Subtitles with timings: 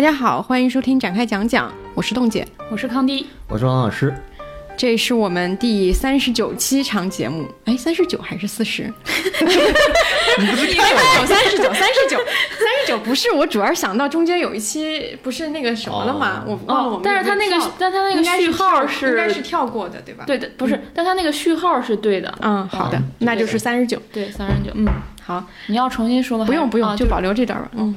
[0.00, 4.14] 大家好，欢迎收听展开讲讲，我是冻姐，我是康迪，我是王老师。
[4.74, 8.84] 这是我们第三十九期长节目，哎，三十九还是四十？
[10.38, 16.44] 你不是 三十九，三十九，三十九，三十九不是我，主要想到中间有一期不是那个什么了吗？
[16.46, 17.02] 我忘了我们。
[17.04, 20.24] 但是他那个，但他那个序号是应该是跳过的，对吧？
[20.26, 22.34] 对的，不是，但他那个序号是对的。
[22.40, 24.00] 嗯，好的，那就是三十九。
[24.10, 24.70] 对，三十九。
[24.76, 24.86] 嗯，
[25.22, 26.46] 好，你要重新说吗？
[26.46, 27.70] 不用不用，就保留这段吧。
[27.74, 27.94] 嗯。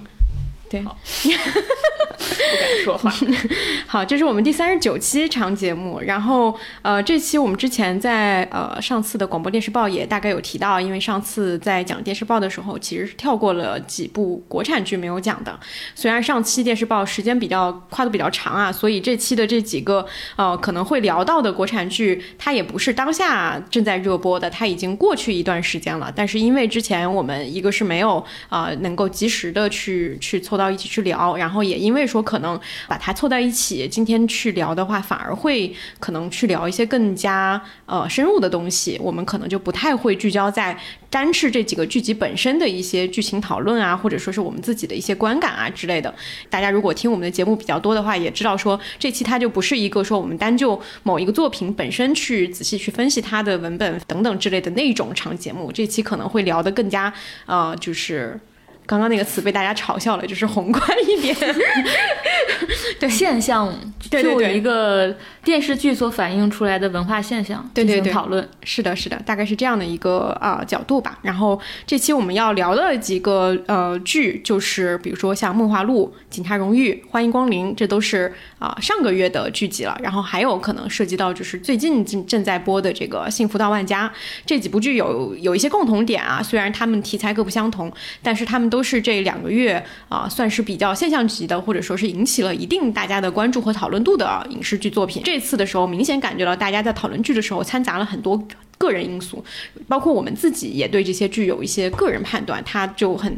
[0.73, 0.84] 对，
[2.30, 3.12] 不敢说话。
[3.88, 6.02] 好，这是我们第三十九期长节目。
[6.02, 15.57] 然后，呃，这期我们之前在呃上次的广播电视报也大概有提到，因为上次在讲电视报的时候，其实是跳过了几部国产剧没有讲的。
[15.96, 26.12] 虽然上期电视报时间比较跨度比较长啊，所以这期的这几个呃可能会聊到的国产剧，它也不是当下正在热播的，它已经过去一段时间了。
[26.15, 30.74] 但是因为之前我们一个是没有啊能够及时的去去凑到。
[30.74, 38.99] 一起去聊，然后也因为说可能把它凑在一起，今天去聊的话，反而会可能去聊一些更加呃深入的东西。
[39.01, 40.77] 我们可能就不太会聚焦在
[41.09, 46.13] 单是这几个剧集本身的一些剧情讨论啊，或者说是我们自己的一些观感啊之类的。
[46.51, 55.71] 大家如果听我们的节目比较多的话，也知道说这期它就不是一个说我们单就某一个作品本身去仔细去分析它的文本等等之类的那种长节目。
[55.71, 57.11] 这期可能会聊得更加
[57.47, 58.39] 呃就是。
[58.85, 61.35] 刚刚那个词被大家嘲笑了，就是宏观一点，
[62.99, 63.73] 对现象，
[64.09, 68.47] 就一个电视剧所反映出来的文化现象进行讨论。
[68.63, 71.17] 是的，是的，大概是这样的一个啊角度吧。
[71.22, 79.96] 然后这期我们要聊的几个呃剧，就是比如说像《梦华录》《警察荣誉》《欢迎光临》，这都是啊上个月的剧集了。
[80.01, 84.09] 然后还有可能涉及到就是最近正正在播的这个《幸福到万家》
[84.46, 87.90] 这几部剧有有一些共同点啊，虽然他们题材各不相同，
[88.22, 88.63] 但是他们。
[88.73, 95.22] 都是这两个月啊，算是比较现象级的，或者说是引起了一定大家的关注和讨论度的影视剧作品。
[95.23, 98.41] 这次的时候，明显感觉到大家在讨论剧的时候掺杂了很多
[98.84, 99.44] 个人因素，
[99.88, 103.34] 包括我们自己也对这些剧有一些个人判断，它就很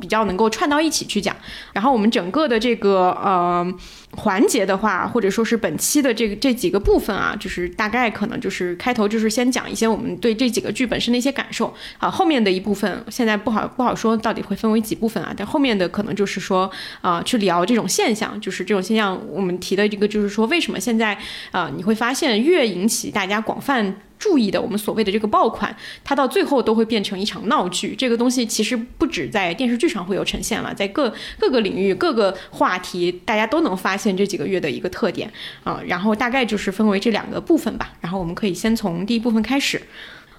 [0.00, 1.36] 比较能够串到一起去讲。
[1.72, 3.72] 然后我们整个的这个呃。
[4.12, 16.68] 环节的话，或者说是本期的这个这几个部分啊，就是大概可能就是开头就是先讲一些我们对这几个剧本身的一些感受啊，后面的一部分现在不好不好说到底会分为几部分啊，但后面的可能就是说
[17.02, 21.16] 啊，去聊这种现象，就是这种现象，我们提的这个就是说为什么现在
[21.50, 23.94] 啊你会发现越引起大家广泛。
[24.18, 27.94] 注意的，我们所谓的这个爆款，它到最后都会变成一场闹剧。
[27.96, 35.32] 这个东西其实不止在电视剧上会有呈现了，在各各个领域、各个话题，大家都能发现这几个月的一个特点
[35.64, 35.80] 啊。
[35.86, 37.92] 然后大概就是分为这两个部分吧。
[38.00, 39.80] 然后我们可以先从第一部分开始。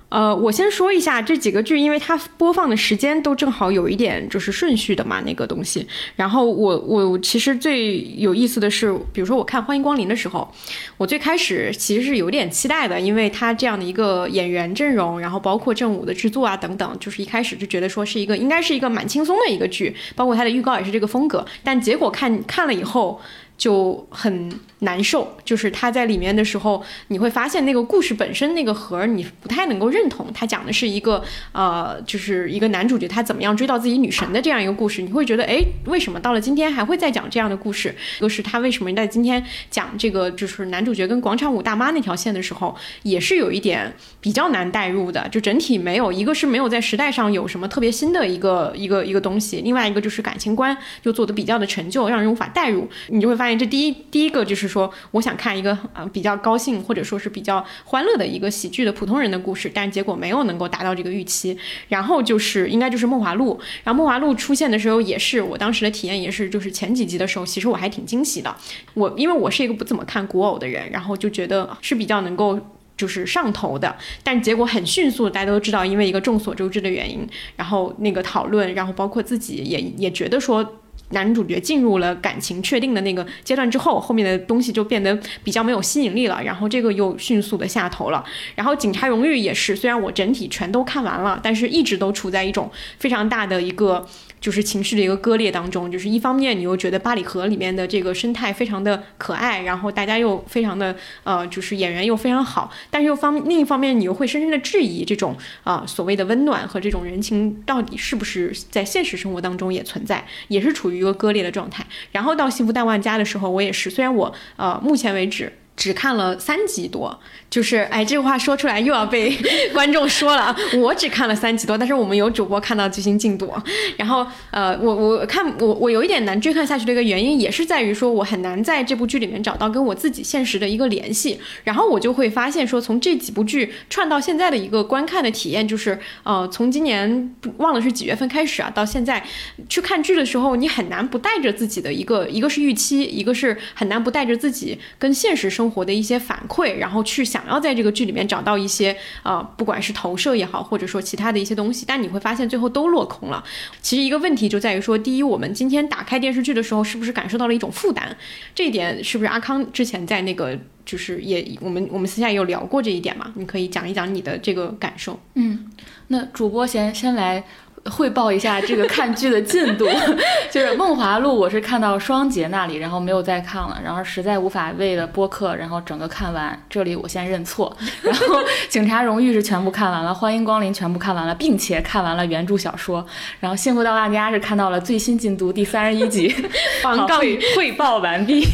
[0.10, 5.88] 呃，我先说一下这几个剧，因为它播放的时间都正好有一点就是顺序的嘛，那个东西。
[6.16, 10.52] 然后我我其实最有意思的是，比如说我看《欢迎光临》的时候，
[10.98, 21.46] 我最开始其实是有点期待的，因为它这样的一个演员阵容，然后包括正午的制作啊等等，就是一开始就觉得说是一个应该是一个蛮轻松的一个剧，包括它的预告也是这个风格。
[21.64, 23.22] 但结果看看了以后。
[23.60, 24.50] 就很
[24.80, 30.26] 难受，就是他在里面的时候，你会发现那个故事本身那个核你不太能够认同。
[30.34, 31.22] 他讲的是一个
[31.52, 37.94] 呃，就是一个男主角他怎么样追到自己女神的这样一个故事，你会觉得哎，为什么到了今天还会再讲这样的故事？
[38.22, 45.28] 就是他为什么在今天讲这个就是男主角跟广场舞大妈那条线的时候，也是有一点比较难代入的。
[45.28, 52.88] 就整体没有一个是没有在时代上有什么特别新的一个一个一个东西，另外一个就是感情观就做的比较的陈旧，让人无法代入。
[53.10, 53.49] 你就会发。
[53.58, 61.58] 这第一第一个就是说，我想看一个呃比较高兴或者说是比较欢乐的一个喜剧的普通人的故事，但结果没有能够达到这个预期。
[61.88, 68.56] 然后就是应该就是《梦华录》，然后《梦华录》出现的时候也是我当时的体验也是，就是前几集的时候，其实我还挺惊喜的。
[68.94, 72.60] 我因为我是一个不怎么看古偶的人，然后就觉得是比较能够
[72.98, 80.76] 就是上头的，但结果很迅速，大家都知道，因为一个众所周知的原因，然后那个讨论，然后包括自己也也觉得说。
[81.10, 88.24] 男主角进入了感情确定的那个阶段之后，后面的东西就变得比较没有吸引力了，然后这个又迅速的下头了。
[88.56, 94.08] 然后《警察荣誉》也是，虽然我整体全都看完了，但是一直都处在一种非常大的一个。
[94.42, 111.86] 就是情绪的一个割裂当中，就是一方面你又觉得八里河里面的这个生态非常的可爱，然后大家又非常的呃，就是演员又非常好，但是又方另一方面你又会深深的质疑这种啊所谓的温暖和这种人情到底是不是在现实生活当中也存在，也是处于一个割裂的状态。
[112.12, 115.52] 然后到幸福大万家的时候，我也是，虽然我呃目前为止。
[115.80, 117.18] 只看了三集多，
[117.50, 119.34] 就是哎，这个话说出来又要被
[119.74, 120.54] 观众说了。
[120.78, 123.50] 我只看了三集多，但是我们有主播看到最新进度。
[123.96, 131.40] 然后呃，我我看我我有一点难追看下去的一个原因，也是在于说我很难在这部剧里面找到跟我自己现实的一个联系。
[131.64, 139.26] 然后我就会发现说，从这几部剧串到现在的一个观看的体验，就是呃，从今年忘了是几月份开始啊，到现在
[139.70, 153.44] 去看剧的时候，你很难不带着自己的一个，一个是预期，一个是很难不带着自己跟现实生活活的一些反馈，然后去想要在这个剧里面找到一些呃，不管是投射也好，或者说其他的一些东西，但你会发现最后都落空了。
[153.82, 158.16] 其实一个问题就在于说，第一，我们今天打开电视剧的时候，是不是感受到了一种负担？
[158.54, 163.32] 这一点是不是阿康之前在那个就是也我们我们私下也有聊过这一点嘛？
[163.36, 165.20] 你可以讲一讲你的这个感受。
[165.36, 165.70] 嗯，
[166.08, 167.44] 那主播先先来。
[167.86, 169.86] 汇报一下这个看剧的进度，
[170.52, 176.60] 就是《梦华录》，我是看到双节那里，然后没有再看了，然后实在无法为了播客，然后整个看完。
[176.70, 177.76] 这里我先认错。
[178.02, 178.36] 然后
[178.68, 183.06] 《警察荣誉》是全部看完了，《欢迎光临》全部看完了，并且看完了原著小说。
[183.40, 186.28] 然后《幸福到大家》是看到了最新进度第三十一集，
[186.82, 187.20] 防杠
[187.56, 188.46] 汇报完毕，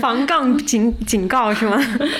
[0.00, 1.78] 防杠警警告是吗？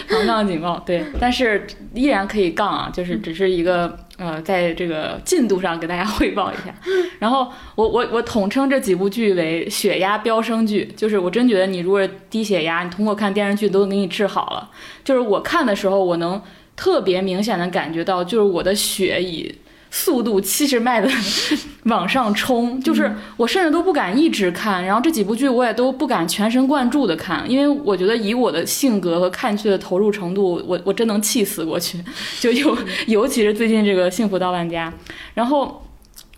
[0.08, 3.98] 防杠警告，对，但是依然可以杠啊，就是只是一个。
[4.20, 6.74] 呃，在这个进度上给大家 汇报一下，
[7.18, 14.70] 然后我我我统称这几部剧为血压飙升剧，就是我真觉得你如果低血压，你通过看电视剧都能给你治好了。
[15.02, 16.40] 就是我看的时候，我能
[16.76, 19.54] 特别明显的感觉到，就是我的血已。
[19.90, 21.10] 速度七十迈的
[21.84, 31.98] 往上冲，就是我甚至都不敢一直看，然后这几部剧我也都不敢全神贯注的看，因为我觉得以我的性格和看剧的投入程度，我我真能气死过去。
[32.38, 34.92] 就尤尤其是最近这个《幸福到万家》，
[35.34, 35.84] 然后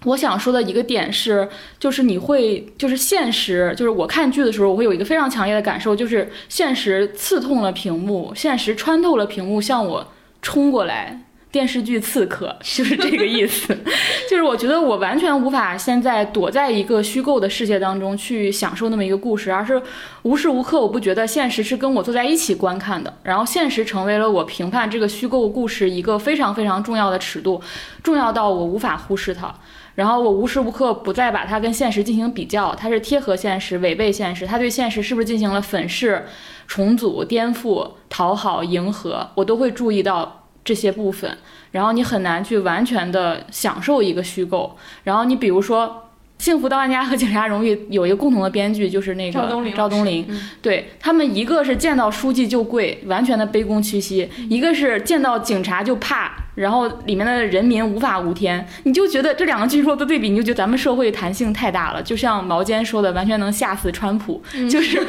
[0.05, 1.47] 我想说的一个点是，
[1.79, 10.09] 就是你会就是现实，就是我看剧的时候，我会有一个非常强烈的感受，就是现实刺痛了屏幕，现实穿透了屏幕，向我
[10.41, 11.21] 冲过来。
[11.53, 13.77] 电视剧刺客 就是这个意思，
[14.29, 19.81] 就是我觉得我完全无法现在躲在一个虚构的世界当中去享受那么一个故事，而是
[20.23, 27.61] 无时无刻我不觉得现实是跟我坐在一起观看的，然后现实成为了我评判这个虚构故事一个非常非常重要的尺度，
[28.03, 29.55] 重要到我无法忽视它，
[29.95, 36.25] 然后我无时无刻不再把它跟现实进行比较，它是贴合现实、违背现实，它对现实是不是进行了粉饰、
[36.67, 40.39] 重组、颠覆、讨好、迎合，我都会注意到。
[40.65, 41.37] 这些部分，
[41.71, 44.77] 然后你很难去完全的享受一个虚构。
[45.05, 46.09] 然后你比如说。
[46.45, 49.75] 《幸福到万家》和《警察荣誉》有一个共同的编剧，就是那个赵东林。
[49.77, 50.27] 赵东林，
[50.61, 58.67] 对他们一个是见到书记就跪，完全的卑躬屈膝；一个是见到警察就怕，然后里面的人民无法无天。
[58.83, 62.03] 你就觉得这两个剧做的对比，你就觉得咱们社会弹性太大了。
[62.03, 65.01] 就像毛尖说的，完全能吓死川普，就是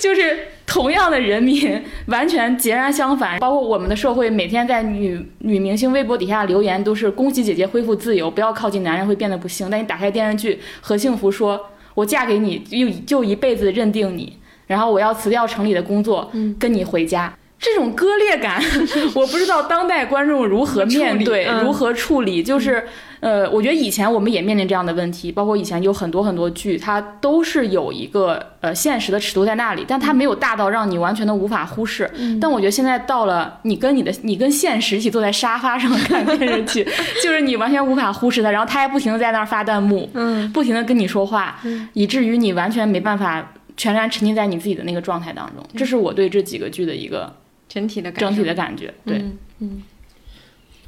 [0.00, 0.48] 就是。
[0.72, 3.38] 同样的人民，完全截然相反。
[3.38, 9.68] 包括我们的社会，每天在女女明星微博底下留言，都是恭喜姐姐恢复自由，不要靠近男人会变得不幸。
[9.68, 11.60] 但你打开电视剧，何幸福说
[11.94, 18.60] ：“我嫁给你，就就一辈子认定你，然后我要辞掉城里的工作，跟你回家。”这种割裂感，
[19.14, 22.42] 我不知道当代观众如何面对，如何处理。
[22.42, 22.88] 就是，
[23.22, 32.10] 呃，我觉得以前我们也面临这样的问题，包括以前有很多很多剧，它都是有一个呃现实的尺度在那里，但它没有大到让你完全的无法忽视。
[32.40, 36.84] 但我觉得现在到了，你跟你的你跟现实一起坐在沙发上 看电视剧，
[37.22, 41.60] 就是你完全无法忽视它，然后它还不停的在那儿发弹幕，嗯，不停的跟你说话，
[41.92, 45.64] 以至于你完全没办法全然沉浸在你自己的那个状态当中。
[45.76, 47.32] 这是我对这几个剧的一个。
[47.68, 49.24] 整体的整体的感觉，对，
[49.60, 49.82] 嗯，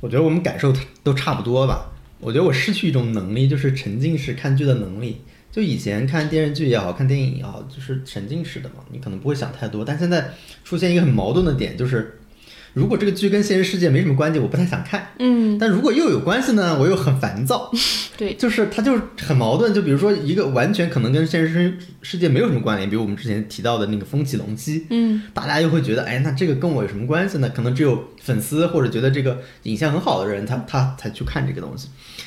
[0.03, 0.71] 我觉得我们感受
[1.03, 1.87] 都差不多吧。
[2.25, 5.21] 我觉得我失去一种能力，就是沉浸式看剧的能力。
[5.53, 9.85] 就以前看电视剧也好看电影也好，就是沉浸式的嘛，你可能不会想太多。
[9.85, 10.33] 但现在
[10.65, 12.19] 出现一个很矛盾的点，就是。
[12.73, 15.11] 如果这个剧跟现实世界没什么关系，我不太想看。
[15.21, 17.71] 嗯，但如果又有关系呢，我又很烦躁。
[18.19, 19.73] 对，就是它就是很矛盾。
[19.73, 27.49] 就比如说一个完全可能跟现实世界没有什么关联，比如我们之前提到的那个风起龙溪，嗯，大家又会觉得，哎，那这个跟我有什么关系呢？
[27.51, 31.87] 可能只有粉丝或者觉得这个影像很好的人，他他才去看这个东西。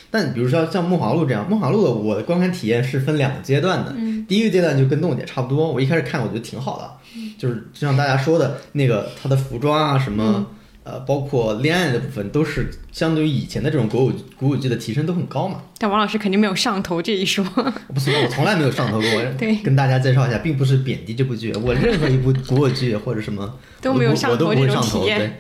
[0.10, 3.94] 但比如说像《梦华录》这样，《梦华录的》我的观看体验是分两个阶段的。
[3.98, 6.92] 嗯，第一个阶段就跟动物姐差不多，我一开始看我觉得挺好的。
[7.38, 10.46] 就是就像大家说的那个，他的服装啊什么，
[10.84, 15.62] 呃，包括恋爱的部分，都是相对于以前的这种古舞古舞剧的提升都很高嘛。
[15.78, 17.44] 但王老师肯定没有上头这一说。
[17.94, 19.10] 不是，我从来没有上头过。
[19.38, 25.40] 对，跟大家介绍一下，并不是贬低这部剧，我任何一部古舞剧或者什么都没有上头这种体验。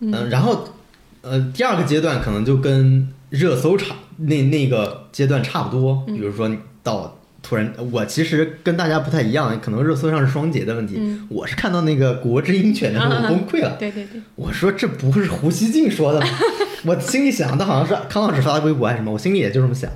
[0.00, 0.68] 嗯，然后
[1.22, 6.50] 呃，第二个阶段可能就跟热搜差那那个阶段差不多，比如说
[6.82, 7.16] 到。
[7.42, 11.00] 突然，我其实跟大家不太一样，可能热搜上是双节的问题。
[11.30, 13.76] 我是看到那个国之鹰犬的时候我崩溃了。
[13.78, 16.26] 对对对，我说这不是胡锡进说的吗？
[16.84, 19.90] 我心里想，他好像是康老师发的微博还是什么，我心里也就这么想。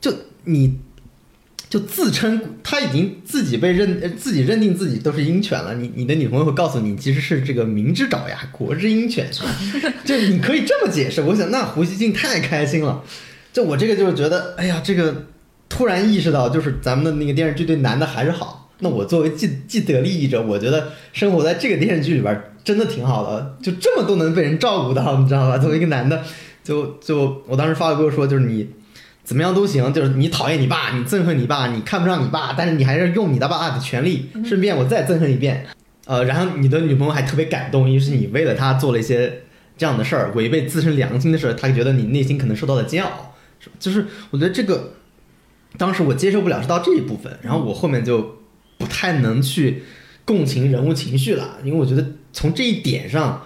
[0.00, 0.78] 就你，
[1.68, 5.74] 就自称他已经自己被认，自己认定自己都是鹰犬了。
[5.74, 9.28] 你你的女朋友会告诉你，其实是这个明之爪呀，国之鹰犬。
[10.04, 11.20] 就你可以这么解释。
[11.20, 13.02] 我想，那胡锡进太开心了。
[13.52, 15.26] 就我这个就是觉得，哎呀，这个
[15.68, 18.70] 突然意识到，就是咱们的那个电视剧对男的还是好。
[18.80, 25.58] 那我作为既既得利益者，我觉得生活在这个电视剧里边真的挺好的，就这么都能被人照顾到，你知道吧？
[25.58, 26.22] 作为一个男的，
[26.62, 28.68] 就就我当时发微博说，就是你
[29.28, 35.66] 怎么样都行，就是你讨厌你爸，你憎恨你爸，你看不上你爸，但是你还是用你的爸爸的权利，顺便我再憎恨一遍。
[36.06, 39.42] 呃，然后你的女朋友还特别感动，因为是你为了她做了一些
[39.76, 43.34] 这样的事儿，违背自身良心的事儿，她觉得你内心可能受到了煎熬。
[43.78, 44.94] 就是我觉得这个
[45.76, 48.38] 当时我接受不了是到这一部分，然后我后面就
[48.78, 49.82] 不太能去
[50.24, 53.42] 共情人物情绪了，因为我觉得从这一点上，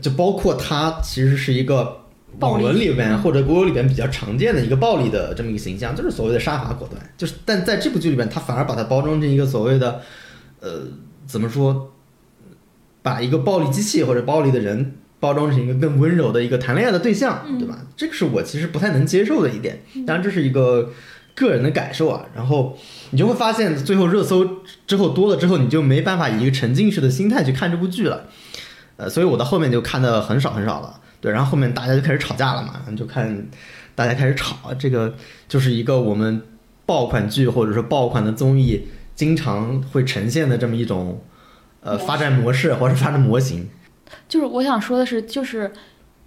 [0.00, 2.05] 就包括他其实是一个
[2.40, 10.00] 网文里边或者国有里边比较常见的一个暴力的这么一个形象，就是所谓的杀伐果断，就是但在这部剧里边，他反而把它包装成一个所谓的
[10.60, 10.82] 呃
[11.26, 11.92] 怎么说，
[13.02, 14.96] 把一个暴力机器或者暴力的人。
[15.18, 17.78] 包装成一个更温柔的一个谈恋爱的对象，对吧？
[17.96, 19.80] 这个是我其实不太能接受的一点。
[20.06, 20.90] 当然，这是一个
[21.34, 22.26] 个人的感受啊。
[22.34, 22.76] 然后
[23.10, 24.46] 你就会发现，最后热搜
[24.86, 28.26] 之后多了之后，你就没办法以一个沉浸式的心态去看这部剧了。
[28.98, 31.00] 呃，所以我到后面就看的很少很少了。
[31.20, 33.46] 对，然后后面大家就开始吵架了嘛，就看
[33.94, 35.14] 大家开始吵，这个
[35.48, 36.42] 就是一个我们
[36.84, 41.22] 爆款剧或者说爆款的综艺经常会呈现的这么一种
[41.80, 43.68] 呃发展模式或者发展模型。
[44.28, 45.72] 就是我想说的是，就是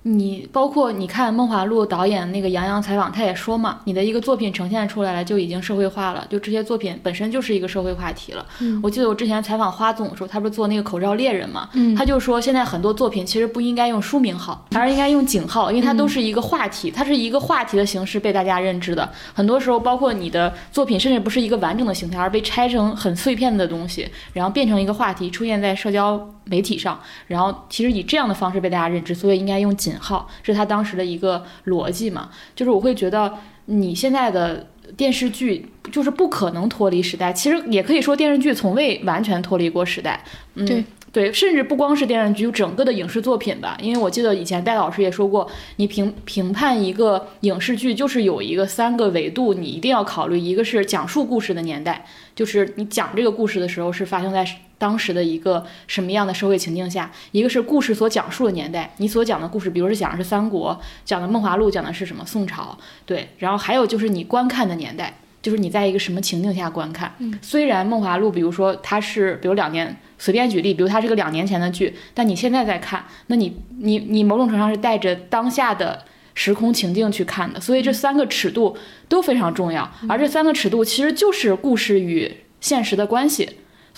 [0.04, 8.46] 你包括你看《梦华录》导演那个杨洋采访，他也说嘛，你的一个作品呈现出来了就已经社会化了，就这些作品本身就是一个社会话题了。
[8.60, 19.08] 嗯我记得我之前采访花总的时候，他不是做那个口罩猎人嘛，嗯他就说现在很多作品其实不应该用书名号，而是应该用井号，因为它都是一个话题，它是一个话题的形式被大家认知的。
[19.34, 26.18] 很多时候，包括你的作品，甚至不是一个完整的形态，而被拆成很碎片的东西，然后变成一个话题，出现在社交
[26.50, 32.30] 媒体上，然后其实以这样的方式被大家认知，所以应该用井号，这是他当时的一个逻辑嘛。
[32.56, 33.34] 就是我会觉得
[33.66, 40.24] 你现在的电视剧就是不可能脱离时代，其实也可以说电视剧从未完全脱离过时代。
[40.56, 43.76] 嗯，对对，甚至不光是电视剧，整个的影视作品吧。
[43.82, 54.46] 因为我记得以前戴老师也说过，你评评判一个影视剧，就是有一个三个维度，你一定要考虑，一个是讲述故事的年代，就是你讲这个故事的时候是发生在
[54.80, 65.14] 当时的一个什么样的社会情境下；一个是故事所讲述的年代，你所讲的故事，比如是讲的是三国，讲的《梦华录》，讲的是什么宋朝，对，然后还有就是你观看的年代。
[65.42, 83.50] 就是你在一个什么情境下观看，嗯虽然《梦华录》，比如说它是，比如两年，随便举例，比如它是个两年前的剧，但你现在在看，那你你你某种程度上是带着当下的时空情境去看的，所以这三个尺度都非常重要，而这三个尺度其实就是故事与现实的关系，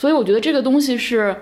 [0.01, 1.35] 所以我觉得这个东西是。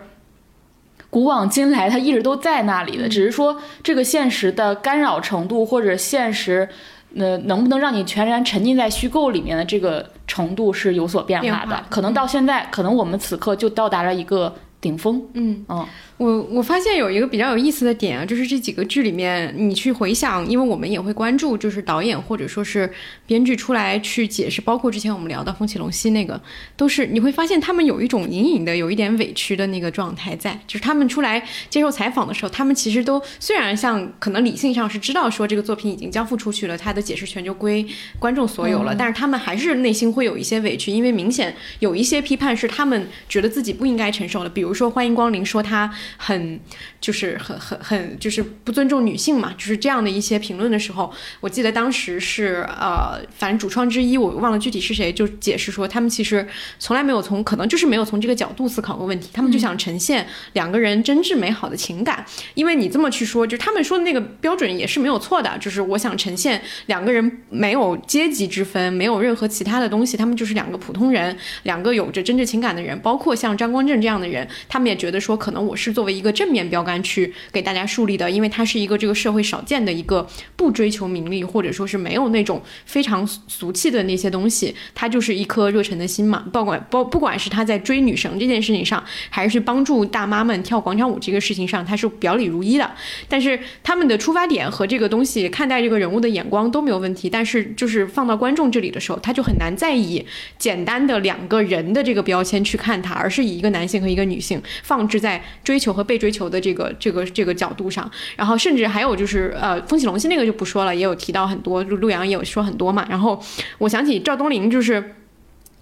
[1.12, 6.70] 古往今来，它一直都在那里的，只是说这个现实的干扰程度，或者现实，
[7.14, 11.76] 那，能不能让你全然沉浸在虚构里面的这个程度是有所变化的。
[11.76, 15.20] 化可能到现在，可能我们此刻就到达了一个顶峰。
[15.34, 15.84] 嗯嗯，
[16.20, 22.92] 我我发现有一个比较有意思的点啊，就是这几个剧里面，你去回想，因为我们也会关注，就是导演或者说是
[23.26, 26.40] 编剧出来去解释，包括之前我们聊到风起龙溪那个，
[26.76, 37.88] 都是你会发现他们有一种隐隐的有一点委屈的那个状态在，就是他们出来接受采访的时候，他们其实都虽然像可能理性上是知道说这个作品已经交付出去了，他的解释权就归
[38.20, 46.60] 观众所有了，但是他们还是内心会有一些委屈，因为明显有一些批判是他们觉得自己不应该承受的，比如说欢迎光临说他很
[47.02, 56.48] 就是很很很就是不尊重女性嘛，就是这样的一些评论的时候，我记得当时是呃，反正主创之一我忘了具体是谁，就解释说他们其实
[56.80, 80.26] 从来没有从可能就是没有从这个角度思考过问题，他们就想呈现两个人真挚美好的情感，因为你这么去说，就是他们说的那个标准也是没有错的，就是我想呈现两个人没有阶级之分，没有任何其他的东西，他们就是两个普通人，两个有着真挚情感的人，包括像张光正这样的人，他们也觉得说，可能我是作为一个正面标杆去给大家树立的，因为它是一个这个社会少见的一个
[80.56, 86.46] 不追求名利或者说是没有那种非常俗气的那些东西，它就是一颗热忱的心嘛。
[86.54, 92.90] 不管不不管是他在追女神这件事情上，还是帮助大妈们跳广场舞这个事情上，他是表里如一的。
[93.28, 100.26] 但是他们的出发点和这个东西看待这个人物的眼光都没有问题，但是就是放到观众这里的时候，他就很难再以
[100.58, 108.10] 简单的两个人的这个标签去看他，而是以一个男性和一个女性放置在追求和被追求的这个这个这个角度上。
[108.36, 113.06] 然后甚至还有就是呃，风起龙心那个就不说了，也有提到很多，陆陆阳也有说很多嘛。
[113.10, 113.42] 然后
[113.78, 115.16] 我想起赵东林就是。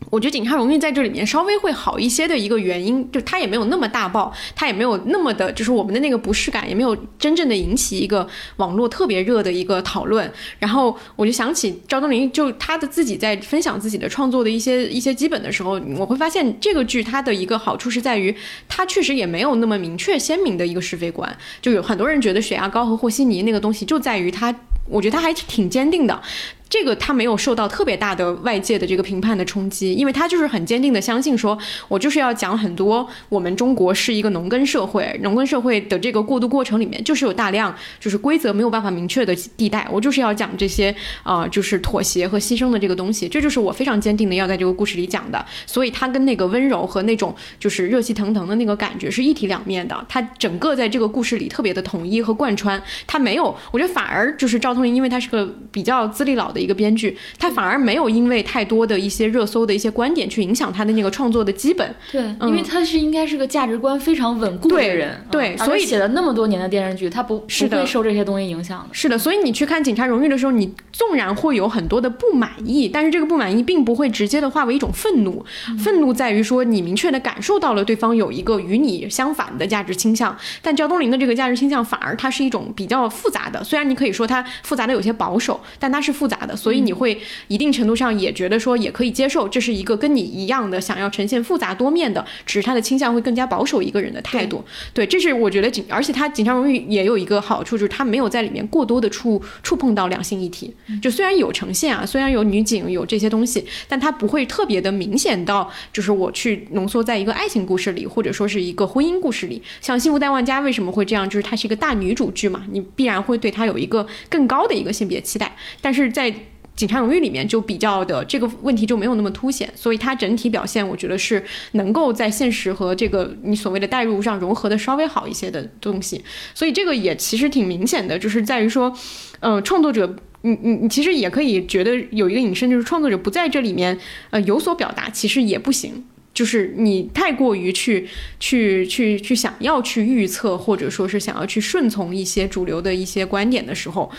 [0.09, 8.25] 我觉得《警察荣誉》在这里面稍微会好一些的一个原因，就它也没有那么大爆，它也没有那么的，就是我们的那个不适感，也没有真正的引起一个
[8.55, 10.31] 网络特别热的一个讨论。
[10.59, 18.33] 然后我就想起赵东林，就他的自己在分享自己的创作的一些一些基本的时候，我会发现这个剧它的一个好处是在于，
[18.69, 21.37] 它确实也没有那么明确鲜明的一个是非观。
[21.61, 24.55] 就有很多人觉得血压高和和稀泥那个东西，就在于它，
[24.87, 26.21] 我觉得它还挺坚定的。
[26.69, 31.57] 这个他没有受到特别大的外界的这个评判的冲击，因为他就是很坚定的相信说，
[31.87, 40.93] 我就是要讲很多我们中国是一个农耕社会，农耕社会的这个过渡过程里面，就是有大量就是规则没有办法明确的地带，我就是要讲这些
[41.23, 61.95] 啊、就是妥协和牺牲的这个东西，这就是我非常坚定的要在这个故事里讲的，所以他跟那个温柔和那种就是热气腾腾的那个感觉是一体两面的，他整个在这个故事里特别的统一和贯穿，他没有，我觉得反而就是赵通林，因为他是个比较资历老的一个编剧，他反而没有因为太多的一些热搜的一些观点去影响他的那个创作的基本。
[62.11, 68.93] 对，嗯因为他是应该是个价值观非常稳固的对人，嗯对所以写了那么多年的电视剧，他不不会受这些东西影响的。
[68.93, 75.45] 是的，所以你去看《警察荣誉》的时候，你纵然会有很多的不满意，但是这个不满意并不会直接的化为一种愤怒。
[75.77, 83.63] 愤怒在于说你明确的感受到了对方有一个与你相反的价值倾向，但焦东林的这个价值倾向反而它是一种比较复杂的。
[83.63, 94.63] 虽然你可以说它复杂的有些保守，但它是复杂的，所以你会一定程度上也觉得说也可以接受，这是一个跟你一样的想要呈现复杂多面的，只是他的倾向会更加保守一个人的态度。
[94.93, 100.73] 对，这是我觉得警，而且他《警察荣誉》也有一个好处，就是他没有在里面过多的触触碰到两性议题。
[101.01, 109.61] 就虽然有呈现啊，虽然有女警有这些东西，但他不会特别的明显到，就是我去浓缩在一个爱情故事里，或者说是一个婚姻故事里。
[109.81, 111.27] 像《幸福在万家》为什么会这样？
[111.29, 115.55] 就是它是一个大女主剧嘛，你必然会对它有一个更高的一个性别期待。
[115.81, 116.33] 但是在
[116.77, 128.95] 警察荣誉里面就比较的这个问题就没有那么凸显，所以它整体表现我觉得是能够在现实和这个你所谓的代入上融合的稍微好一些的东西，所以这个也其实挺明显的，就是在于说，
[129.41, 130.15] 呃，创作者。
[130.43, 133.97] 你你你其实也可以觉得有一个引申，就是创作者不在这里面，
[134.29, 136.05] 呃，有所表达，其实也不行。
[136.31, 138.07] 就是你太过于去
[138.39, 144.09] 去去去想要去预测，或者说是想要去顺从一些主流的一些观点的时候，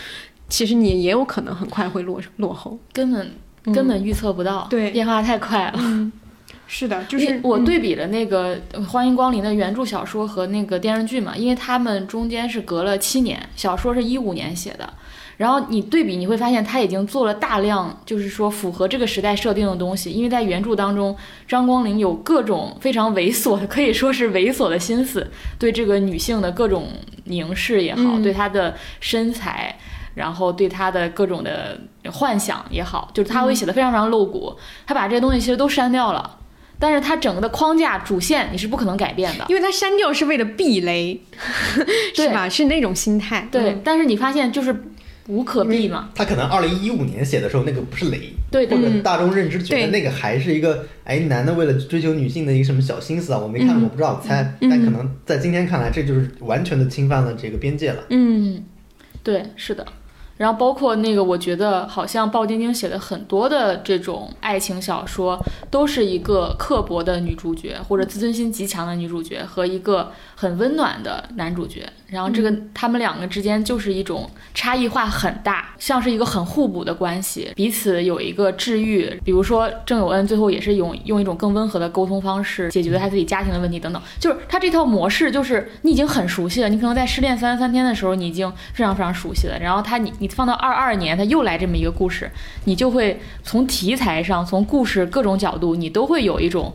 [0.49, 2.77] 其实你也有可能很快会落落后。
[2.91, 3.31] 根本
[3.65, 6.11] 根本预测不到，对变化太快了。
[6.67, 14.87] 是的，就是我对比了那个《欢迎光临》的原著小说和那个电视剧嘛，因为他们中间是隔了七年，小说是一五年写的。
[15.37, 20.11] 然后你对比，你会发现他已经做了大量，就是说符合这个时代设定的东西。
[20.11, 21.15] 因为在原著当中，
[21.47, 25.25] 张光林有各种非常猥琐的，可以说是猥琐的心思，
[25.57, 26.89] 对这个女性的各种
[27.23, 29.75] 凝视也好，嗯对她的身材，
[30.15, 31.79] 然后对他的各种的
[32.11, 34.55] 幻想也好，就是他会写的非常非常露骨。
[34.85, 36.37] 他把这些东西其实都删掉了。
[36.81, 41.19] 但是它整个的框架主线你是不可能改变的，因为它删掉是为了避雷，
[42.15, 42.47] 是吧？
[42.47, 43.45] 是那种心态。
[43.51, 43.71] 对。
[43.71, 44.73] 嗯但是你发现就是
[45.27, 58.03] 无可避嘛，他可能二零一五年写的时候，那个不是雷，对或者嗯大众认知觉得那个还是一个哎男的为了追求女性的一个什么小心思啊，我没看，嗯我不知道，我猜，嗯但可能在今天看来，这就是完全的侵犯了这个边界了。
[58.09, 58.63] 嗯
[59.29, 59.85] 对，是的。
[60.39, 65.37] 然后包括那个，我觉得好像鲍晶晶写的很多的这种爱情小说，
[65.69, 71.85] 都是一个刻薄的女主角或者自尊心极强的女主角和一个很温暖的男主角。
[72.07, 79.13] 然后这个他们两个之间就是一种差异化很大，像是一个很互补的关系，彼此有一个治愈。
[79.25, 92.29] 比如说郑有恩最后也是用用一种更温和的沟通方式解决了他自己家庭的问题等等，就是他这套模式就是你已经很熟悉了，你可能在失恋三十三天的时候你已经非常非常熟悉了，然后他你你放到二二年他又来这么一个故事，
[92.65, 96.73] 你就会从题材上从故事各种角度你都会有一种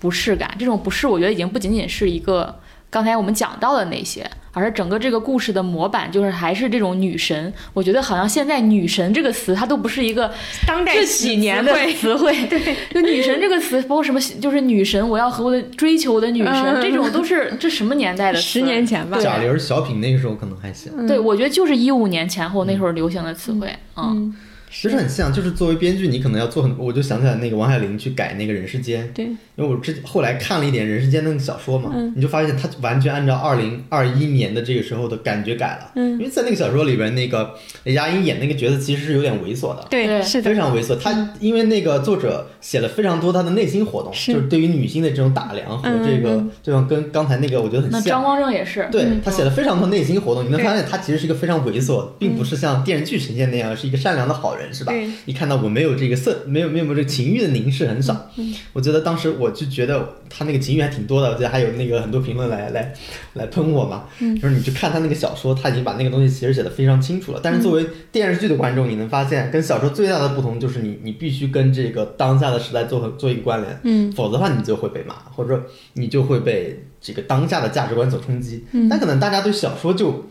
[0.00, 2.58] 不适感，这种不适我觉得已经不仅仅是一个。
[2.92, 7.50] 刚才我们讲到的那些，而整个这个故事的模板就是还是这种女神。
[7.72, 10.30] 我觉得好像现在“女神”这个词，它都不是一个
[10.66, 12.36] 当代这几年的词汇。
[12.50, 18.38] 对，就“女神”这个词，包括什么，就是女神，我要和我的追求我的女神，这种都是这什么年代的？
[18.38, 19.16] 十年前吧。
[19.18, 21.06] 贾玲小品那个时候可能还行。
[21.06, 23.74] 对，我觉得就是一五年前后那时候流行的词汇。
[23.96, 24.36] 嗯。
[24.72, 37.54] 其实很像，就是作为编剧，你可能要做很，我就想起来那个王海玲去改那个人世间，对，因为我之后来看了一点人世间那个小说嘛，你就发现他完全按照二零二一年的这个时候的感觉改了，嗯，因为在那个小说里边，那个
[37.84, 40.96] 雷佳音演那个角色其实是有点猥琐的，对，是的非常猥琐。
[40.96, 48.02] 他因为那个作者写了非常多他的内心活动，就是对于女性的这种打量和这个，就像跟刚才那个我觉得很像。
[48.02, 54.92] 张光正也是，对他写了非常多内心活动，你能发现他其实是一个非常猥琐，并不是像电视剧呈现那样是一个善良的好人，是吧？
[55.24, 55.48] 你看。
[55.52, 58.30] 到我没有这个色，没有没有这个情欲的凝视很少。
[58.72, 61.28] 我觉得当时我就觉得他那个情欲还挺多的。
[61.28, 62.94] 我觉得还有那个很多评论来来
[63.34, 64.04] 来喷我嘛。
[64.40, 67.40] 就是你去看他那个小说，他已经把那个东西其实写的非常清楚了。
[67.42, 75.62] 但是作为电视剧的观众，你能发现跟小说最大的不同就是你你必须跟这个当下的时代做做一个关联，嗯，否则的话你就会被骂，或者说
[75.94, 78.64] 你就会被这个当下的价值观所冲击。
[78.88, 80.24] 但可能大家对小说就。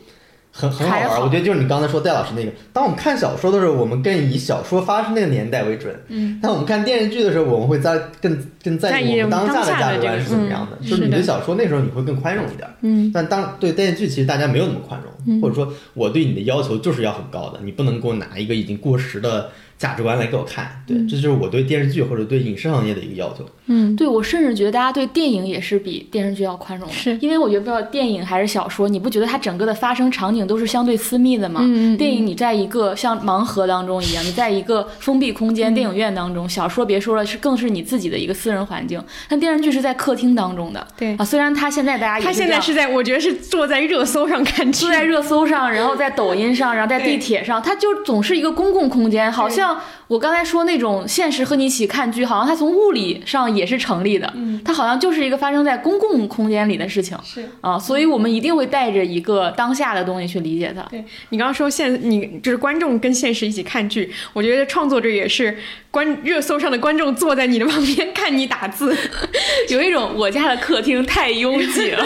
[0.52, 10.78] 很很好玩，我觉得就是你刚才说戴老师那个，当我们看小说的时候，我们更以小说发生那个年代为准；，嗯，但我们看电视剧的时候，我们会在更更在意我们当下的价值观是怎么样的。
[10.86, 19.50] 就是你的小说那时候你会更宽容一点，嗯，但当对电视剧其实大家没有那么宽容，或者说我对你的要求就是要很高的，你不能给我拿一个已经过时的。
[19.82, 23.44] 价值观来给我看，对，这就是我对电视剧或者对影视行业的一个要求。
[23.66, 27.18] 嗯，对我甚至觉得大家对电影也是比电视剧要宽容，是。
[27.20, 31.62] 因为我觉得不知道电影还是小说，你不觉得它整个的发生场景都是相对私密的吗？
[31.64, 39.04] 嗯电影你在一个像盲盒当中一样，你在一个封闭空间电影院当中，小说别说了，是更是你自己的一个私人环境。
[39.28, 41.16] 但电视剧是在客厅当中的，对。
[41.16, 49.71] 啊，虽然它现在大家他现在是在，我觉得是坐在热搜上看剧，坐在热搜上，然后在抖音上，然后在地铁上，它就总是一个公共空间，好像。
[49.72, 60.82] 아 我刚才说那种现实和你一起看剧，好像它从物理上也是成立的，嗯，它好像就是一个发生在公共空间里的事情，是啊，所以我们一定会带着一个当下的东西去理解它。
[60.90, 65.58] 对你刚刚说现，你就是观众跟现实一起看剧，我觉得创作者也是。
[65.92, 68.96] 观热搜上的观众坐在你的旁边看你打字，
[69.68, 72.06] 有一种我家的客厅太拥挤了。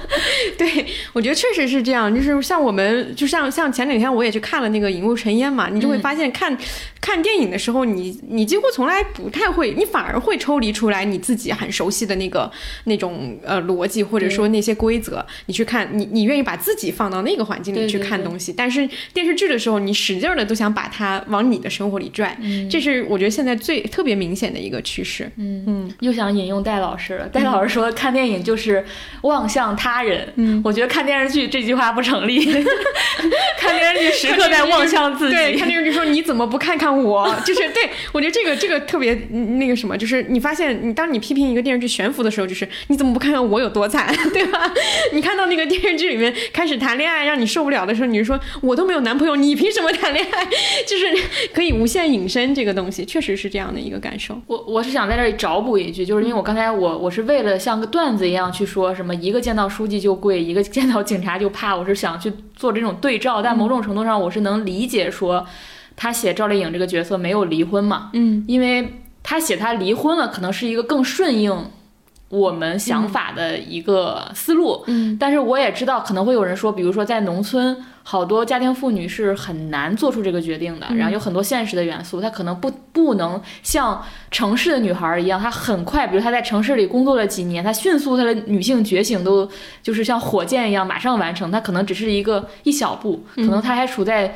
[0.56, 2.14] 对，我觉得确实是这样。
[2.14, 6.56] 就是像我们，就像像前两天我也去看了那个《影雾尘烟》嘛，你就会发现看
[6.98, 12.50] 看电影的时候，你你几乎从来不太会，你反而会抽离出来你自己很熟悉的那个
[12.84, 18.52] 那种呃逻辑或者说那些规则，你去看，你你愿意把自己放到那个环境里去看东西。
[18.52, 22.36] 但是电视剧的时候，你使劲的都想把它往你的生活里拽，
[22.68, 23.36] 这是我觉得。
[23.36, 27.28] 现在最特别明显的一个趋势，嗯嗯，又想引用戴老师了。
[27.28, 28.82] 戴老师说， 看电影就是
[29.24, 30.32] 望向他人。
[30.36, 32.46] 嗯，我觉得看电视剧这句话不成立。
[33.60, 35.34] 看电视剧时刻在望向自己。
[35.34, 37.30] 对，看电视剧说你怎么不看看我？
[37.44, 39.14] 就是对我觉得这个这个特别
[39.58, 44.72] 那个什么，就是你发现你当你批评一个电视剧悬浮的时候，就是你怎么不看看我有多惨， 对吧？
[45.12, 50.44] 你看到那个电视剧里面开始谈恋爱让你受不了的时候，你就说我都没有男朋友，你凭什么谈恋爱？
[50.86, 51.06] 就是
[51.52, 53.04] 可以无限引申这个东西。
[53.04, 54.40] 确实是这样的一个感受。
[54.46, 63.40] 我我是想在这里找补一句，就是因为我刚才我我是为了像个段子一样去说什么一个见到书记就跪，一个见到警察就怕，我是想去做这种对照。
[63.40, 65.46] 但某种程度上，我是能理解说
[65.96, 71.70] 他写赵丽颖这个角色没有离婚嘛，嗯，因为他写他离婚了，可能是一个更顺应。
[72.28, 89.48] 我们想法的一个思路，嗯，但是我也知道可能会有人说，比如说在农村，好多家庭妇女是很难做出这个决定的，然后有很多现实的元素，她可能不不能像城市的女孩一样，她很快，比如她在城市里工作了几年，她迅速她的女性觉醒都
[89.80, 94.34] 就是像火箭一样马上完成，她可能只是一个一小步，可能她还处在。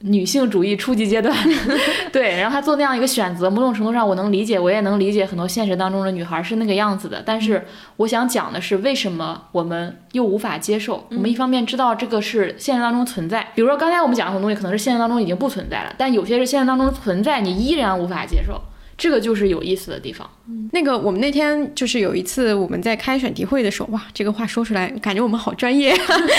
[0.00, 1.36] 女性主义初级阶段，
[2.12, 7.20] 对，然后她做那样一个选择，某种程度上我能理解，我也能理解很多现实当中的女孩是那个样子的。
[7.26, 11.04] 但是我想讲的是，为什么我们又无法接受？
[11.10, 18.60] 我们一方面知道这个是现实当中存在，比如说刚才我们讲的很多东西，可能是现实当中已经不存在了，但有些是现实当中存在，你依然无法接受。
[18.98, 20.28] 这个就是有意思的地方。
[20.72, 25.94] 那个，我们那天就是有一次我们在开选题会的时候，哇，这个话说出来，感觉我们好专业。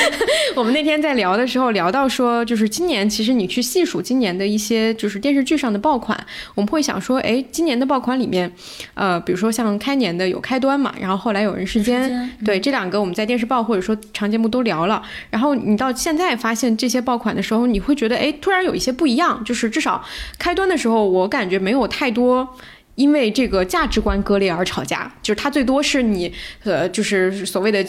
[0.56, 6.19] 我们那天在聊的时候，聊到说，就是今年其实你去细数今年的一些就是电视剧上的爆款，
[6.56, 8.52] 我们会想说，哎，今年的爆款里面，
[8.95, 15.02] 呃，比如说像开年的有开端嘛，然后后来有人世间，对，这两个我们在电视报或者说长节目都聊了。
[15.30, 20.04] 然后你到现在发现这些爆款的时候，你会觉得，哎，突然有一些不一样，就是至少
[20.39, 22.48] 开端的时候，我感觉没有太多。
[22.95, 26.29] 因为这个价值观割裂而吵架，就是他最多是你，
[26.63, 27.81] 呃，就是所谓的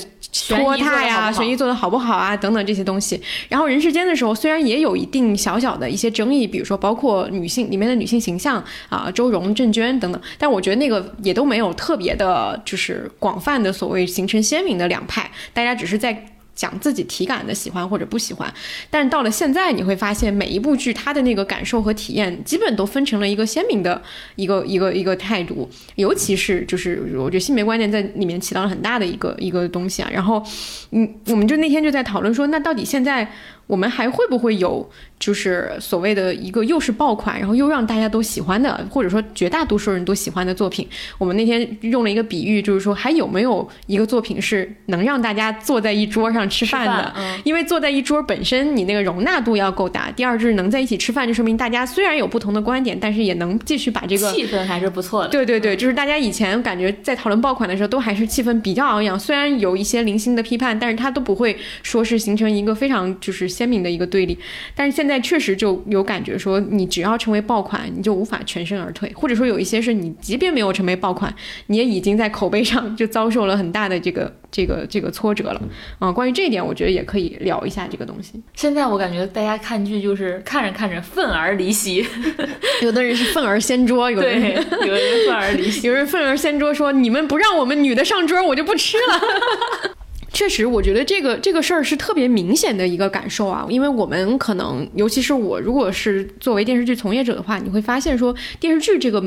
[0.48, 3.20] 拖沓呀，悬疑做的好不好啊，等等这些东西。
[3.48, 16.29] 然后人世间的时候，虽然也有一定小小的一些争议，比如说包括女性里面的女性形象啊，周蓉、郑娟等等，但我觉得那个也都没有特别的，就是广泛的所谓形成鲜明的两派，大家只是在。
[16.60, 18.52] 讲自己体感的喜欢或者不喜欢，
[18.90, 24.02] 但是到了现在，你会发现每一部剧它的那个感受和体验，基本都分成了一个鲜明的
[24.36, 30.10] 一个一个一个态度，尤其是就是我觉得性别观念在里面起到了很大的一个一个东西啊。
[30.12, 30.44] 然后，
[30.90, 33.26] 嗯，我们就那天就在讨论说，那到底现在
[33.70, 34.90] 我们还会不会有？
[35.20, 40.88] 就是所谓的一个又是爆款，然后又让大家都喜欢的，或者说绝大多数人都喜欢的作品。
[41.18, 47.14] 我们那天用了一个比喻，就是说还有没有一个作品是能让大家坐在一桌上吃饭的？
[47.44, 50.11] 因为坐在一桌本身你那个容纳度要够大。
[50.12, 55.28] 第二就是能在一起吃饭，就说明大家虽然有不同的观点，但是也能继续把这个 气氛还是不错的。
[55.28, 64.38] 对对对，就是大家以前感觉在讨论爆款的时候，都还是气氛比较昂扬，虽然有一些零星的批判，但是它都不会说是形成一个非常就是鲜明的一个对立。
[64.74, 65.70] 但是现在确实就。
[65.90, 71.34] 有感觉说，你只要成为爆款，你就无法全身而退，或者说有一些是你即便没有成为爆款，
[71.66, 75.60] 你也已经在口碑上就遭受了很大的这个 这个这个挫折了。
[75.98, 78.40] 啊，关于这一点，我觉得也可以聊一下这个东西。
[78.54, 82.06] 现在我感觉大家看剧就是看着看着愤而离席，
[82.82, 84.54] 有的人是愤而掀桌，有的人
[84.86, 89.94] 有人愤而离席，有人愤而掀桌说你们不让我们女的上桌，我就不吃了。
[90.32, 99.22] 确实，我觉得这个这个事儿是特别明显的一个感受啊，因为我们可能，尤其是我，如果是作为电视剧从业者的话，你会发现说，电视剧这个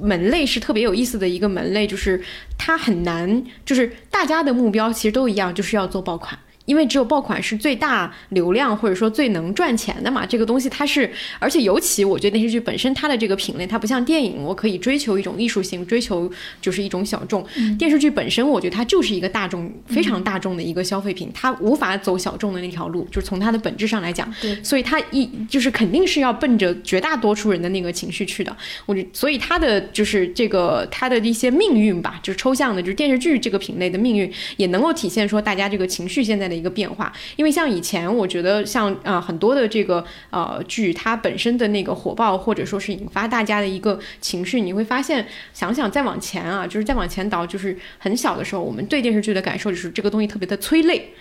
[0.00, 2.20] 门类是特别有意思的一个门类，就是
[2.58, 6.38] 它很难，就是大家的目标其实都一样，就是要做爆款。
[6.66, 17.46] 因为只有爆款是最大流量或者说最能赚钱的嘛，这个东西它是，而且尤其我觉得电视剧本身它的这个品类，它不像电影，我可以追求一种艺术性，追求就是一种小众。
[17.78, 24.28] 电视剧本身，我觉得它就是一个大众非常大众的一个消费品，它无法走小众的那条路，就是从它的本质上来讲。
[24.42, 28.54] 对，所以它一就是肯定是要奔着绝大多数人的那个情绪去的。
[28.84, 36.55] 我觉，所以它的就是这个它的一些命运吧，就是抽象的，就是电视剧这个品类的命运，也能够体现说大家这个情绪现在的。
[36.56, 51.12] 一个变化，因为像以前，我觉得像啊很多的这个呃剧，它本身的那个火爆，或者说是引发大家的一个情绪，你会发现，想想再往前啊，就是再往前倒，就是很小的时候，我们对电视剧的感受就是这个东西特别的催泪。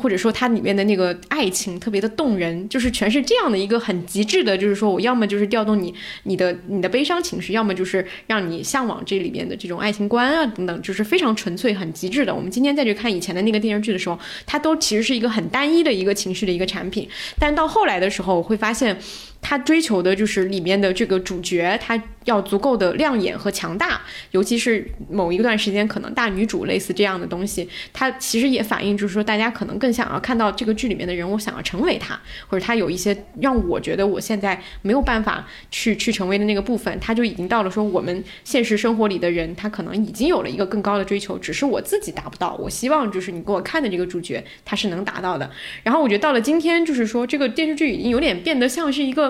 [0.00, 12.34] 或者说它里面的那个爱情特别的动人，就是全是这样的一个很极致的，就是说我要么就是调动你你的你的悲伤情绪，要么就是让你向往这里面的这种爱情观啊等等，就是非常纯粹很极致的。
[12.34, 17.06] 我们今天再去看以前的那个电视剧的时候，它都其实是一个很单一的一个情绪的一个产品，
[17.38, 18.98] 但到后来的时候会发现。
[19.42, 24.00] 他追求的就是里面的这个主角，他要足够的亮眼和强大，
[24.32, 42.54] 尤其是某一段时间可能大女主类似这样的东西，它其实也反映就是说大家可能更想要看到这个剧里面的人物想要成为他，或者他有一些让我觉得我现在没有办法去去成为的那个部分，他就已经到了说我们现实生活里的人，他可能已经有了一个更高的追求，只是我自己达不到。
[42.56, 45.50] 我希望就是你给我看的这个主角他是能达到的。
[45.82, 49.29] 然后我觉得到了今天，就是说这个电视剧已经有点变得像是一个。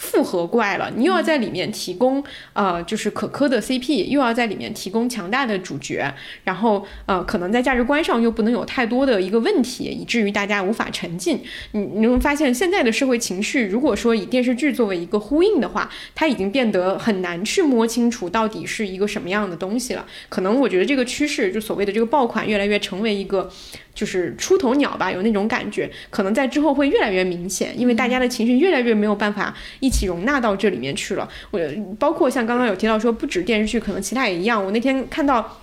[0.00, 11.38] 复合怪了，你又要在里面提供呃，就是可磕的 CP，又要在里面提供强大的主角，然后呃，可能在价值观上又不能有太多的一个问题，以至于大家无法沉浸。
[11.72, 20.06] 你你会发现现在的社会情绪，如果说以电视剧作为一个呼应的话，它已经变得很难去摸清楚到底是一个什么样的东西了。
[20.30, 23.50] 可能我觉得这个趋势，就所谓的这个爆款，越来越成为一个。
[23.92, 31.28] 就是出头鸟吧，有那种感觉，可能在之后会越来越明显，因为大家的情绪越来越没有办法一一起容纳到这里面去了。
[31.50, 31.58] 我
[31.98, 34.64] 包括像刚刚有提到说，不止电视剧，可能其他也一样。
[34.64, 35.60] 我那天看到。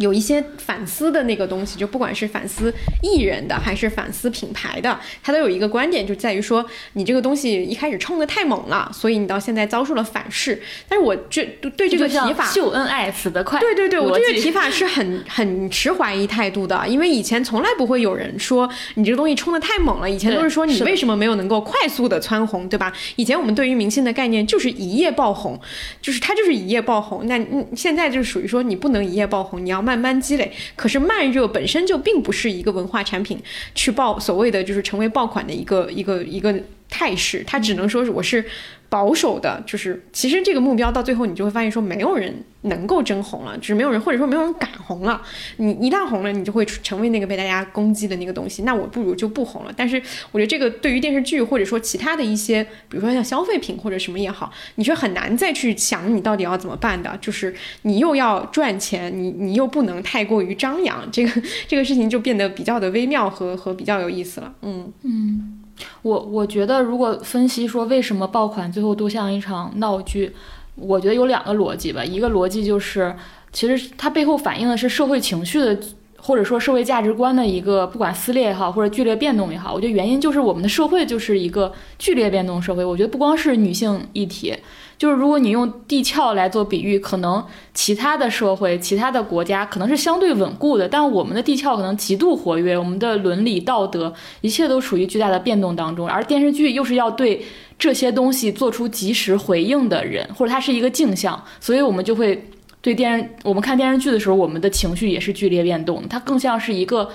[0.00, 10.60] 有一些反思的那个东西，就不管是反思艺人的，还是反思品牌的，它都有一个观点，就在于说你这个东西一开始冲的太猛了，所以你到现在遭受了反噬。
[10.88, 11.44] 但是我这
[11.76, 22.90] 对这个提法秀恩爱死得快，对对对，我这个提法是很 很持怀疑态度的，因为以前从来不会有人说你这个东西冲的太猛了，以前都是说你为什么没有能够快速的蹿红，对吧？
[23.16, 25.60] 以前我们对于明星的概念就是一夜爆红，
[26.00, 27.26] 就是他就是一夜爆红。
[27.26, 29.89] 那你现在就属于说你不能一夜爆红，你要慢。
[29.90, 33.36] 慢慢积累，可是慢热本身就并不是一个文化产品
[33.74, 36.54] 去爆所谓的就是成为爆款的一个一个一个
[36.88, 38.44] 态势，它只能说是我是
[38.90, 45.22] 保守的，就是其实这个目标到最后你就会发现说没有人能够真红了，就是没有人或者说没有人敢红了。
[45.58, 48.64] 你一旦红了，你就会成为那个被大家攻击的那个东西。
[48.64, 49.72] 那我不如就不红了。
[49.76, 57.16] 但是我觉得这个对于电视剧或者说其他的一些，比如说像消费品或者什么也好，你是很难再去想你到底要怎么办的。
[57.20, 64.52] 就是你又要赚钱，你你又不能太过于张扬，这个这个事情就变得比较的微妙和和比较有意思了。
[64.62, 65.59] 嗯嗯。
[66.02, 70.32] 我我觉得，如果分析说为什么爆款最后都像一场闹剧，
[70.76, 72.04] 我觉得有两个逻辑吧。
[72.04, 73.14] 一个逻辑就是，
[73.52, 75.78] 其实它背后反映的是社会情绪的，
[76.18, 79.74] 或者说社会价值观的一个不管撕裂也好，或者剧烈变动也好。
[79.74, 82.84] 我觉得原因就是我们的社会就是一个剧烈变动社会。
[82.84, 84.54] 我觉得不光是女性议题。
[85.00, 96.06] 就是如果你用地壳来做比喻，可能其他的社会、其他的国家可能是相对稳固的，但我们的地壳可能极度活跃，我们的伦理道德一切都处于巨大的变动当中。
[96.06, 97.42] 而电视剧又是要对
[97.78, 102.50] 这些东西做出及时回应的人，或者它是一个镜像，所以我们就会
[102.82, 106.06] 对电视，我们看电视剧的时候，我们的情绪也是剧烈变动。
[106.10, 107.08] 它更像是一个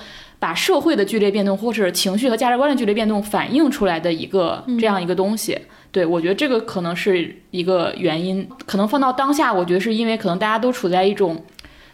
[0.45, 5.57] 把社会的剧烈变动，或者情绪和价值观的剧烈变动反映出来的一个这样一个东西。
[5.91, 11.43] 对，我觉得这个可能是一个原因，可能放到当下，我觉得是因为可能大家都处在一种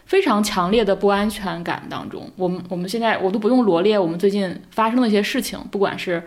[0.04, 2.30] 非常强烈的不安全感当中。
[2.36, 6.22] 我们我们现在我都不用罗列我们最近发生的一些事情，不管是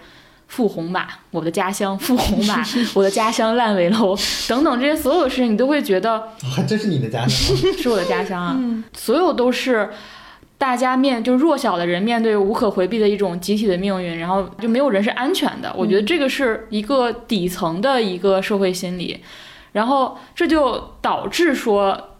[0.48, 4.18] 富红马、我的家乡富红马、 我的家乡烂尾楼
[4.50, 6.24] 等等这些所有的事情，你都会觉得，
[6.56, 8.60] 还真是你的家乡， 是我的家乡啊，
[8.98, 9.88] 所有都是。
[10.58, 15.74] 大家面就弱小的人面对无可回避的一种集体的命运，然后就没有人是安全的。
[15.78, 19.20] 我觉得这个是一个底层的一个社会心理，
[19.74, 22.12] 然后这就导致说，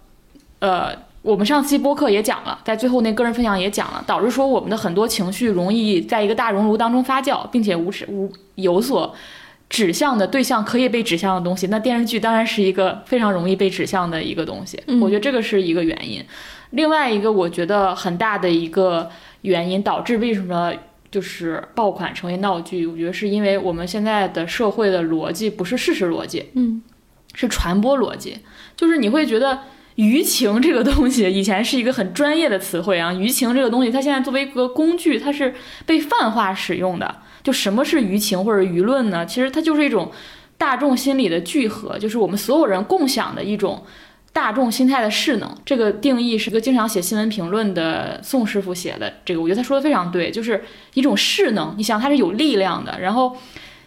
[0.60, 0.90] 呃，
[1.22, 9.16] 我们上期播客也讲了，在最后那个人分享也讲了，导致说我们的很多情绪容易在一个大熔炉当中发酵，并且无无有所
[9.70, 11.68] 指向的对象可以被指向的东西。
[11.68, 14.78] 那电视剧当然是一个非常容易被指向的一个东西。
[15.02, 16.22] 我觉得这个是一个原因。
[16.76, 19.10] 另外一个我觉得很大的一个
[19.42, 20.74] 原因，导致为什么
[21.10, 26.84] 就是爆款成为闹剧，我觉得是因为我们现在的社会的逻辑不是事实逻辑，嗯，
[27.34, 28.40] 是传播逻辑。
[28.76, 29.58] 就是你会觉得
[29.96, 37.16] 舆情这个东西以前是一个很专业的词汇啊，舆情这个东西它现在作为一个工具，它是被泛化使用的。
[37.42, 39.26] 就什么是舆情或者舆论呢？
[39.26, 40.12] 其实它就是一种
[40.58, 43.82] 大众心理的聚合，就是我们所有人共享的一种。
[44.36, 49.14] 大众心态的势能，这个定义是一个经常写新闻评论的宋师傅写的。
[49.24, 50.62] 这个我觉得他说的非常对，就是
[50.94, 51.74] 一种势能。
[51.78, 53.00] 你想，它是有力量的。
[53.00, 53.34] 然后，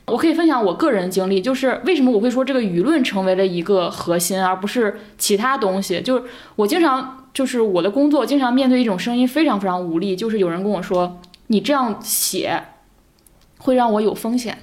[0.06, 6.00] 我可以分享我个人经历，就是为什么我会说这个舆论成为了一个核心，而不是其他东西。
[6.00, 6.24] 就是
[6.56, 12.58] 我经常，就是我的工作经常面对一种声音，非常非常无力，就是有人跟我说，你这样写
[13.58, 14.56] 会让我有风险。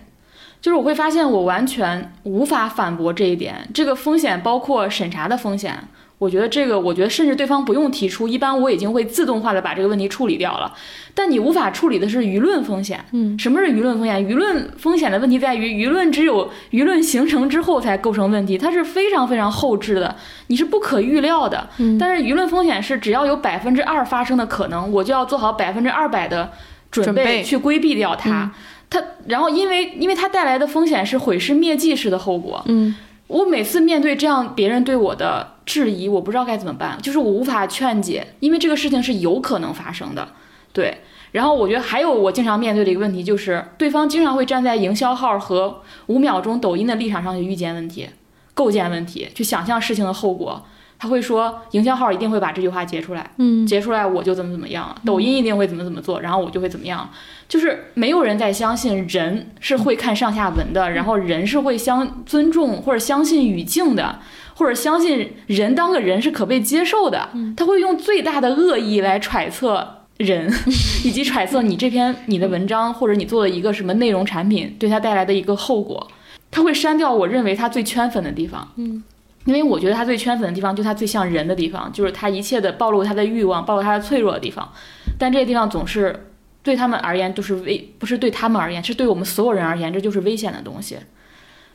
[0.66, 3.70] 就是我会发现，我完全无法反驳这一点。
[3.72, 5.78] 这个风险包括审查的风险，
[6.18, 10.74] 我觉得这个，我觉得甚至对方不用提出，一般我已经会自动化的把这个问题处理掉了。
[11.14, 13.06] 但你无法处理的是舆论风险。
[13.12, 14.20] 嗯，什么是舆论风险？
[14.28, 20.16] 舆论风险的问题在于，舆论只有舆论形成之后才构成问题，它是非常非常后置的，
[20.48, 21.70] 你是不可预料的。
[21.78, 26.50] 嗯，但是舆论风险是只要有百分之二发生的可能，我就要做好百分之二百的
[26.90, 28.52] 准备去规避掉它。
[28.96, 32.64] 它，然后因为因为他带来的风险是毁尸灭迹式的后果。
[32.68, 32.96] 嗯，
[33.28, 40.28] 我每次面对这样别人对我的质疑，我不知道该怎么办，就是我无法劝解，因为这个事情是有可能发生的。
[40.72, 41.00] 对，
[41.32, 48.08] 然后我觉得还有我经常面对的一个问题就是，对方经常会站在营销号和五秒钟抖音的立场上去预见问题、
[48.54, 50.66] 构建问题，去想象事情的后果。
[50.98, 57.10] 他会说，营销号一定会把这句话截出来，嗯，截出来我就怎么怎么样，抖音一定会怎么怎么做，然后我就会怎么样。
[57.48, 64.20] 就是没有人在相信人是会看上下文的，然后人是会相尊重或者相信语境的，
[64.56, 67.30] 或者相信人当个人是可被接受的。
[67.56, 70.52] 他会用最大的恶意来揣测人，
[71.06, 76.08] 以及揣测你这篇你的文章或者你做的一个什么内容产品对他带来的一个后果。
[76.50, 79.04] 他会删掉我认为他最圈粉的地方，嗯，
[79.44, 84.72] 因为我觉得他最圈粉的地方就他最像人的地方，就是他一切的暴露他的欲望，暴露他的脆弱的地方，
[85.20, 86.32] 但这些地方总是。
[86.66, 90.98] 对他们而言都是危，不是对他们而言，是对我们所有人而言，这就是危险的东西。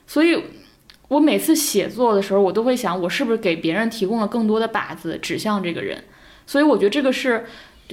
[0.04, 0.36] 所以，
[1.06, 6.02] 我每次写作的时候，我都会想，我是不是给别人提供了更多的靶子指向这个人？
[6.44, 7.46] 所以，我觉得这个是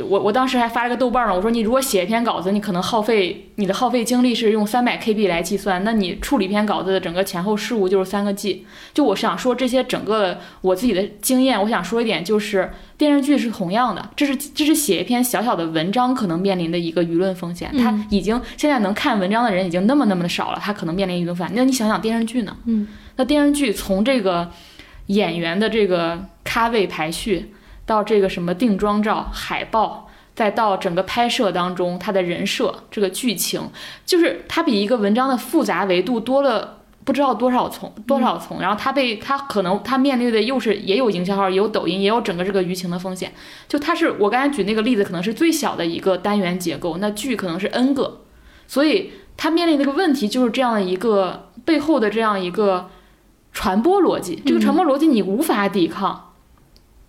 [0.03, 8.65] 我我当时还发了个豆瓣儿呢，我说你如果写一篇稿子，你可能耗费你的耗费精力是用三百 KB 来计算，那你处理一篇稿子的整个前后事务就是三个 G。
[8.93, 21.55] 就我想说这些整个我自己的经验，我想说一点就是电视剧是同样的，这是这是写一篇小小的文章可能面临的一个舆论风险，它已经现在能看文章的人已经那么那么的少了，它可能面临舆论风险。
[21.55, 22.55] 那你想想电视剧呢？
[22.65, 24.51] 嗯，那电视剧从这个
[25.07, 27.51] 演员的这个咖位排序。
[27.87, 33.69] 到这个什么定妆照、海报，再到整个拍摄当中，他的人设、这个剧情，
[34.05, 38.59] 就是它比一个文章的复杂维度多了不知道多少重多少重。
[38.59, 43.31] 然后他被他可能他面对的又是也有营销号，也有抖音，也有整个这个舆情的风险。
[43.67, 48.21] 就他是我刚才举那个例子，可能是最小的一个单元结构，那剧可能是 N 个，
[48.67, 52.89] 所以他面临那个问题就是这样的一个背后的这样一个
[53.53, 54.43] 传播逻辑。
[54.45, 56.26] 这个传播逻辑你无法抵抗。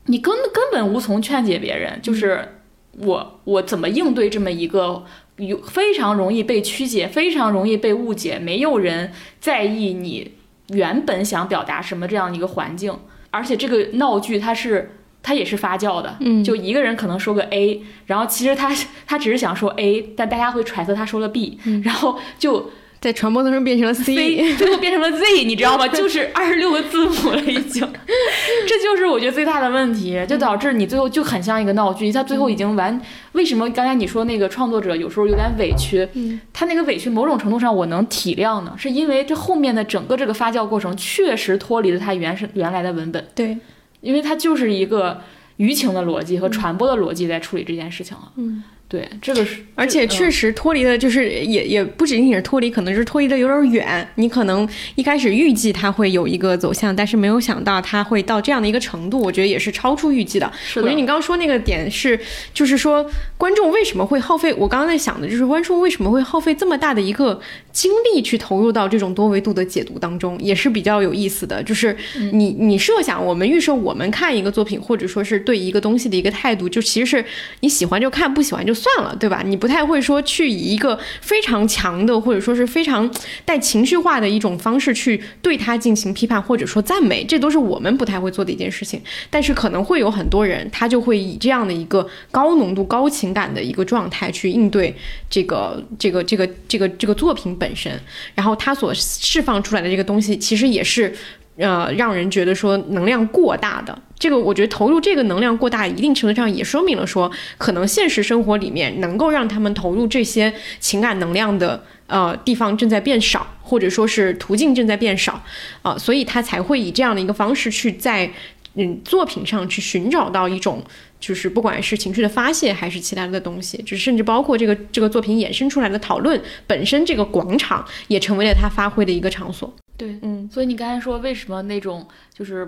[0.08, 2.60] 你根根本无从劝解别人，就是
[2.98, 5.04] 我我怎么应对这么一个
[5.36, 10.32] 有非常容易被曲解、非常容易被误解、没有人在意你
[10.70, 12.98] 原本想表达什么这样一个环境，
[13.30, 18.74] 而且这个闹剧它是它也是发酵的，嗯，就一个人可能说个 A，然后其实他
[19.06, 22.70] 他只是想说 A，但大家会揣测他说了 B，然后就。
[23.00, 25.86] 在传播当中变成了 C，最后变成了 Z，你知道吗？
[25.88, 27.80] 就是二十六个字母了，已经。
[28.66, 32.10] 这就是我觉得最大的问题，就导致你最后就很像一个闹剧。
[32.10, 33.00] 他最后已经完，
[33.32, 36.08] 为什么刚才你说那个创作者有时候有点委屈？
[36.14, 43.24] 嗯，他那个委屈某种程度上我能体谅呢，是因为这后面的整个这个发酵过程确实脱离了他原是原来的文本。
[43.34, 43.56] 对，
[44.00, 45.20] 因为他就是一个
[45.58, 48.32] 舆情的逻辑和传播的逻辑在处理这件事情了。
[48.36, 48.64] 嗯。
[48.90, 54.08] 对，这个是，而且确实脱离的，就是也也不仅仅是脱离，可能是脱离的有点远。
[54.14, 59.20] 你可能一开始预计它会有一个走向，但是没有想到它会到这样的一个程度。
[59.20, 60.50] 我觉得也是超出预计的。
[60.76, 62.18] 我觉得你刚刚说那个点是，
[62.54, 63.04] 就是说
[63.36, 64.54] 观众为什么会耗费？
[64.54, 67.38] 我刚刚在想的就是观众为什么会耗费这么大的一个
[67.70, 71.62] 精力去投入到这种多维度的解读当中，也是比较有意思的。
[71.62, 71.94] 就是
[72.32, 77.22] 你你设想我们预设我们看一个作品，或者说是对一个东西的一个态度，就其实是
[77.60, 78.77] 你喜欢就看，不喜欢就。
[78.78, 79.42] 算了，对吧？
[79.44, 83.10] 你不太会说去以一个非常强的，或者说是非常
[83.44, 89.02] 带情绪化的一种方式去对他进行批判，或者说赞美，这都是我们不太会做的一件事情。
[89.28, 94.94] 但是可能会有很多人，他就会以这样的一个高浓度、高情感的一个状态去应对
[95.28, 97.92] 这个、这个、这个、这个、这个作品本身，
[98.34, 101.12] 然后他所释放出来的这个东西，其实也是。
[101.58, 115.42] 呃，让人觉得说能量过大的这个，我觉得投入这个能量过大，一定程度上也说明了说，可能现实生活里面能够让他们投入这些情感能量的呃地方正在变少，或者说是途径正在变少
[115.82, 118.30] 啊，所以他才会以这样的一个方式去在
[118.74, 120.80] 嗯作品上去寻找到一种，
[121.18, 129.72] 就是不管是情绪的发泄还是其他的东西，就甚至包括这个这个作品衍生出来的讨论本身，这个广场也成为了他发挥的一个场所。
[129.98, 132.66] 对，嗯，所以你刚才说为什么那种就是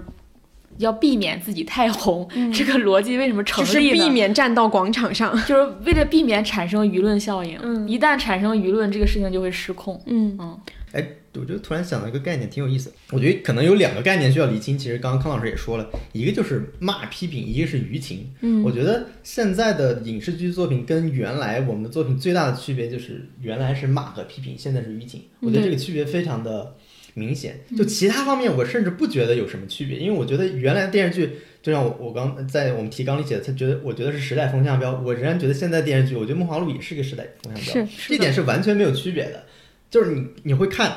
[0.79, 3.73] 要避免自己太红， 这个逻辑为什么成立呢？
[3.73, 7.59] 就是避免站到广场上， 就是为了避免产生舆论效应。
[7.63, 10.01] 嗯，一旦产生舆论，这个事情就会失控。
[10.07, 10.61] 嗯嗯。
[10.93, 12.93] 哎，我觉得突然想到一个概念，挺有意思。
[13.13, 14.77] 我觉得可能有两个概念需要厘清。
[14.77, 18.29] 其实刚刚康老师也说了，一个就是骂批评，一个是舆情。
[18.41, 25.23] 嗯，我觉得现在的影视剧作品跟原来我们的作品最大的区别就是原来是骂和批评，现在是舆情。
[25.39, 26.75] 我觉得这个区别非常的。
[27.15, 39.45] 明显，就其他方面，我甚至不觉得有什么区别，因为我觉得原来的电视剧，就像我我刚在我们提纲里写的，他觉得我觉得是时代风向标，我仍然觉得现在电视剧，我觉得《梦华录》也是个时代风向标，这点是完全没有区别的。
[39.91, 40.91] 就是你你会看，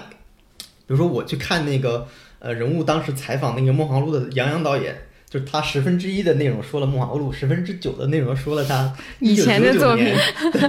[0.58, 2.08] 比如说我去看那个
[2.40, 4.96] 呃人物当时采访那个《梦华录》的杨洋导演。
[5.34, 10.14] 就是他十分之一的内容说了《梦华录》，十分之九的内容说了他以前的作品。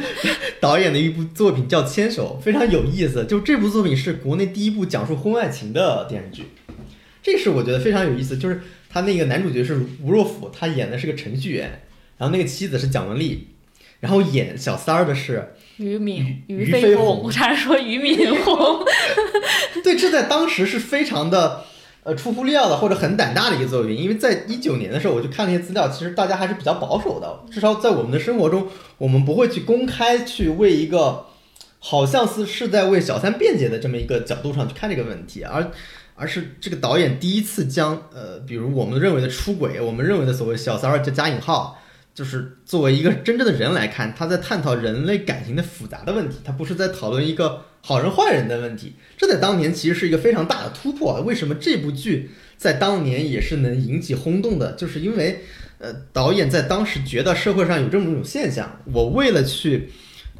[0.58, 3.26] 导演的一部作品叫《牵手》，非常有意思。
[3.26, 6.44] 就这部作品是国内第一部讲述婚外情的电视剧，
[7.22, 8.38] 这是我觉得非常有意思。
[8.38, 11.82] 就是他那个男主角是吴若甫，他演的是个程序员，
[12.16, 13.48] 然后那个妻子是蒋雯丽，
[14.00, 18.82] 然后演小三儿的是俞敏俞飞鸿，我差点说俞敏洪。
[19.84, 21.66] 对，这在当时是非常的。
[22.04, 31.26] 呃，出乎料的或者很胆大的一个作品，因为在一九年的时候，我就看了一些资料，其实大家还是比较保守的，至少在我们的生活中，我们不会去公开去为一个
[31.78, 35.70] 好像是是在为小三辩解的这么一个角度上去看这个问题，而
[36.14, 41.78] 而是这个导演第一次将呃，比如我们认为的出轨，我们认为的所谓小三儿就加引号。
[42.14, 48.94] 就是作为一个真正的人来看，他在探讨人类感情的复杂的问题，他不是在讨论一个好人坏人的问题。
[49.18, 51.20] 这在当年其实是一个非常大的突破。
[51.20, 54.72] 为什么这部剧在当年也是能引起轰动的？
[54.72, 55.40] 就是因为，
[55.78, 59.90] 呃导演在当时觉得社会上有这么一种现象，我为了去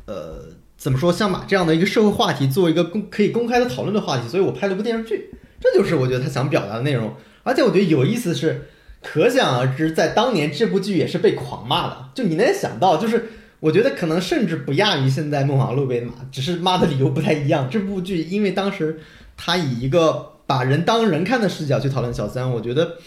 [0.06, 0.46] 呃
[0.78, 5.28] 怎么说，像把这样的一个社会话题作为一个公可以公开的讨论的话题，所以我拍了部电视剧，
[5.60, 7.14] 这就是我觉得他想表达的内容。
[7.42, 8.68] 而且我觉得有意思是，
[9.02, 13.26] 可想而知，在当年这部剧也是被狂骂的，就你能想到，就是
[13.64, 17.66] 我觉得可能甚至不亚于现在《梦华录》被骂，只是骂的理由不太一样。
[17.70, 19.00] 这部剧因为当时
[19.38, 22.98] 他以一个把人当人看的视角去讨论小三，我觉得，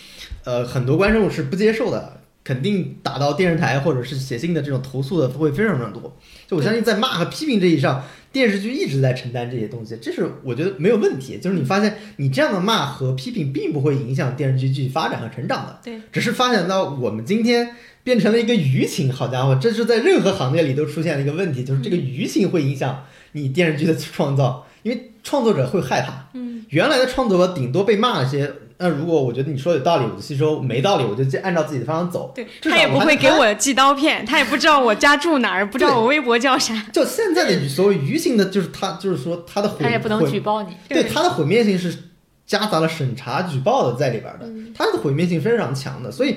[0.43, 6.17] 呃，很多观众是不接受的，肯定打到电视台或者是写信的这种投诉的会非常非常多。
[6.47, 11.37] 就我相信在骂和批评这一上，电视剧一直在承担这些东西，这是我觉得没有问题。
[11.39, 15.77] 就是你发现你这样的骂和批评，并不会影响电视剧剧发展和成长的。
[15.83, 17.75] 对，只是发展到我们今天
[18.05, 26.29] 变成了一个舆情，好家伙，这是在任何行业里都出现了一个问题，就是这个舆情会影响你电视剧的创造，因为创作者会害怕。
[26.33, 28.49] 嗯，原来的创作者顶多被骂了些，
[28.79, 32.31] 那如果我觉得你说有道理，我就吸收；没道理，我就按照自己的方向走。
[32.35, 36.85] 对他也不会给我寄刀片，他也不知道我家住哪儿，不知道我微博叫啥。
[36.93, 40.69] 就现在的所谓舆情的，就是他，就是说他的毁，他也不能举报你。
[40.87, 41.97] 对对它的毁灭性是
[42.45, 46.11] 夹杂了审查、举报的在里边儿的，他的毁灭性非常强的。
[46.11, 46.35] 所以，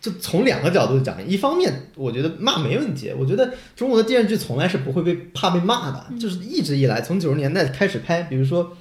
[0.00, 8.76] 就从两个角度讲，一方面我觉得骂没问题，我觉得中国的电视剧从来是不会被怕被骂的，就是一直以来从九十年代开始拍，比如说，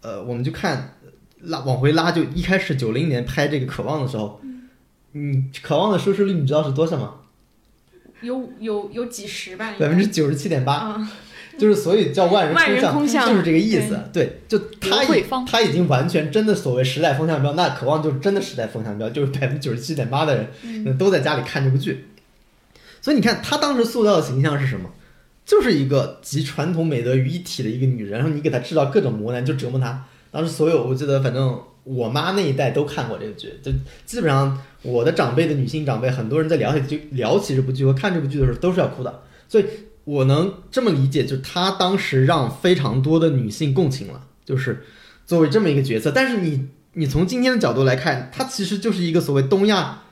[0.00, 0.96] 呃，我们就看
[1.44, 4.40] 拉往回拉，就一开始九零年拍这个《渴望》的时候，
[5.12, 7.14] 嗯，《渴望》的收视率你知道是多少吗？
[8.22, 10.74] 有有有几十吧，百分之九十七点八。
[10.74, 11.12] 啊，
[11.58, 13.98] 就是所以叫万人万人空巷就是这个意思。
[14.12, 15.04] 对，就他
[15.46, 22.06] 他已经完全真的所谓时代风向标，那渴望就是真的时代风向标，就是百分之九十七点八的人、嗯都在家里看这部剧。
[23.02, 24.90] 所以你看他当时塑造的形象是什么？
[25.44, 30.06] 就是一个集传统美德于一体的一个女人，然后你给她制造各种磨难，就折磨她。
[30.34, 33.70] 当时所有我记得，反正我妈那一代都看过这个剧，就
[34.04, 39.22] 基本上我的长辈的女性长辈，很多人在聊起就聊起这部剧和看这部剧的时候都是要哭的。
[39.48, 39.64] 所以
[40.02, 44.82] 我能这么理解，就是他当时让非常多的女性共情了，就是
[45.24, 46.10] 作为这么一个角色。
[46.10, 50.02] 但是你你从今天的角度来看，他其实就是一个所谓东亚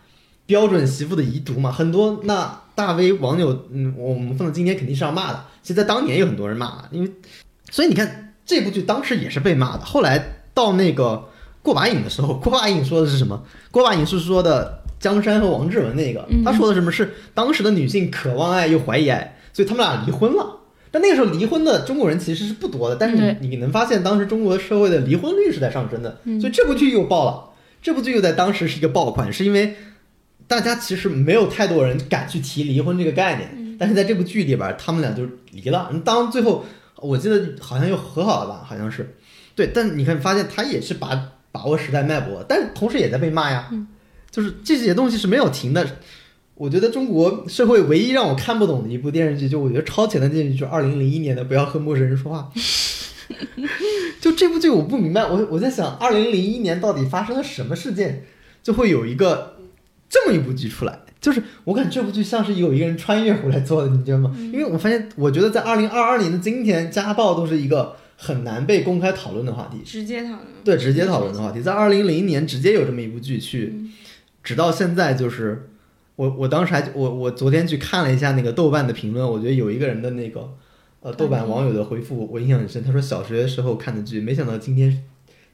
[0.47, 1.73] 标准媳妇的遗毒嘛。
[1.73, 5.45] 很多那大 V 网友，嗯，我们放到今天肯定是要骂的。
[5.63, 7.11] 其实，在当年有很多人骂，因为
[7.71, 9.85] 所以你看这部剧当时也是被骂的。
[9.85, 11.29] 后来到那个
[11.63, 13.43] 过把瘾的时候，过把瘾说的是什么？
[13.71, 20.59] 过把瘾是说的江山和王志文那个，他说的什么是当时的女性渴望爱又怀疑爱，所以他们俩离婚了。
[20.91, 27.51] 但那个时候离婚的中国人其实是不多的，但是你你能发现当时中国社会的离婚率是在上升的，所以这部剧又爆了。
[27.81, 29.75] 这部剧又在当时是一个爆款，是因为
[30.47, 35.91] 大家其实没有太多人敢去提离婚这个概念，但是在这部剧里边，他们俩就离了。
[36.05, 36.65] 当最后
[37.03, 39.17] 我记得好像又和好了吧，好像是，
[39.55, 39.73] 对。
[39.75, 43.71] 但你看发现他也是把把握时代脉搏，但同时也在被骂呀，
[44.31, 45.99] 就是这些东西是没有停的。
[46.55, 52.51] 我觉得中国社会唯一让我看不懂的一部电视剧，就我觉得超前的电视剧，就是二零零一年的《不要和陌生人说话》。
[54.21, 58.27] 就这部剧我不明白，我我在想，二零零一年到底发生了什么事件，
[58.63, 59.57] 就会有一个
[60.09, 61.01] 这么一部剧出来？
[61.23, 64.35] 就是我感觉这部剧像是有一个人穿越回来做的，你知道吗？
[64.37, 69.79] 因为我发现，我觉得在二零二二年的今天，家暴都是一个很难被公开讨论的话题。
[69.85, 70.41] 直接讨论。
[70.65, 73.73] 对，直接讨论的话题，在二零零一年直接有这么一部剧去，
[74.43, 75.71] 直到现在就是
[76.17, 80.53] 我我当时还我我昨天去看了一下那个豆瓣的评论，我觉得有一个人的那个
[81.01, 85.05] 呃豆瓣网友的回复我印象很深，他说小学时候看的剧，没想到今天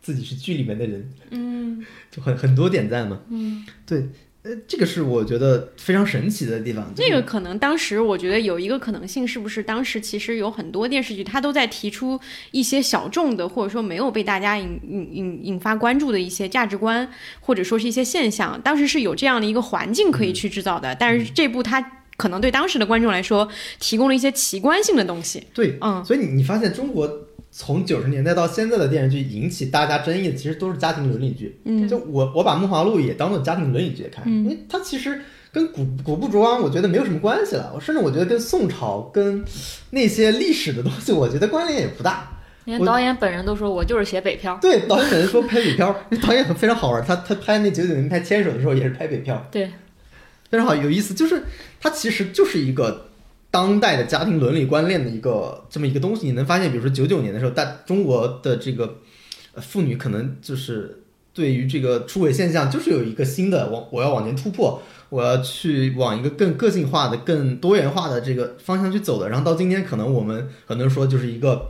[0.00, 3.20] 自己是剧里面的人，嗯，就很很多点赞嘛。
[3.28, 4.08] 嗯，对，
[4.48, 6.82] 呃，这个是我觉得非常神奇的地方。
[6.94, 12.18] 就是那个可能当时我觉得有一个可能性，是不是当时其实有很多电视剧，它都在提出
[12.50, 17.06] 一些小众的，或者说没有被大家引引引引发关注的一些价值观，
[17.40, 18.58] 或者说是一些现象。
[18.62, 21.78] 当时是有这样的一个环境可以去制造的，但是这部它
[22.16, 23.46] 可能对当时的观众来说
[23.78, 25.46] 提供了一些奇观性的东西。
[25.52, 27.06] 对，嗯，所以你你发现中国
[27.50, 31.60] 从九十年代到现在的电视剧引起大家争议的，其实都是家庭伦理剧。
[31.64, 35.20] 嗯，就我我把《梦华录》也当做家庭伦理剧看，因为它其实
[35.50, 37.72] 跟古古不着安，我觉得没有什么关系了。
[37.74, 39.42] 我甚至我觉得跟宋朝、跟
[39.90, 42.30] 那些历史的东西，我觉得关联也不大。
[42.64, 44.58] 连导演本人都说我就是写北漂。
[44.60, 49.70] 对，导演本人说拍北漂，那 导演很非常好玩，他他拍那九九年拍《牵手》的时候也是拍北漂，对，
[50.50, 51.14] 非常好有意思。
[51.14, 51.44] 就是
[51.80, 53.07] 他其实就是一个
[53.58, 56.26] 当代的家庭伦理观念的一个这么一个东西。
[56.26, 58.98] 你能发现，比如说九九年的时候，大中国的这个
[59.56, 61.02] 妇女可能就是
[61.34, 69.28] 对于这个出轨现象，就是有一个新的往我要往前突破，我要去往一个更个性化的、更多元化的这个方向去走的。
[69.28, 71.68] 然后到今天，可能我们很多人说就是一个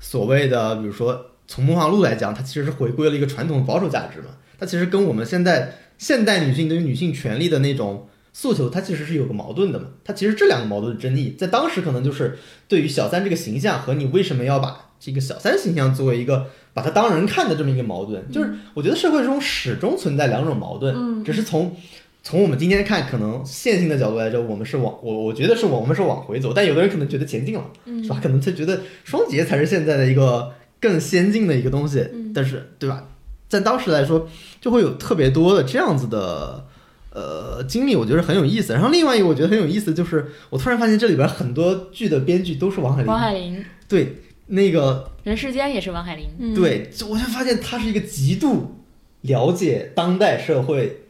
[0.00, 4.30] 所谓的，比如说从梦华录来讲，它其实是回归了一个传统保守价值嘛。
[4.58, 8.08] 它其实跟我们现在现代女性对于女性权利的那种
[8.40, 21.74] 诉求它其实是有个矛盾的嘛，它其实这两个矛盾的争议，在当时可能就是对于小三这个形象和你为什么要把这个小三形象作为一个把它当人看的这么一个矛盾，就是我觉得社会中始终存在两种矛盾，嗯只是从
[22.22, 27.64] 从我们今天看，可能线性的角度来说，我们是往我我觉得是我们是往回走，但有的人可能觉得前进了，
[28.04, 28.20] 是吧？
[28.22, 33.02] 可能他觉得双节才是现在的一个更先进的一个东西，但是对吧？
[33.48, 34.28] 在当时来说，
[34.60, 36.67] 就会有特别多的这样子的
[37.18, 38.72] 呃经历，我觉得很有意思。
[38.72, 44.16] 然后另外一个我觉得很有意思，就是我突然发现这里边很多剧的编剧都是王海林王林，海林，对
[44.46, 46.26] 那个人世间也是王海林。
[46.38, 48.76] 嗯，对，就我就发现他是一个极度
[49.22, 51.00] 了解当代社会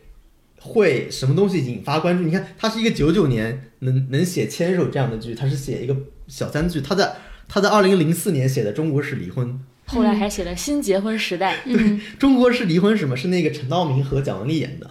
[0.61, 2.25] 会什么东西引发关注。
[2.25, 5.95] 你看，他是一个九九年能能写《牵手》这样的剧，他是写一个
[6.27, 6.81] 小三剧。
[6.81, 9.47] 他在他在二零零四年写的《中国式离婚》，
[9.87, 13.17] 后来还写了《新结婚时代》，对 中国式离婚是什么？
[13.17, 14.91] 是那个陈道明和蒋雯丽演的，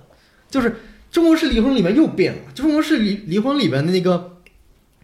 [0.49, 0.75] 就是
[1.11, 2.39] 中国式离婚里面又变了。
[2.53, 4.37] 就中国式离离婚里面的那个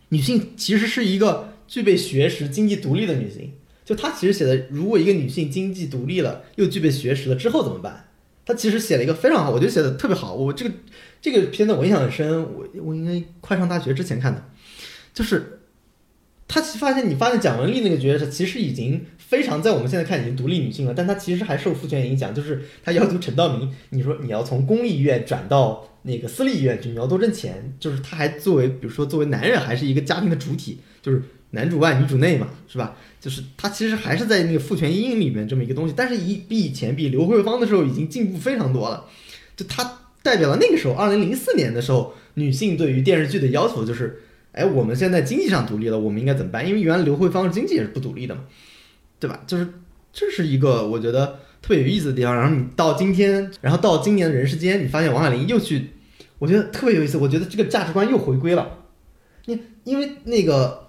[0.09, 3.53] 女性其实是一个具备学识、经济独立的女性。
[3.85, 8.05] 就她其实写的，如果一个女性经济独立了，又具备学识了之后怎么办？
[8.45, 10.33] 她其实写了一个非常好，我觉得写的特别好。
[10.33, 10.71] 我这个
[11.21, 14.45] 这个片子我印象很深，我我应该快上大学之前看的，
[15.13, 15.61] 就是
[16.47, 32.95] 他其实发现，你发现蒋雯丽那个角色其实已经非常在我们现在看已经独立女性了，但她其实还受父权影响，就是她要求陈道明，你说你要从公立医院转到那个私立医院去，你要多挣钱，就是他还作为，比如说作为男人还是一个家庭的主体，就是男主外女主内嘛，是吧？
[33.19, 39.05] 就是他其实还是在那个父权阴影里面这么一个东西，但是以比以前比刘慧芳的时候已经进步非常多了，
[39.55, 44.21] 就她代表了那个时候二零零四年的时候女性对于电视剧的要求就是。
[44.53, 46.63] 哎，我们现在经济上独立了，我们应该怎么办？
[46.69, 48.41] 因为原来刘慧芳经济也是不独立的嘛，
[49.23, 49.39] 对吧？
[49.47, 49.65] 就是
[50.11, 52.35] 这是一个我觉得特别有意思的地方。
[52.35, 55.91] 然后你到今天，然后到今年的人世间，你发现王海林又去，
[56.39, 57.17] 我觉得特别有意思。
[57.17, 58.79] 我觉得这个价值观又回归了。
[59.45, 60.87] 你因为那个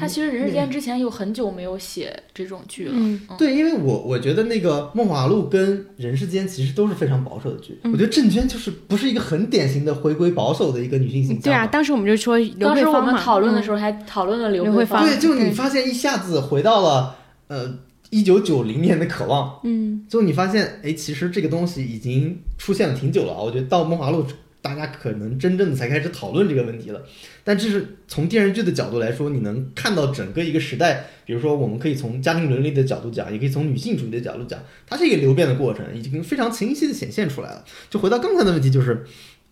[0.00, 2.92] 他其实人世间之前有很久没有写这种剧了。
[2.94, 7.78] 嗯对，因为我我觉得那个《梦华录》跟《人世间》其实都是非常保守的剧。
[7.84, 11.42] 我觉得郑娟就是不是一个很典型的回归保守的一个女性形象。
[11.42, 17.16] 对啊，，当时我们就说刘当时我们讨论的时候还讨论了刘刘慧芳慧芳，对，就你发现一下子回到了
[17.48, 17.78] 呃
[18.08, 19.60] 一九九零年的渴望。
[19.64, 23.40] 嗯就你发现，哎，其实这个东西已经出现了挺久了啊。
[23.40, 24.24] 我觉得到《梦华录》，
[24.62, 27.02] 大家可能真正的才开始讨论这个问题了。
[27.44, 31.06] 但这是从电视剧的角度来说，你能看到整个一个时代。
[31.24, 37.64] 比如说，我们可以从家庭伦理的角度讲，也可以从女性主义的角度讲，它是一个流变的过程，已经非常清晰的显现出来了。
[37.88, 39.04] 就回到刚才的问题，就是，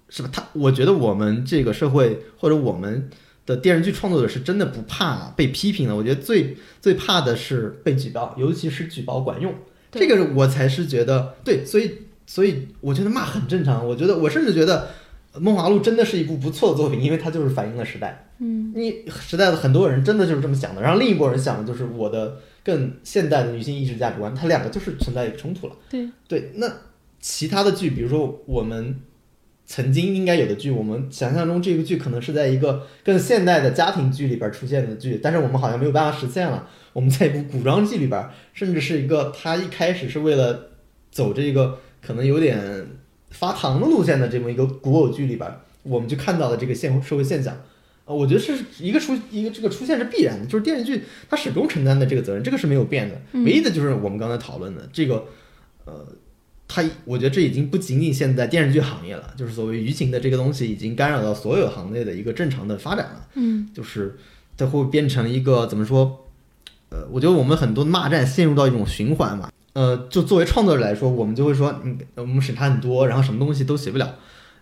[0.09, 0.29] 是吧？
[0.33, 3.09] 他，我觉得我们这个社会或者我们
[3.47, 5.95] 的电视剧创作者是真的不怕被批评的。
[5.95, 9.55] 我觉得最最怕的是被举报，尤其是举报管用。
[9.93, 11.93] 这个我才是觉得对，所以
[12.27, 13.87] 所以我觉得骂很正常。
[13.87, 14.81] 我觉得我甚至觉得
[15.35, 18.25] 《梦华录》真的是一部不错的作品，因为它就是反映了时代。
[18.41, 25.75] 嗯你时代的很多人真的就是这么想的，然后另一拨人想的就是我的更现代的女性意识价值观，它两个就是存在一个冲突了。
[25.91, 26.73] 对对，那
[27.21, 28.95] 其他的剧，比如说我们
[29.67, 36.69] 曾经应该有的剧，我们想象中这个剧可能是在一个更现代的家庭剧里边出现的剧，但是我们好像没有办法实现了。
[36.93, 40.69] 我们在一部古装剧里边，甚至是一个他一开始是为了
[41.11, 42.87] 走这个可能有点
[43.31, 45.51] 发糖的路线的这么一个古偶剧里边，
[45.83, 47.57] 我们就看到了这个现社会现象。
[48.05, 53.21] 呃，我觉得是一个出一个这个出现是必然的，就是电视剧它始终承担的这个责任，这个是没有变的。
[53.45, 55.27] 唯一的就是我们刚才讨论的这个，
[55.85, 56.07] 呃，
[56.67, 63.29] 它我觉得这已经不仅仅现在电视剧行业了，就是所谓舆情的这个东西已经干扰到所有行业的一个正常的发展了。
[63.35, 64.19] 嗯就是
[64.57, 66.25] 它会变成一个怎么说？
[66.91, 69.53] 呃，我觉得我们很多骂战陷入到一种循环嘛。
[69.79, 74.13] 呃，就作为创作者来说，我们就会说，嗯，我们审查很多，然后什么东西都写不了。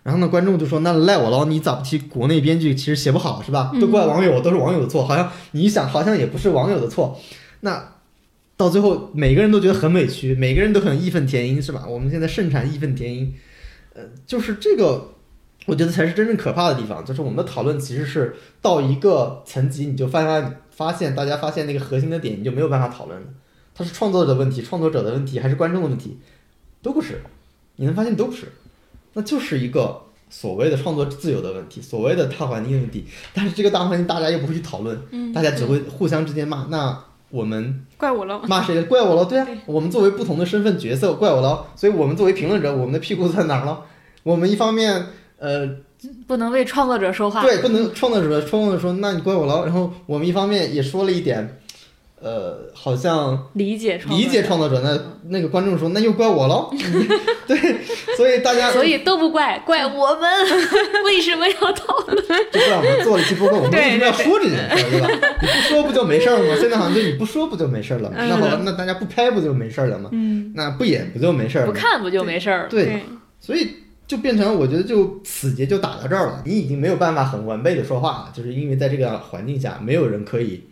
[0.03, 3.71] 然后呢，观众就说：“那赖我喽，你咋不提国内编剧其实写不好是吧？
[3.81, 5.03] 都怪网友，都是网友的错。
[5.03, 7.19] 好像你一想，好像也不是网友的错。
[7.61, 7.95] 那
[8.55, 11.83] 到最后，每个人都觉得很委屈，每个人都很义愤填膺，是吧？
[11.89, 13.33] 我们现在盛产义愤填膺，
[13.95, 15.15] 呃，就是这个，
[15.65, 17.03] 我觉得才是真正可怕的地方。
[17.03, 23.27] 就是我们的讨论其实是到一个层级，你就发现发现大家发现那个核心的点，你就没有办法讨论了。
[23.77, 26.17] 它是创作者的问题、创作者的问题，还是观众的问题，
[26.81, 27.21] 都不是。
[27.75, 28.51] 你能发现都不是，
[29.13, 30.01] 那就是一个
[30.31, 33.05] 所谓的创作自由的问题，所谓的大环境的问题。
[33.35, 36.65] 但是这个大环境大家又不会去讨论，嗯，大家只会互相之间骂。
[36.71, 38.41] 那我们怪我了。
[38.47, 38.81] 骂谁？
[38.83, 41.67] 怪我了，对啊对，我们作为不同的身份角色，怪我了。
[41.75, 43.81] 所以我们作为评论者，我们的屁股在哪儿了？
[44.23, 45.05] 我们一方面，
[45.37, 45.69] 呃，
[46.25, 47.43] 不能为创作者说话。
[47.43, 49.65] 对，不能创作者创作者说，那你怪我了。
[49.65, 51.59] 然后我们一方面也说了一点，
[52.19, 54.99] 呃，好像理解创作者理解创作者，那
[55.29, 56.71] 那个观众说，那又怪我喽。
[57.47, 57.57] 对，
[58.17, 60.23] 所以大家所以都不怪，怪我们
[61.05, 62.17] 为什么要讨论？
[62.51, 65.07] 就怪我们做了一期播客，我们为什么要说这件事儿，对吧？
[65.41, 66.57] 你不说不就没事儿了吗？
[66.59, 68.15] 现在好像就你不说不就没事儿了吗？
[68.17, 70.09] 嗯那好，那大家不拍不就没事儿了吗？
[70.11, 71.73] 嗯，那不演不就没事儿了吗？
[71.73, 72.69] 不看不就没事儿了？
[72.69, 73.03] 对，
[73.39, 73.69] 所以
[74.07, 80.63] 就变成我觉得就此节就打到这儿了，你已经没有办法很完备的说话了，就是因为在这个环境下，没有人可以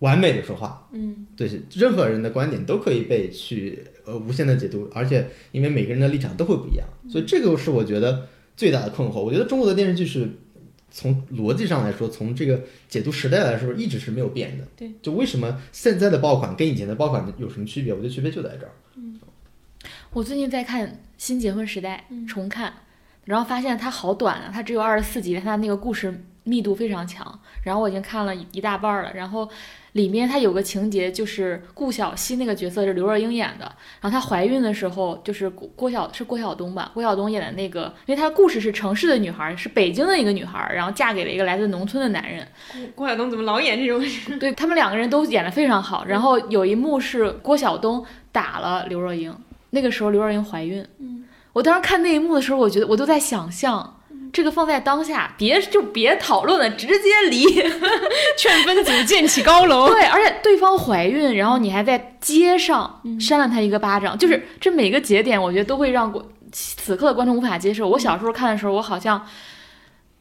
[0.00, 9.20] 完美的说话，嗯，对，任何人的观点都可以被去呃无限的解读，而且因为每个人的立场都会不一样，所以这个是我觉得最大的困惑。
[9.20, 10.28] 我觉得中国的电视剧是
[10.90, 14.64] 从逻辑上来说，从这个解读时代来说，一直是没有变的。
[14.76, 17.92] 对，就为什么现在的爆款跟以前的爆款有什么区别？
[17.92, 18.72] 我觉得区别就在这儿。
[18.96, 19.18] 嗯
[20.12, 20.88] 我最近在看
[21.18, 22.72] 《新结婚时代》嗯重看，
[23.26, 27.38] 然后发现它好短啊，它只有二十四集，它那个故事密度非常强。
[27.62, 29.48] 然后我已经看了一一大半儿了，然后
[29.92, 33.64] 里面它有个情节就是顾晓溪那个角色是刘若英演的，
[34.00, 42.46] 然后她怀孕的时候就是郭郭晓是郭晓东吧，郭晓东演的那个，因为她的故事是城市的女孩，是北京的一个女孩，然后嫁给了一个来自农村的男人，
[42.94, 44.38] 郭晓东怎么老演这种？
[44.38, 46.04] 对他们两个人都演得非常好。
[46.06, 49.34] 然后有一幕是郭晓东打了刘若英，
[49.70, 50.86] 那个时候刘若英怀孕。
[51.00, 53.97] 嗯，我当时看那一幕的时候，我觉得我都在想象。
[54.32, 57.44] 这个放在当下，别就别讨论了，直接离。
[58.36, 59.88] 劝分组建起高楼。
[59.92, 67.88] 对，而且对方怀孕，然后你还在街上扇了他一个巴掌，就是这每个节点，我觉得都会让观此刻的观众无法接受。
[67.88, 69.26] 我小时候看的时候，我好像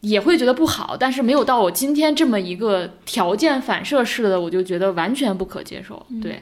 [0.02, 6.06] 也会觉得不好，但是没有到我今天这么一个条件反射式的，我就觉得完全不可接受。
[6.22, 6.42] 对，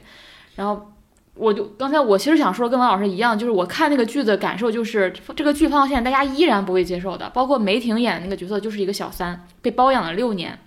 [0.54, 0.92] 然后。
[1.36, 10.58] 我就刚才我其实想说跟王老师一样，就是我看那个剧的感受就是这个剧放到现在大家依然不会接受的，包括梅婷演的那个角色就是一个小三，被包养了六年，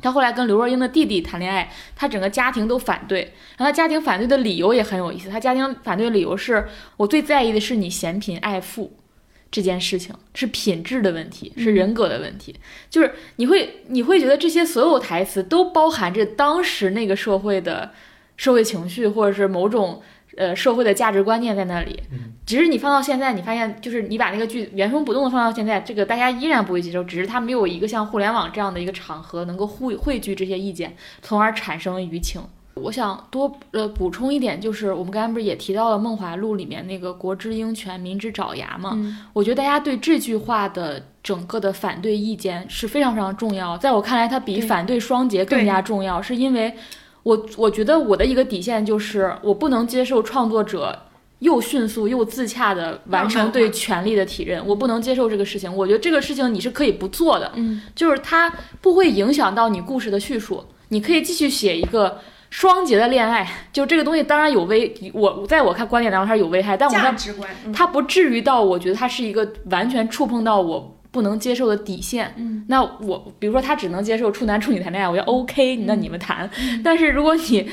[0.00, 8.96] 他后来跟刘若英的弟弟谈恋爱，他整个家庭都反对，然后他家庭反对的理由也很有意思，他家庭反对的理由是我最在意的是你嫌贫爱富。
[9.50, 12.56] 这件事情是品质的问题，是人格的问题，
[12.90, 17.92] 就是你会你会觉得这些所有台词都包含着当时那个社会的
[18.36, 20.00] 社会情绪，或者是某种
[20.36, 22.02] 呃社会的价值观念在那里。
[22.46, 32.42] 只是你放到现在，你发现就是你把那个剧原封不动的放到现在，这个大家依然不会接受，只是它没有一个像互联网这样的一个场合能够汇汇聚这些意见，从而产生舆情。
[32.74, 38.90] 我想多呃补充一点，就是我们刚才不是也提到了《梦华录》里面那个“国之鹰犬，民之爪牙”嘛？
[38.94, 43.78] 嗯我觉得大家对这句话的整个的反对意见是非常非常重要。
[43.78, 46.74] 在我看来，它比反对双节更加重要，是因为
[47.24, 50.96] 我我觉得我的一个底线就是我不能接受创作者。
[51.40, 55.70] 又迅速又自洽的完成对权力的体认，我不能接受这个事情。
[55.76, 58.50] 我觉得这个事情你是可以不做的，嗯，就是它
[58.80, 62.18] 不会影响到你故事的叙述，你可以继续写一个
[62.48, 63.46] 双节的恋爱。
[63.74, 67.14] 就这个东西当然有危，我在我看观点当中它是有危害，但我看
[67.74, 72.34] 它不至于到我觉得它是一个完全触碰到我不能接受的底线。
[72.36, 76.50] 嗯，那我比如说他只能接受处男处女谈恋爱，我觉得 OK，那你们谈。
[76.82, 77.70] 但是如果你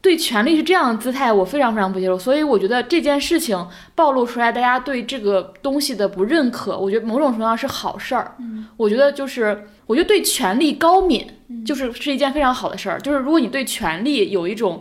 [0.00, 2.18] 对权力是这样的姿态，我非常非常不接受。
[2.18, 8.34] 所以我觉得这件事情暴露出来，大家对这个东西的不认可，我觉得某种程度上是好事儿。
[8.40, 12.98] 嗯，我觉得就是，我觉得对权力高敏，嗯就是是一件非常好的事儿。
[12.98, 14.80] 就是如果你对权力有一种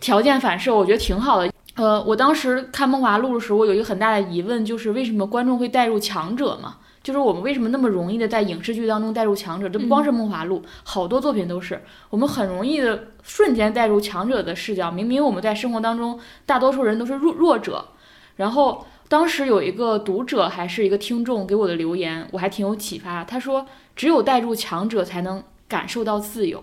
[0.00, 1.52] 条件反射，我觉得挺好的。
[1.74, 6.76] 呃，我当时看《梦华录》的时候，我有一个很大的疑问，就是为什么观众会带入强者嘛？
[7.02, 9.68] 就是我们为什么那么容易的在影视剧当中带入强者？
[9.68, 14.90] 这不光是《梦华录》好多作品都是，我们很容易的瞬间带入强者的视角。
[14.90, 17.88] 明明我们在生活当中，大多数人都是弱弱者。
[18.36, 23.24] 然后当时有一个读者还是一个听众给我的留言，我还挺有启发。
[23.24, 26.62] 他说：“只有带入强者，才能感受到自由。”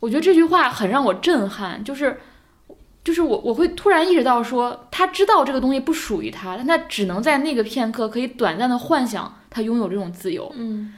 [0.00, 2.20] 我觉得这句话很让我震撼，就是。
[3.04, 10.92] 就是我，我会突然意识到说，他知道这个东西不属于他，但他只能在那个片刻可以短暂的幻想他拥有这种自由，嗯，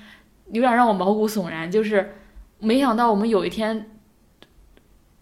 [0.52, 1.70] 有点让我毛骨悚然。
[1.70, 2.14] 就是
[2.61, 3.90] 没想到我们有一天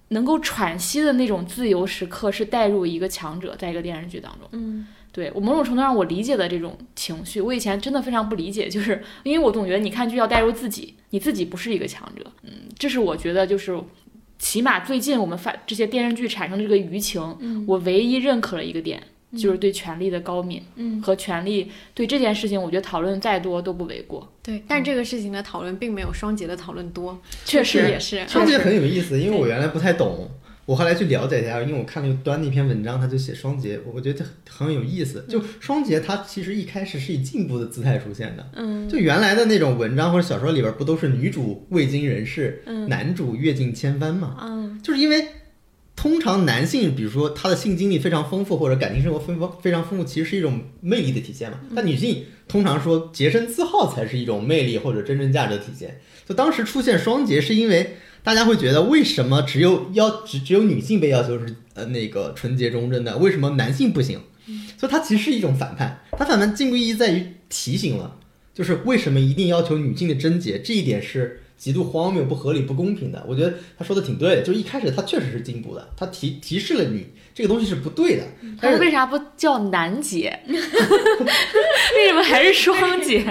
[0.08, 4.46] 能够喘息的那种自由时刻，是带入一个强者在一个电视剧当中。
[4.52, 12.24] 嗯，对我某种程度上我理解的这种情绪，我以前真的非常不理解，就是因为我总觉得你看剧要带入自己，你自己不是一个强者。
[12.42, 13.76] 嗯，这是我觉得就是。
[14.38, 19.00] 起码最近我们发这些电视剧产生的这个舆情，嗯我唯一认可了一个点，
[19.36, 24.30] 就是对权力的高敏，嗯和权力对这件事情，我觉得讨论再多都不为过。
[24.42, 30.28] 对，但是这个事情的讨论并没有双节的讨论多，确实也是，双节嗯很有意思，因为我原来不太懂，
[30.64, 35.24] 我后来去了解一下，因为我看那个端的一篇文章，他就写双节，我觉得很有意思。
[35.28, 38.50] 就双节，它其实一开始是以进步的姿态出现的。
[38.54, 44.36] 嗯，就原来的那种文章或者小说里边，不都是女主未经人事，嗯男主阅尽千帆嘛？
[44.42, 45.24] 嗯，就是因为
[45.94, 51.60] 通常男性，比如说他的性经历非常丰富，或者感情生活非常非常丰富，其实是一种魅力的体现嘛。
[51.76, 56.00] 但女性通常说洁身自好才是一种魅力或者真正价值的体现。
[56.26, 64.18] 就当时出现双节，是因为大家会觉得为什么只有要只只有女性被要求是呃那个纯洁忠贞的，为什么男性不行？
[64.76, 66.00] 所以它其实是一种反叛。
[66.12, 68.16] 它反叛进步意义在于提醒了，
[68.52, 71.41] 就是为什么一定要求女性的贞洁，这一点是。
[71.62, 74.42] 极度荒谬、不合理、不公平的，我觉得他说的挺对。
[74.42, 78.24] 就一开始他确实是进步的，他提提示了你这个东西是不对的。
[78.60, 80.36] 但是为啥不叫男节？
[80.48, 83.22] 为什么还是双节？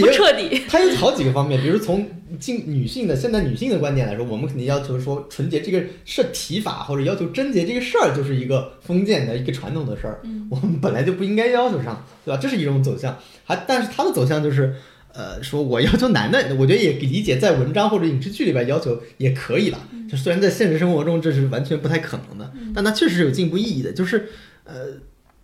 [0.00, 0.60] 不彻底。
[0.66, 2.04] 它有好几个方面，比如从
[2.40, 12.40] 进女性的现在女性的观点来说，我们肯定要求说纯洁这个是提法，或者要求贞洁这个事儿就是一个封建的一个传统的事儿，我们本来就不应该要求上，对吧？
[12.42, 13.16] 这是一种走向。
[13.44, 14.74] 还但是它的走向就是。
[15.14, 19.78] 呃，说我要求男的，我觉得也理解，在文章或者影视剧里边要求也可以了。
[20.10, 23.92] 就虽然在现实生活中这是完全不太可能的，但它确实是有进步意义的。
[23.92, 24.28] 就是
[24.64, 24.74] 呃，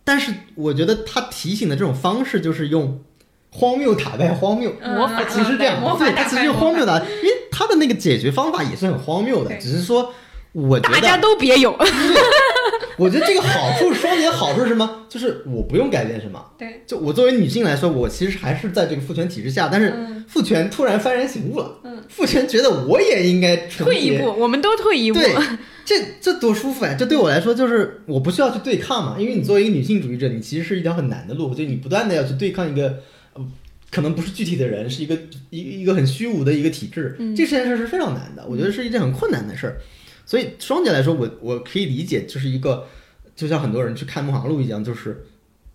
[0.03, 3.03] 但是我觉得他提醒的这种方式就是用
[3.51, 10.13] 荒谬打败荒谬，魔法其实这样，对，他其实用荒谬的，因为他的那个解决方法也是很荒谬的，只是说
[10.51, 11.75] 我觉得大家都别有。
[12.99, 15.05] 我觉得这个好处，双减好处是什么？
[15.07, 16.45] 就是我不用改变什么。
[16.57, 19.93] 对，就我作为女性来说，我其实还是在这个父权体制下，但是
[20.27, 21.79] 父权突然幡然醒悟了。
[21.83, 25.19] 嗯，父权觉得我也应该退一步，我们都退一步。
[25.19, 25.33] 对，
[25.85, 26.93] 这这多舒服啊！
[26.99, 32.99] 这对我来说就是我不需要去对抗嘛，因为你作为一个女性主义者，你其实是一条很难的路，就你不断的要去对抗一个
[33.33, 33.45] 呃，
[33.89, 35.17] 可能不是具体的人，是一个
[35.49, 37.15] 一一个很虚无的一个体制。
[37.17, 39.77] 嗯，这件事是非常难的，我觉得是一件很困难的事儿。
[40.29, 42.85] 所以双节来说，我我可以理解，就是一个，
[43.35, 45.25] 就像很多人去看《梦华录》一样，就是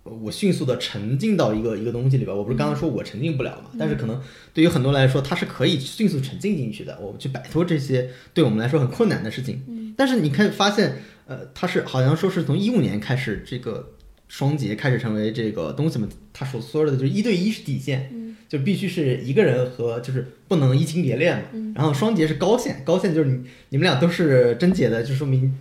[0.04, 2.36] 我迅速的沉浸到一个一个东西里边。
[2.36, 3.70] 我不是刚刚说我沉浸不了嘛？
[3.76, 6.96] 但是可能对于很多人来说，他是可以迅速沉浸进去的。
[7.00, 9.92] 我们去摆脱这些对我们来说很困难的事情。
[9.96, 13.90] 但是你可以发现，呃，他是好像说是从一五年开始，这个
[14.28, 16.08] 双节开始成为这个东西嘛？
[16.32, 18.08] 他所说的就是一对一是底线。
[18.54, 23.40] 就必须是一个人和就是不能移情别恋嘛，然后双节是高线，高线就是你
[23.70, 25.52] 你们俩都是贞洁的，就说明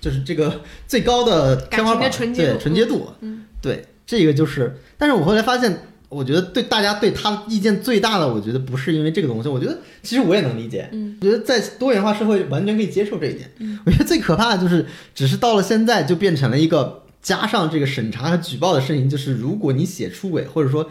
[0.00, 3.08] 就是这个最高的天花板，对纯洁度，
[3.60, 4.76] 对这个就是。
[4.96, 5.76] 但是我后来发现，
[6.08, 13.50] 我觉得对大家对他意见最大的，我觉得不是因为这个东西，我觉得其实我也能理解，嗯我觉得在多元化社会完全可以接受这一点。
[13.58, 14.86] 嗯我觉得最可怕的就是，
[15.16, 20.88] 只是到了现在就变成了一个加上这个审查和举报的事情，就是如果你写出轨或者说。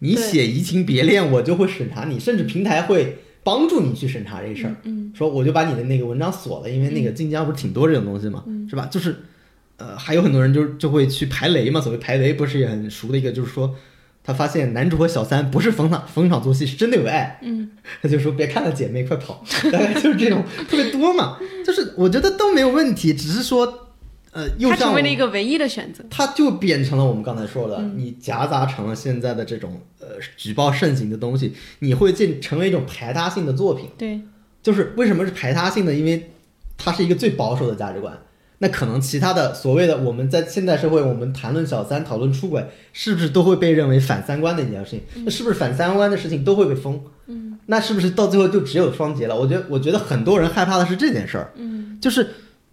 [0.00, 4.76] 你写移情别恋，我就会审查你，甚至平台会帮助你去审查这事儿。
[4.84, 8.86] 嗯，说我就把你的那个文章锁了，因为那个晋江不是挺多这种东西嘛，是吧？
[8.90, 9.16] 就是，
[9.76, 11.80] 呃，还有很多人就就会去排雷嘛。
[11.80, 13.74] 所谓排雷，不是也很熟的一个，就是说
[14.22, 17.40] 他发现男主和小三不是逢场逢场作戏，是真的有爱。
[17.42, 17.70] 嗯，
[18.00, 21.38] 他就说别看了，姐妹快跑， 大概就是这种特别多嘛。
[21.66, 23.86] 就是我觉得都没有问题，只是说。
[24.32, 33.88] 呃，又成为了一个唯一的选择，它就变成了我们刚才说的，你夹杂成了现在的这种呃举报盛行的东西，你会进成为一种排他性的作品。
[33.96, 34.20] 对，
[34.62, 35.94] 就是为什么是排他性的？
[35.94, 36.30] 因为
[36.76, 38.16] 它是一个最保守的价值观。
[38.58, 45.24] 那可能其他的所谓的我们在现代社会，我们谈论小三、讨论出轨，是不是都会被认为反三观的一件事情？
[45.24, 47.00] 那是不是反三观的事情都会被封？
[47.28, 49.34] 嗯，那是不是到最后就只有双节了？
[49.34, 51.52] 我觉得，我觉得很多人害怕的是这件事儿。
[51.56, 52.28] 嗯，就是。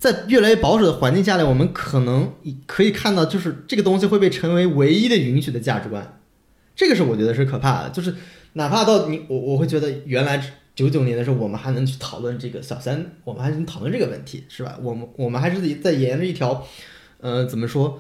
[0.06, 2.32] 在越来越保守的环境下来，我们可能
[2.68, 6.20] 可以看到，就是这个东西会被成为唯一的允许的价值观，
[6.76, 7.90] 这个是我觉得是可怕的。
[7.90, 8.14] 就是
[8.54, 10.40] 哪怕到你我我会觉得，原来
[10.76, 14.78] 九九年的时候，我们还能去讨论这个小三，我们还能讨论这个问题，是吧？
[14.80, 16.64] 我们我们还是在沿着一条，
[17.20, 18.00] 呃，怎么说，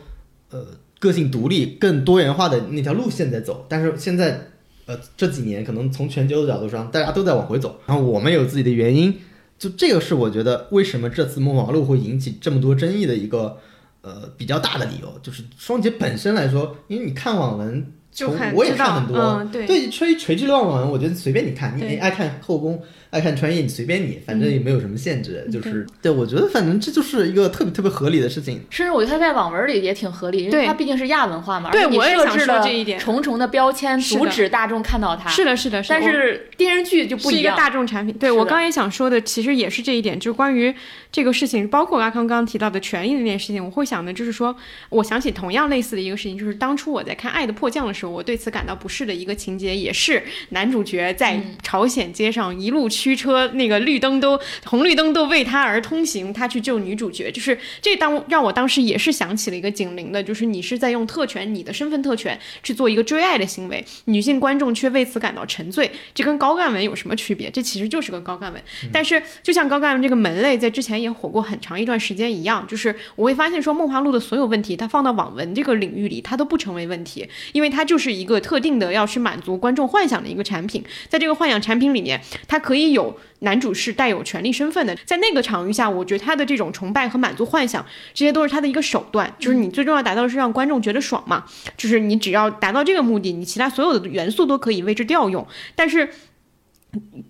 [0.52, 0.64] 呃，
[1.00, 3.66] 个性独立、更多元化的那条路线在走。
[3.68, 4.50] 但是现在，
[4.86, 9.12] 呃，这几年可能从全球的角度上，大家都在往回走，然后我们有自己的原因。
[9.58, 13.58] 就这个是我觉得为什么这次《梦华录》会引起这么多争议的一个
[14.02, 22.82] 呃比较大的理由，就是双节本身来说，因为你看网文，就我也看很多，对吹垂直网文，我觉得随便你看，你爱看后宫。
[23.16, 28.62] 爱看穿越，你随便你，反正也没有什么限制，就是对我觉得，反正这就是一个特别特别合理的事情。
[28.70, 31.72] 甚至我觉得他在网文里也挺合理，因为它毕竟是亚文化嘛。
[31.72, 33.00] 对，我也想说这一点。
[33.00, 35.30] 重重的标签阻止大众看到它。
[35.30, 38.16] 是的，是的，但是电视剧就不一样，是一个大众产品。
[38.20, 40.74] 对我刚也想说的，其实也是这一点，就是关于
[41.12, 44.56] 这个事情，包括阿康刚刚提到的权益那件事情，我会想的就是说，
[44.90, 67.48] 我想起同样类似的一个事情，就是当初我在看《爱的迫降》的时时候，我对此感到不适的一个情节，也是男主角在朝鲜街上一路驱车，那个绿灯都红绿灯都为他而通行，他去救女主角，就是这当让我当时也是想起了一个警铃的，就是你是在用特权，你的身份特权去做一个追爱的行为，女性观众却为此感到沉醉，这跟高干文有什么区别？
[67.52, 68.60] 这其实就是个高干文，
[68.92, 87.86] 但是就像高干文这个门类在之前也火过很长一段时间一样，就是我会发现说《梦华录》的所有问题，它放到网文这个领域里，它都不成为问题，因为它就是一个特定的要去满足观众幻想的一个产品，在这个幻想产品里面，它可以有男主是带有权力身份的，在那个场域下，我觉得他的这种崇拜和满足幻想，
[88.16, 91.46] 这些都是他的一个手段，就是你最重要达到的是让观众觉得爽嘛，
[91.78, 96.10] 就是你只要达到这个目的，你其他所有的元素都可以为之调用，但是。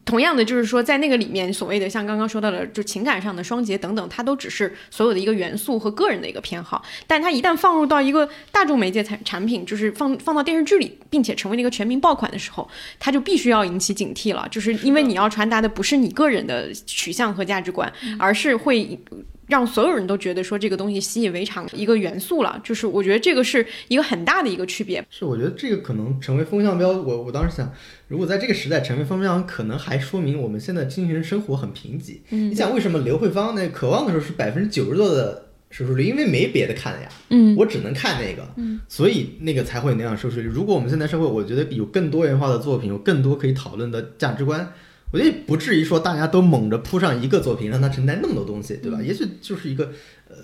[0.03, 6.83] 同样的，就是说，在那个里面，所谓的像刚刚说到的，就情感上的双节等等，它都只是所有的一个元素和个人的一个偏好。
[7.07, 12.67] 但它一旦放入到一个大众媒介产产品，就是放放到电视剧里，并且成为了一个全民爆款的时候，
[12.99, 14.47] 它就必须要引起警惕了。
[14.49, 18.99] 就是因为你要传达的不是你个人的取向和价值观，而是会。
[19.47, 25.05] 让所有人都觉得说这个东西习以为常一个元素了，就是我觉得这个是一个很大的一个区别。
[25.09, 26.89] 是，我觉得这个可能成为风向标。
[26.89, 27.71] 我我当时想，
[28.07, 32.19] 如果在这个时代成为风向标，可能还说明我们现在精神生活很贫瘠。
[32.31, 36.05] 嗯，你想为什么刘慧芳那《渴望》的时候是百分之九十多的收视率？
[36.05, 37.09] 因为没别的看了呀。
[37.29, 38.47] 嗯，我只能看那个。
[38.57, 40.47] 嗯，所以那个才会那样收视率。
[40.47, 44.73] 如果我们现在社会，我觉得有更多元化的作品，有更多可以讨论的价值观。
[45.11, 49.01] 我觉得不至于说大家都猛着扑上一个作品，让它承担那么多东西，对吧？
[49.01, 49.91] 也许就是一个，
[50.27, 50.35] 呃，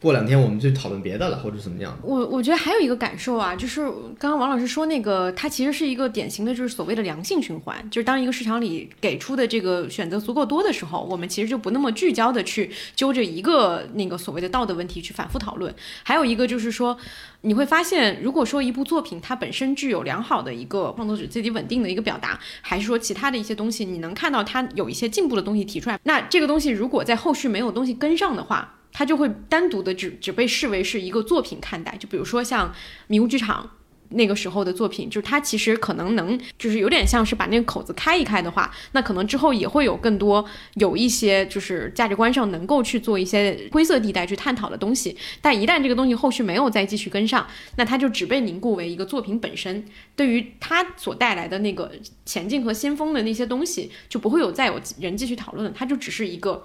[0.00, 1.98] 过两天我们就讨论别的了，或者怎么样。
[2.02, 3.82] 我我觉得还有一个感受啊，就是
[4.18, 7.76] 刚刚王老师说那个，它其实是一个典型的，就是所谓的良性循环。
[7.90, 15.74] 就是当一个市场里给出的这个选择足够多的时候，我们其实就不那么聚焦的去揪着一个那个所谓的道德问题去反复讨论。
[16.02, 16.96] 还有一个就是说。
[17.42, 31.96] 你会发现，如果说一部作品它本身具有良好的一个创作者自己稳定的一个表达，还是说其他的一些东西，你能看到它有一些进步的东西提出来，那这个东西如果在后续没有东西跟上的话，它就会单独的只只被视为是一个作品看待。
[31.96, 32.74] 就比如说像
[33.06, 33.70] 迷雾剧场。
[34.10, 40.42] 那个时候的作品，就是它其实可能能，就是有点像是把那个口子开一开的话，那可能之后也会有更多
[40.76, 45.14] 有一些就是价值观上能够去做一些灰色地带去探讨的东西。
[45.42, 49.84] 但一旦这个东西后续没有再继续跟上，那它就只被凝固为一个作品本身，
[50.16, 51.92] 对于它所带来的那个
[52.24, 56.64] 前进和先锋的那些东西，就不会有再有人继续讨论了，它就只是一个。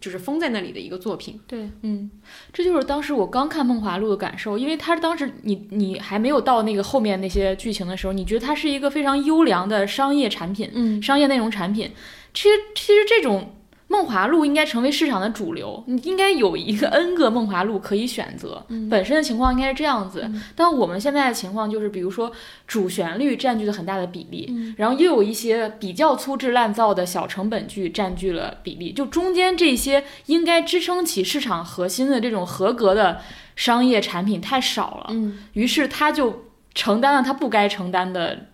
[0.00, 2.10] 就是封在那里的一个作品，对，嗯，
[2.52, 11.90] 这就是当时我刚看《梦华录》的感受，因为它当时你你还没有到那个后面那些剧情的时候，你觉得它是一个非常优良的商业产品，嗯，商业内容产品，
[12.32, 13.53] 其实其实这种。
[13.86, 18.64] 梦华录应该成为市场的主流，你应该有一个 N 个梦华录可以选择。
[18.90, 22.32] 本身的情况应该是这样子，但我们现在的情况就是，比如说
[22.66, 33.20] 主旋律占据了很大的比例，然后又有一些比较粗制滥造的小成本剧占据了比例，就中间这些应该支撑起市场核心的这种合格的
[33.54, 35.14] 商业产品太少了，
[35.52, 38.46] 于是他就承担了他不该承担的。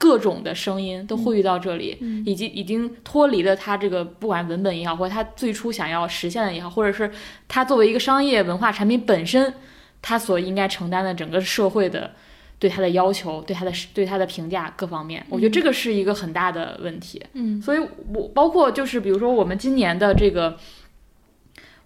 [0.00, 7.10] 各种的声音都汇聚到这里，以及已经脱离了他这个不管文本也好，或者他最初想要实现的也好，或者是
[7.46, 9.52] 他作为一个商业文化产品本身，
[10.00, 12.12] 他所应该承担的整个社会的
[12.58, 17.22] 对他的要求、对他的对他的评价各方面，我觉得这个是一个很大的问题。
[17.34, 17.78] 嗯，所以
[18.14, 20.56] 我包括就是比如说我们今年的这个，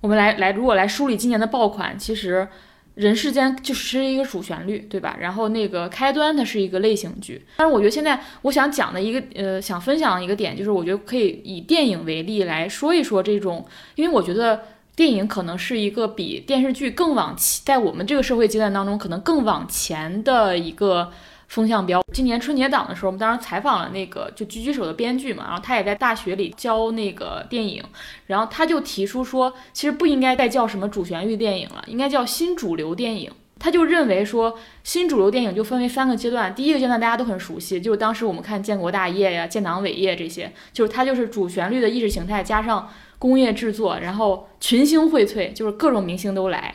[0.00, 2.46] 我们来来如果来梳理今年的爆款，其实。
[2.94, 5.16] 人世间就是一个主旋律，对吧？
[5.20, 13.66] 然后那个开端它是一个类型剧，但是我觉得现在我想讲的一个呃，想分享的一个点，就是我觉得可以以电影为例来说一说这种，
[13.96, 14.60] 因为我觉得
[14.94, 21.10] 电影可能是一个比电视剧更往前，在我们这个社会阶段当中，可能更往前的一个。
[21.48, 22.02] 风向标。
[22.12, 27.82] 今年春节档的时候，我们当时采访了那个就狙击手的编剧嘛，然后他也在大学里教那个电影，
[28.26, 33.30] 然后他就提出说，其实不应该再叫什么主旋律电影了，应该叫新主流电影。
[33.56, 46.74] 他就认为说，新主流电影就分为三个阶段，第一个阶段大家都很熟悉，就是当时我们看建国大业呀、建党伟业这些，就是它就是主旋律的意识形态加上工业制作，然后群星荟萃，就是各种明星都来。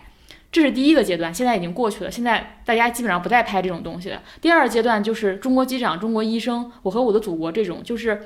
[0.52, 2.10] 这是第一个阶段，现在已经过去了。
[2.10, 4.22] 现在大家基本上不再拍这种东西了。
[4.42, 8.22] 第二个阶段就是《中国机长》《中国医生》《我和我的祖国》这种，就是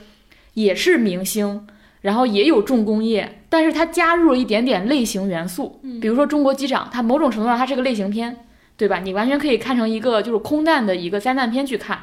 [0.53, 1.67] 也是明星，
[2.01, 5.81] 然后也有重工业，但是它加入了一点点类型元素。
[6.01, 8.45] 比如说《中国机长》，它某种程度上它是个类型片，
[8.77, 8.99] 对吧？
[8.99, 11.99] 你完全可以看成一个就是空难的一个灾难片去看。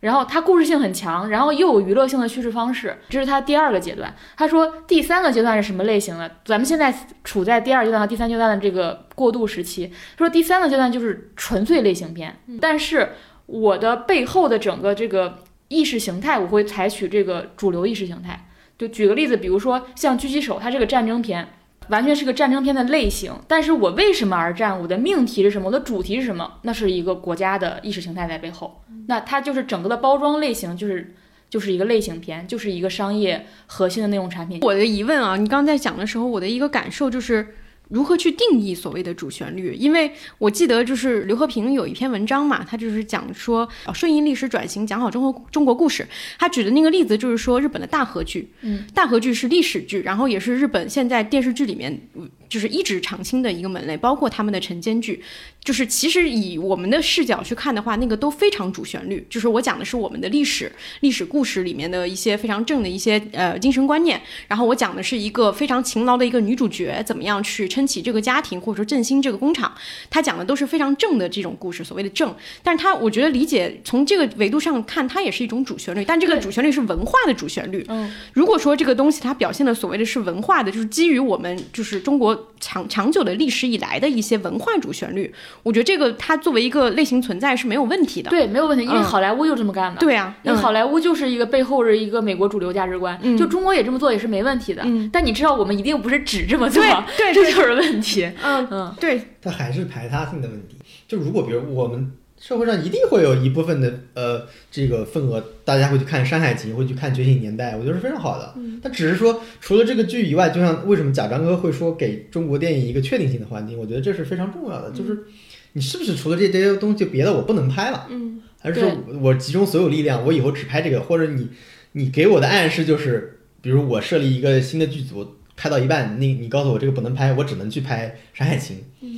[0.00, 4.14] 然后它故事性很强，然后又有娱乐性的叙事方式，这是它第二个阶段。
[4.36, 6.30] 他说第三个阶段是什么类型的？
[6.44, 6.94] 咱们现在
[7.24, 9.92] 处在第二阶段和第三阶段的这个过渡时期。
[10.16, 13.10] 他说第三个阶段就是纯粹类型片，但是
[13.46, 15.38] 我的背后的整个这个
[15.68, 18.46] 意识形态，我会采取这个主流意识形态。
[18.78, 21.48] 就举个例子，比如说像《狙击手》，它这个战争片，
[21.88, 23.32] 完全是个战争片的类型。
[23.46, 24.80] 但是我为什么而战？
[24.80, 25.66] 我的命题是什么？
[25.66, 26.54] 我的主题是什么？
[26.62, 28.82] 那是一个国家的意识形态在背后。
[29.06, 31.14] 那它就是整个的包装类型，就是
[31.50, 34.60] 就是一个类型片，就是一个商业核心的内容产品。
[34.62, 37.54] 我的疑问啊，你刚才讲的时候，我的一个感受就是。
[37.88, 39.74] 如何去定义所谓的主旋律？
[39.74, 46.06] 因为我记得就是刘和平有一篇文章嘛，他就是讲说呃顺应历史转型，讲好中国中国故事。
[46.38, 55.22] 他举的那个例子就是说日本的大河剧，嗯，大河剧是历史剧，然后也是日本现在电视剧里面嗯就是一直常青的一个门类，包括他们的晨间剧。
[55.62, 59.26] 就是其实以我们的视角去看的话，那个都非常主旋律。
[59.28, 69.72] 就是我讲的是我们的历史历史故事里面的一些非常正的一些呃精神观念，然后我讲的是一个非常勤劳的一个女主角怎么样去撑起这个家庭，或者说振兴这个工厂。
[70.10, 72.34] 他讲的都是非常正的这种故事，所谓的正。
[72.60, 77.84] 但是他我觉得理解从这个维度上看，它也是一种主旋律，但这个主旋律是文化的主旋律。
[77.88, 88.30] 嗯，如果说这个东西它表现的所谓的是文化的，就是基于我们就是中国长长久的历史以来的一些文化主旋律，我觉得这个它作为一个类型存在是没有问题的。
[88.30, 90.00] 对，没有问题，因为嗯好莱坞就这么干的。
[90.00, 94.82] 对啊，因为嗯好莱坞就是一个背后是一个美国主流价值观，嗯就中国也这么做也是没问题的。
[94.84, 96.82] 嗯但你知道，我们一定不是只这么做，
[97.16, 98.24] 对对这 就是问题。
[98.42, 100.76] 嗯嗯，对，它还是排他性的问题。
[101.06, 108.54] 就如果比如我们社会上一定会有一部分的呃这个份额，大家会去看《山海情》，会去看《觉醒年代》，我觉得是非常好的。
[108.56, 114.92] 嗯但只是说，除了这个剧以外，就像为什么贾樟柯会说给中国电影一个确定性的环境，我觉得这是非常重要的。
[114.92, 115.24] 就是
[115.72, 118.90] 你是不是除了这这些东西，别的我不能拍了，嗯还是说
[119.20, 121.48] 我集中所有力量，我以后只拍这个，或者你
[121.92, 128.06] 你给我的暗示就是，比如我设立一个新的剧组，拍到一半，你你告诉我这个不能拍，我只能去拍
[128.38, 128.76] 《山海情》，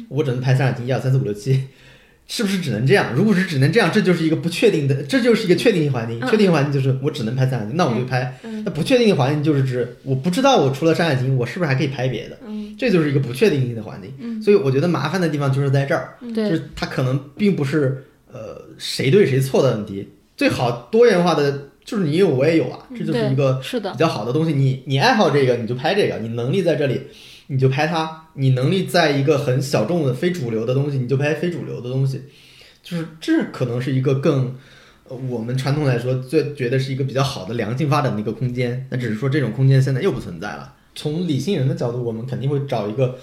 [0.09, 1.65] 我只能拍《山海情》一二三四五六七，
[2.27, 3.13] 是不是只能这样？
[3.15, 6.19] 如果是只能这样，这就是一个不确定的，这就是一个确定性环境。
[6.19, 8.35] 嗯确定性环境就是我只能拍《山海情》，那我就拍。
[8.43, 12.39] 嗯那不确定的环境就是指我不知道我除了《山海情》，我是不是还可以拍别的？
[12.47, 14.11] 嗯这就是一个不确定性的环境。
[14.19, 16.15] 嗯所以我觉得麻烦的地方就是在这儿。
[16.35, 24.53] 就，是它可能并不是呃谁对谁错的问题，最好多元化的就是你有我也有啊，这就是一个是的比，较好的东西。
[24.53, 27.01] 你你爱好这个你就拍这个，你能力在这里
[27.49, 32.23] 你就拍它，你能力在一个很小众的非主流的东西你就拍非主流的东西，
[32.83, 34.57] 就是这可能是一个更。
[35.09, 40.73] 呃我们传统来说，最觉得是一个比较好的良性发展的一个空间，那只是说这种空间现在又不存在了。
[40.95, 43.19] 从理性人的角度，我们肯定会找一个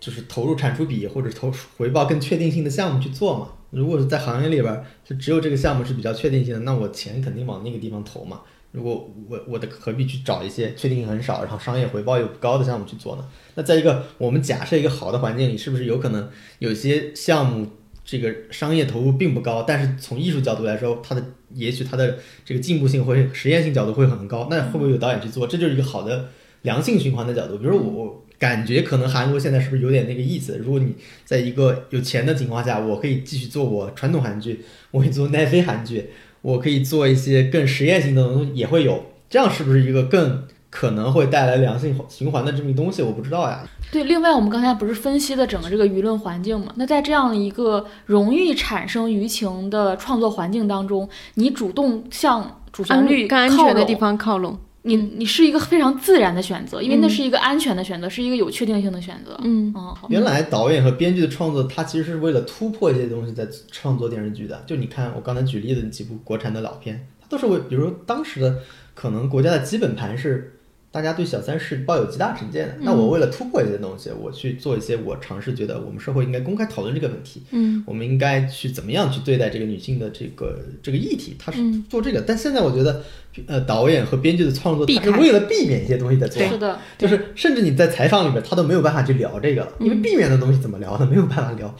[0.00, 3.48] 就是投入产出比或者投回报更确定性的项目去做嘛。
[3.72, 8.42] 如果是在行业里边，就只有这个项目是比较确定性的，那我钱肯定往那个地方投嘛。
[8.70, 13.28] 如果我我的何必去找一些确定性很少，然后商业回报又不高的项目去做呢？
[13.54, 17.66] 那在一个我们假设一个好的环境里，是不是有可能有些项目
[18.02, 25.46] 这个商业投入并不高，但是从艺术角度来说，它的也许它的这个进步性会实验性角度会很高，那会不会有导演去做？
[25.46, 26.30] 这就是一个好的
[26.62, 27.58] 良性循环的角度。
[27.58, 30.58] 比如我我感觉可能韩国现在是不是有点那个意思？
[30.58, 39.04] 如果你在一个有钱的情况下，我可以继续做我传统韩剧，我可以做奈飞韩剧，我可以做一些更实验性的东西，也会有。
[39.30, 43.00] 这样是不是一个更可能会带来良性循环的这么一东西？
[43.00, 43.64] 我不知道呀。
[43.92, 44.02] 对。
[44.02, 46.72] 另外，我们刚才不是分析了整个这个舆论环境嘛？
[46.74, 54.58] 那在这样一个容易产生舆情的创作环境当中，你主动向主旋律安更安靠拢全的地方靠拢。
[54.82, 59.38] 你你是一个非常自然的选择，因为那嗯是一个安全的选择，是一个有确定性的选择。
[59.44, 64.62] 嗯嗯，原来导演和编剧的创作，他其实是为了突破一些东西在创作电视剧的。
[64.66, 68.58] 就你看我刚才举例的几部国产的老片，它都是为，比如说当时的
[68.94, 70.58] 可能国家的基本盘是
[70.92, 72.76] 大家对小三是抱有极大成见的。
[72.82, 82.20] 那我为了突破一些东西，我去做一些我尝试觉得我们社会应该公开讨论这个问题，嗯我们应该去怎么样去对待这个女性的这个这个议题，他是嗯做这个。
[82.20, 83.02] 但现在我觉得，
[83.46, 86.46] 呃，导演和编剧的创作，他是为了避免一些东西在做。
[86.46, 91.08] 是的，就是甚至你在采访里面，他都没有办法去聊这个了，因为避免的东西怎么聊呢？
[91.10, 91.74] 没有办法聊。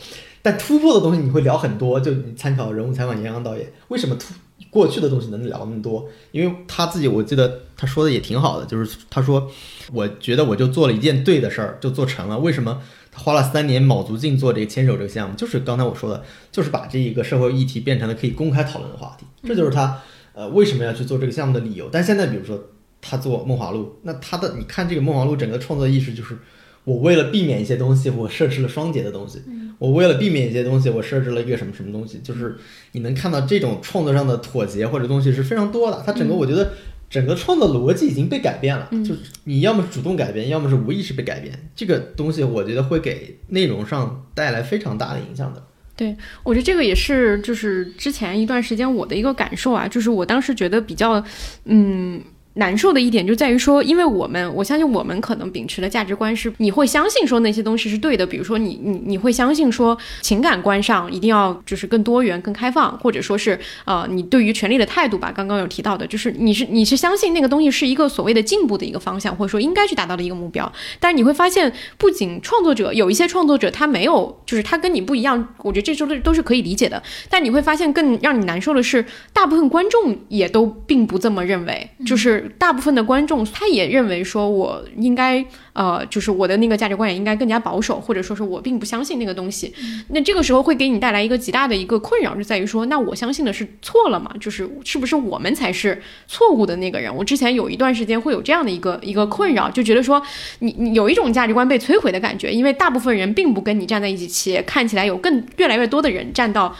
[0.45, 4.35] 但突破的东西你会聊很多，就你参考人物采访杨洋导演，为什么突
[4.71, 6.09] 过去的东西能聊那么多？
[6.31, 9.51] 因为他自己我记得他说的也挺好的，就是他说，
[9.93, 12.39] 我觉得我就做了一件对的事儿，就做成了。
[12.39, 12.81] 为什么？
[13.15, 20.01] 他花了三年卯足劲做这个牵手这个项目，就是刚才我说的，就是把这一个社会议题变成了可以公开讨论的话题，这就是他
[20.33, 21.91] 呃为什么要去做这个项目的理由。
[21.93, 22.59] 但现在比如说
[23.03, 26.39] 他做《梦华录》，那他的你看这个《梦华录》整个创作意识就是，
[26.85, 29.39] 我为了避免一些东西，我设置了双节的东西；
[29.79, 32.19] 我为了避免一些东西，我设置了一个什么什么东西。
[32.25, 32.57] 就是
[32.91, 36.03] 你能看到这种创作上的妥协或者东西是非常多的。
[36.05, 36.73] 它整个我觉得
[37.09, 41.71] 整个创作逻辑已经被改变了，就是你要么主动改变，要么是无意识被改变。
[41.77, 45.63] 这个东西我觉得会给内容上带来非常大的影响的。
[45.95, 51.25] 对我觉得这个也是，就是之前一段时间我的一个感受啊，就是我当时觉得比较，
[51.65, 52.21] 嗯。
[52.55, 70.71] 难受的一点就在于说，因为我们我相信我们可能秉持的价值观是，你会相信说那些东西是对的，比如说你你你会相信说情感观上一定要就是更多元、更开放，或者说是呃你对于权利的态度吧，刚刚有提到的，就是你是你是相信那个东西是一个所谓的进步的一个方向，或者说应该去达到的一个目标。
[71.01, 77.03] 但是你会发现，不仅创作者有一些创作者他没有，就是他跟你不一样，我觉得这都是都是可以理解的。
[77.31, 85.45] 但你会发现更让你难受的是，大部分观众也都并不这么认为，就是大部分的观众他也认为说我应该。
[85.75, 89.73] 呃，就是我的那个价值观也应该更加保守，或者说是我并不相信那个东西。
[90.09, 94.31] 那这个时候会给你带来一个极大的一个困扰，就在于说，那我相信的是错了嘛？
[94.39, 97.15] 就是是不是我们才是错误的那个人？
[97.15, 100.23] 我之前有一段时间会有这样的一个一个困扰，就觉得说，
[100.59, 106.77] 你你有一种价值观被摧毁的感觉，因为大部分人并不跟你站在一起，且看起来有更越来越多的人站到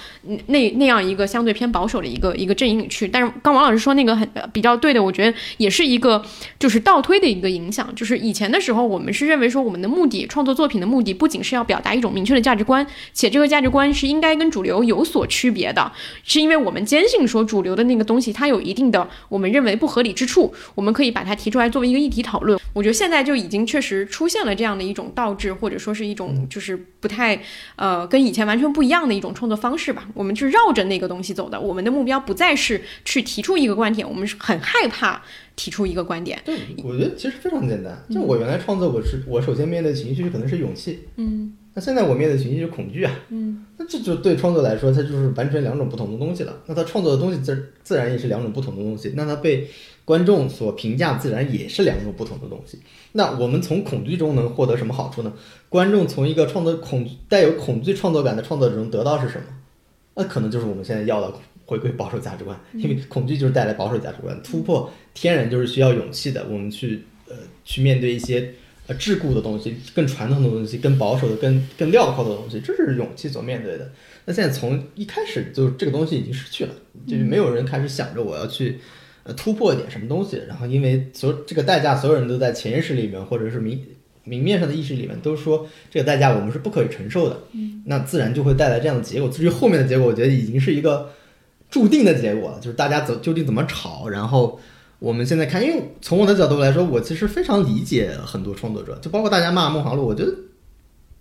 [0.49, 3.09] 那那样一个相对偏保守的一个一个阵营里去。
[3.09, 6.23] 但是刚王老师说那个很比较对的，我觉得也是一个
[6.59, 8.82] 就是倒推的一个影响，就是以前的时候。
[8.85, 15.91] 我们是认为说，我们的目的，创作作品的目的，不仅是要表达一种明确的价值观，且这个价值观是应该跟主流有所区别的，
[16.25, 22.59] 是因为我们坚信说，主流的那个东西它有一定的我们认为不合理之处，我们可以把它提出来作为一个议题讨论。
[22.73, 27.39] 我觉得现在就已经确实出现了这样的一种倒置，或者说是一种就是不太
[27.77, 30.09] 呃跟以前完全不一样的一种创作方式吧。
[30.15, 35.23] 我们是绕着那个东西走的，我们的目标不再是去提出一个观点，我们是很害怕。
[35.55, 37.97] 提出一个观点，对，我觉得其实非常简单。
[38.11, 46.55] 就我原来创作，我是我首先面对的情绪可能是勇气，嗯，那现在我面对的情绪是恐惧啊，嗯，那这就对创作来说，它就是完全两种不同的东西了。
[46.67, 49.69] 那他创作的东西自自然也是两种不同的东西，那他被
[50.05, 52.79] 观众所评价自然也是两种不同的东西。
[53.13, 55.33] 那我们从恐惧中能获得什么好处呢？
[55.69, 59.45] 观众从一个创作恐带有恐惧创作感的创作者中得到是什么？
[60.15, 61.33] 那可能就是我们现在要的。
[61.65, 66.47] 回归保守价值观，因为恐惧就是带来保守价值观突破，天然就是需要勇气的。
[66.51, 68.53] 我们去呃去面对一些
[68.87, 73.91] 呃桎梏的东西，更传统的东西，更保守的、更更镣铐的东西，这是勇气所面对的。
[74.25, 76.71] 那现在从一开始就这个东西已经失去了，
[77.07, 78.79] 就是没有人开始想着我要去
[79.23, 80.41] 呃突破一点什么东西。
[80.49, 83.81] 然后因为所这个代价，所有人都在潜意识里面或者是明
[84.25, 87.41] 明面上的意识里面都说这个代价我们是不可以承受的。
[87.53, 89.29] 嗯，那自然就会带来这样的结果。
[89.29, 91.11] 至于后面的结果，我觉得已经是一个。
[91.73, 94.61] 注定的结果就是大家怎究竟怎么吵，然后
[94.99, 100.35] 我们现在看，因为从我的角度来说，我其实非常理解很多创作者，就包括大家骂《梦华录》，我觉得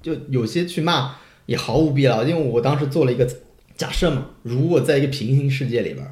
[0.01, 1.15] 就有些去骂
[1.45, 3.25] 也毫无必要，因为我当时做了一个
[3.77, 6.05] 假设嘛，如果在一个平行世界里边，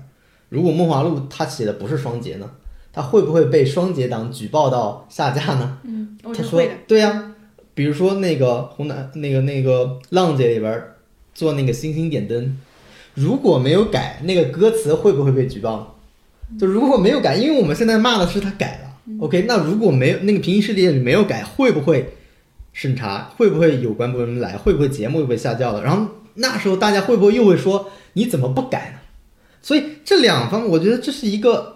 [0.47, 2.49] 如果《梦华录》他写的不是双节呢，
[2.93, 5.79] 他会不会被双节党举报到下架呢？
[5.83, 7.35] 嗯，他说对呀，
[7.73, 10.81] 比如说那个湖南那个那个浪姐里边
[11.33, 12.57] 做那个星星点灯。
[13.19, 15.97] 如果没有改那个歌词，会不会被举报？
[16.57, 19.19] 就如果没有改，因为我们现在骂的是他改了。
[19.19, 22.13] OK，那如果没有那个平行世界里没有改，会不会
[22.71, 23.31] 审查？
[23.35, 24.55] 会不会有关部门来？
[24.55, 25.83] 会不会节目又被下架了？
[25.83, 28.99] 然后那时候大家会不会又会说你怎么不改呢？
[29.61, 31.75] 所以这两方，我觉得这是一个。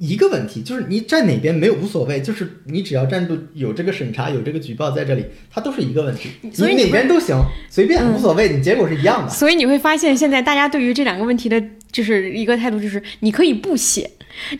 [0.00, 6.30] 一个问题就是你站哪边没有无所谓，就是你只要站住有这个审查有这个举报在这里，它都是一个问题。
[6.54, 7.36] 所以哪边都行，
[7.68, 9.30] 随便无所谓，你结果是一样的。
[9.30, 14.10] 所以你会发现，现在大家对于这两个问题的，就是一个态度，就是你可以不写。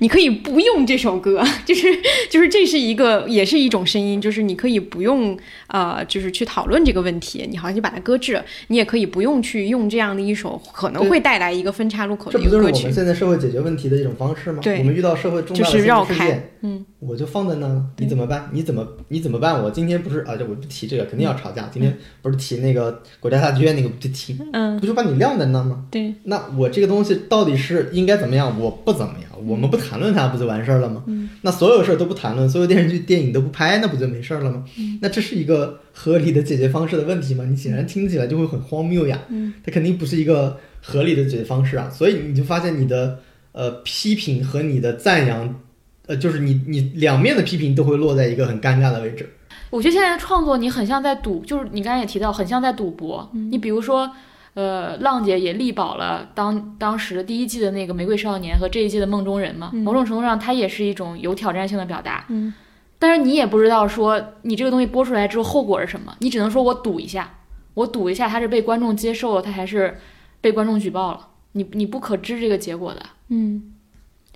[0.00, 1.86] 你可以不用这首歌， 就是
[2.28, 5.38] 就是这是一个，也是一种声音，就是你可以不用
[5.68, 8.44] 呃，就是去讨论这个问题，你好像就把它搁置了。
[8.66, 12.62] 你也可以不用去用这样的一首可能会带来一个分岔路口的一个歌曲。
[12.62, 14.58] 这不就是我们现在社会解决问题的一种方式吗？
[14.60, 15.84] 对，我们遇到社会重大的事
[16.16, 18.50] 件，嗯，我就放在那，你怎么办？
[18.52, 19.62] 你怎么你怎么办？
[19.62, 21.70] 我今天不是啊，就我不提这个，肯定要吵架。
[21.72, 25.84] 今天不是提那个国家大剧院那个，不提，嗯，不就把你晾在那吗？
[25.92, 28.58] 对，那我这个东西到底是应该怎么样？
[28.58, 29.30] 我不怎么样。
[29.46, 31.02] 我们不谈论它不就完事儿了吗？
[31.40, 34.62] 那所有事儿都不谈论，所有电视剧、电影都不拍，那不就没事儿了吗？
[35.00, 37.44] 那这是一个合理的解决方式的问题吗？
[37.48, 39.18] 你显然听起来就会很荒谬呀。
[39.64, 41.88] 它肯定不是一个合理的解决方式啊。
[41.88, 43.18] 所以你就发现你的
[43.52, 45.58] 呃批评和你的赞扬，
[46.06, 49.26] 呃，就是你你两面的批评都会落在一个很尴尬的位置。
[49.70, 53.30] 我觉得现在的创作你很像在赌，就是你刚才也提到，很像在赌博。
[53.32, 54.10] 你比如说。
[54.54, 62.24] 呃，浪姐也力保了当当时第一季的那个《玫瑰少年》和这一季的《梦中人》嘛，某种程度上，它也是一种有挑战性的表达。
[62.28, 62.52] 嗯，
[62.98, 67.38] 但是你也不知道说你这个东西播出来之后后果是什么，你只能说我赌一下，
[67.74, 70.00] 我赌一下它是被观众接受了，它还是
[70.40, 71.28] 被观众举报了。
[71.52, 73.00] 你你不可知这个结果的。
[73.28, 73.72] 嗯，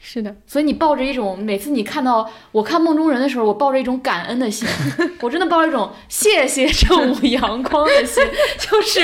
[0.00, 0.36] 是的。
[0.46, 4.68] 所以你抱着一种每次你看到我看《梦中人》的时候，我抱着一种感恩的心，
[5.20, 8.22] 我真的抱着一种谢谢正午阳光的心，
[8.58, 9.00] 就是。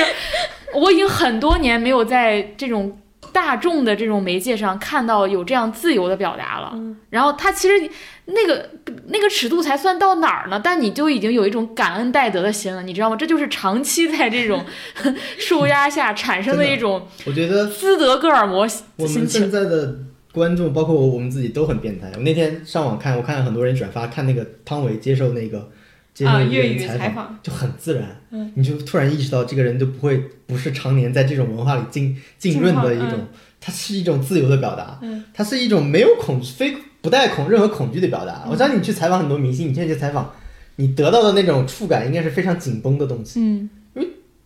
[0.73, 2.99] 我已经很多年没有在这种
[3.31, 6.77] 大众的这种媒介上看到有这样自由的表达了。
[7.09, 7.89] 然后他其实
[8.25, 8.69] 那个
[9.07, 10.59] 那个尺度才算到哪儿呢？
[10.63, 13.15] 但你就已经有一种感恩戴德的心了，你知道吗？
[13.15, 14.63] 这就是长期在这种
[15.37, 19.51] 受压下产生的一种我觉得斯德哥尔摩心我们现。
[19.51, 19.95] 在的
[20.33, 22.09] 观众，包括我我们自己都很变态。
[22.15, 25.69] 我那天上网看，我看很多人转发看那个汤唯接受那个
[26.13, 28.21] 接受啊，一个粤语人采访，就很自然。
[28.31, 33.27] 嗯，你就突然意识到这个人就不会不是常年在这种文化里浸浸润的一种，
[33.59, 38.45] 它是一种自由的表达，嗯，它是一种没有恐非不带恐任何恐惧的表达。
[38.49, 40.31] 我相信你去采访很多明星，你现在去采访，
[40.75, 43.39] 你得到的那种触感应该是非常紧绷的东西。
[43.39, 43.69] 嗯，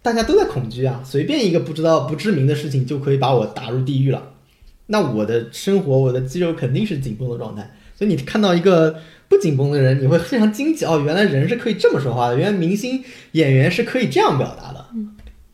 [0.01, 4.33] 大家都在恐惧啊，随便一个不知道不知名的事情就可以把我打入地狱了。
[4.87, 7.75] 那我的生活，我的肌肉肯定是紧绷的状态。
[7.95, 8.95] 所以你看到一个
[9.27, 14.85] 不紧绷的人，你会非常惊奇哦，原来人是可以这么说话的，原来明星演员是可以这样表达的。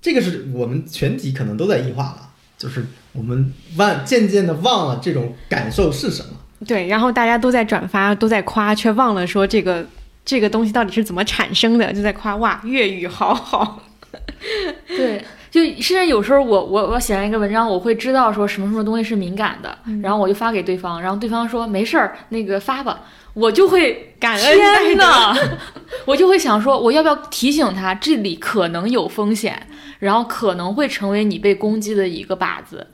[0.02, 6.30] 这个是我们全体可能都在异化了，就是我们忘渐渐的忘了这种感受是什么。
[6.66, 9.86] 对，然后大家都在转发，都在夸，却忘了说这个
[10.26, 13.84] 这个东西到底是怎么产生的，就在夸哇，粤语好好。
[14.88, 23.02] 对，就甚至有时候我我我写完一个文章，我会知道说什么什么东西是敏感的，然后我就发给对方，然后对方说没事儿，那个发吧，
[23.34, 25.36] 我就会感恩戴德天呐，
[26.06, 29.68] 我就会想说，我要不要提醒他这里可能有风险，
[30.00, 32.88] 然后可能会成为你被攻击的一个靶子。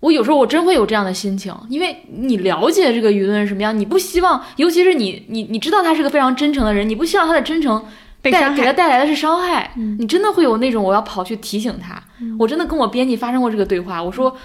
[0.00, 7.84] 我有时候我真会有这样的心情，因为你了解这个舆论是什么样，你不希望，尤其是你你你知道他是个非常真诚的人，你不希望他的真诚
[8.20, 12.02] 带给他带来的是伤害，你真的会有那种我要跑去提醒他。
[12.38, 14.36] 我真的跟我编辑发生过这个对话，我说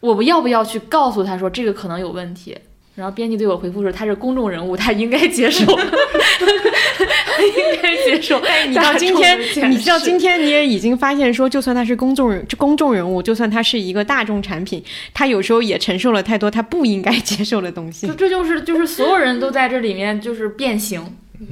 [0.00, 2.56] 我要不要去告诉他说这个可能有问题？
[3.00, 5.72] 然后编辑对我回复说他是公众人物，他应该接受，他
[7.42, 8.36] 应该接受。
[8.40, 9.40] 哎，你到今天，
[9.70, 18.12] 你到今天，你也已经发现说，就算他是公众人，公众人物，就算他是一个大众产品，他有时候也承受了太多他不应该接受的东西就。
[18.12, 21.02] 这就是就是所有人都在这里面就是变形，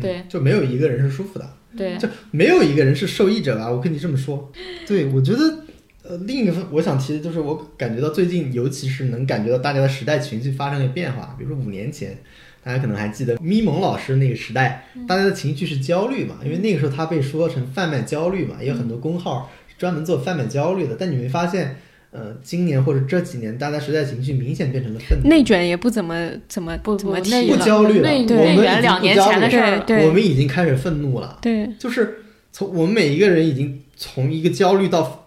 [0.03, 1.49] 对就没有一个人是舒服的。
[1.77, 3.71] 对，就没有一个人是受益者吧？
[3.71, 4.51] 我跟你这么说，
[4.87, 5.65] 对我觉得，
[6.09, 11.37] 呃，另一个我想提的就是，我感觉到最近，尤其是能感觉到大家的时代情绪发生了变化。
[11.39, 12.17] 比如说五年前，
[12.65, 20.97] 大家可能还记得咪蒙老师那个时代，大家的情绪是焦虑嘛，因为那个时候他被说成贩卖焦虑嘛，也有很多公号专门做贩卖焦虑的。
[20.99, 21.77] 但你没发现，
[22.11, 25.29] 呃，今年或者这几年，大家时代情绪明显变成了愤怒。
[25.29, 31.39] 内卷也不怎么怎么不不怎么提不，焦虑了，我们两不焦虑年前的事儿我们已经开始愤怒了。
[31.43, 32.21] 对，就是
[32.51, 35.27] 从我们每一个人已经从一个焦虑到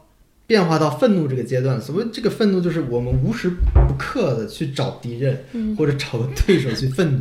[0.51, 1.79] 变化到愤怒这个阶段。
[1.79, 3.49] 所谓这个愤怒，就是我们无时
[3.87, 7.19] 不刻的去找敌人，嗯或者找个对手去愤怒。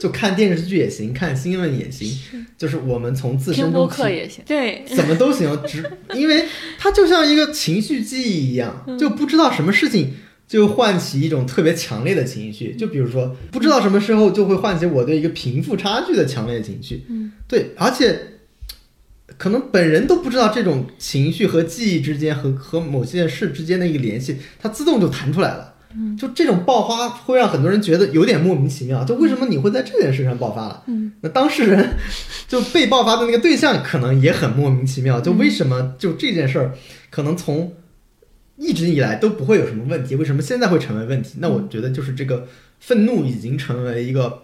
[0.00, 2.10] 就看电视剧也行，看新闻也行，
[2.56, 4.42] 就是我们从自身中行。
[4.46, 5.84] 对，怎么都行，只
[6.16, 6.46] 因为
[6.78, 10.14] 它就像一个情绪记忆一样，就不知道什么事情
[10.46, 12.74] 就唤起一种特别强烈的情绪。
[12.76, 17.04] 就比如说，不知道什么时候就会唤起我对一个贫富差距的强烈情绪。
[17.10, 18.18] 嗯，对，而且
[19.38, 25.76] 可能本人都不知道这种情绪和记忆之间和和某件事之间的一个联系，它自动就弹出来了。
[26.18, 30.82] 就这种爆发会让很多人觉得有点莫名其妙，就为什么你会在这件事上爆发了？
[30.86, 31.96] 嗯，那当事人
[32.46, 36.74] 就被爆发的那个对象可能也很莫名其妙，就为什么就这件事儿
[37.08, 37.72] 可能从
[38.56, 41.38] 一直以来都不会有什么问题，为什么现在会成为问题？
[41.38, 42.46] 那我觉得就是这个
[42.78, 44.42] 愤怒已经成为一个，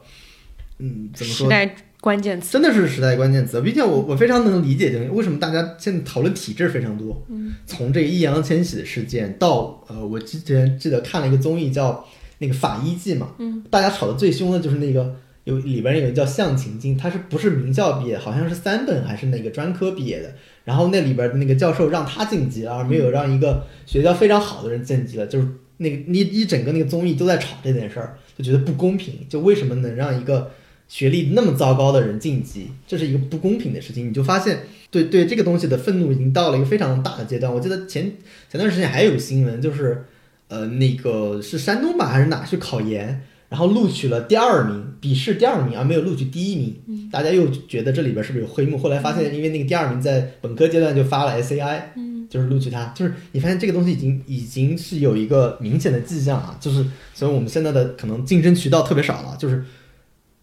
[0.78, 1.46] 嗯，怎么说？
[1.46, 2.52] 时代关键词。
[2.52, 7.24] 真的是时代关键词，毕竟我我非常能理解，就是为什么大家现在讨论体制非常多。
[7.30, 12.06] 嗯，从这个易烊千玺的事件到呃，我之前记得看了一个综艺叫
[12.40, 18.18] 那个《法医季》嘛，嗯，大家吵得最凶的就是那个有里边有个叫向晴晶，他是不是名校毕业？
[18.18, 20.30] 好像是三本还是哪个专科毕业的。
[20.64, 25.48] 然后那里边的那个教授让他晋级了，而没有让一个学校非常好的人晋级了，就是
[25.78, 30.50] 那个一一整个那个综艺都在吵这件事儿，就觉得不公平，就为什么能让一个
[30.88, 34.08] 学历那么糟糕的人晋级，这是一个不公平的事情。
[34.08, 37.52] 你就发现对对这个东西的愤怒已经到了一个非常大的阶段。
[37.52, 38.12] 我记得前
[38.50, 40.04] 前段时间还有个新闻，就是
[40.48, 47.10] 呃那个是山东吧还是哪去考研，然后录取了第二名，笔试第二名，而没有录取第一名。
[47.10, 48.76] 大家又觉得这里边是不是有黑幕？
[48.76, 56.84] 后来发现，因为那个第二名在本科阶段就发了 SAI，嗯，就是录取他，就是你发现这个东西已经已经是有一个明显的迹象啊，就是
[57.14, 59.64] 所以我们现在的可能竞争渠道特别少了，就是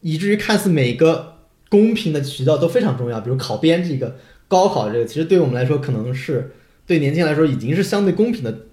[0.02, 1.38] 以至于看似每个
[1.69, 4.18] 公平的渠道都非常重要，比如考编这个、
[4.48, 6.52] 高考这个，其实对我们来说可能是
[6.86, 8.65] 对年轻人来说已经是相对公平的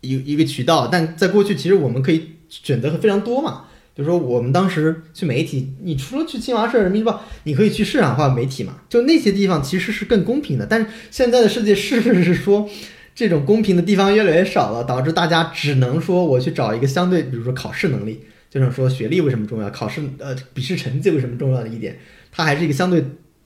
[0.00, 3.64] 一一个渠道，但在过去其实我们可以选择非常多嘛。
[3.94, 10.64] 比如说，我们当时去媒体，你除了去新华社、人民日报，你可以去市场化媒体嘛，就那些地方其实是更公平的。
[10.64, 12.66] 但是现在的世界是不是说，
[13.14, 18.22] 这种公平的地方越来越少了，导致大家只能说我去找一个相对，比如说考试能力，
[18.52, 21.98] 就是说学历为什么重要，考试呃笔试成绩为什么重要的一点，
[22.30, 23.02] 它还是一个相对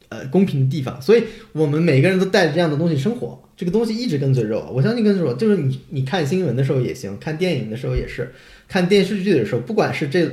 [0.08, 1.22] 呃公平的地方，所以
[1.52, 8.34] 我们每个人都带着这样的东西生活，这个东西一直跟随着我，我相信跟随着我，就是你你看新闻的时候也行，看电影的时候也是，
[8.66, 10.28] 看电视剧的时候，不管是这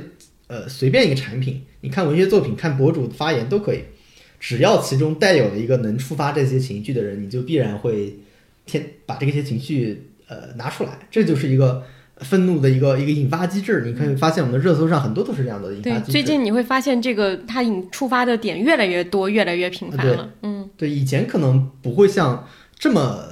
[0.48, 3.80] 呃随便一个产品，你看文学作品，看博主的发言都可以，
[4.40, 8.14] 只要其中带有了一个能触发这些情绪的人，你就必然会。
[8.66, 11.84] 天把这些情绪呃拿出来，这就是一个
[12.18, 13.82] 愤怒的一个一个引发机制。
[13.84, 16.12] 你可以发现我们的热搜上很多都是这样的引发机制。
[16.12, 20.30] 最近你会发现这个它引触发的点越来越多，越来越频繁了。
[20.42, 22.46] 嗯，对，以前可能不会像
[22.78, 23.24] 这么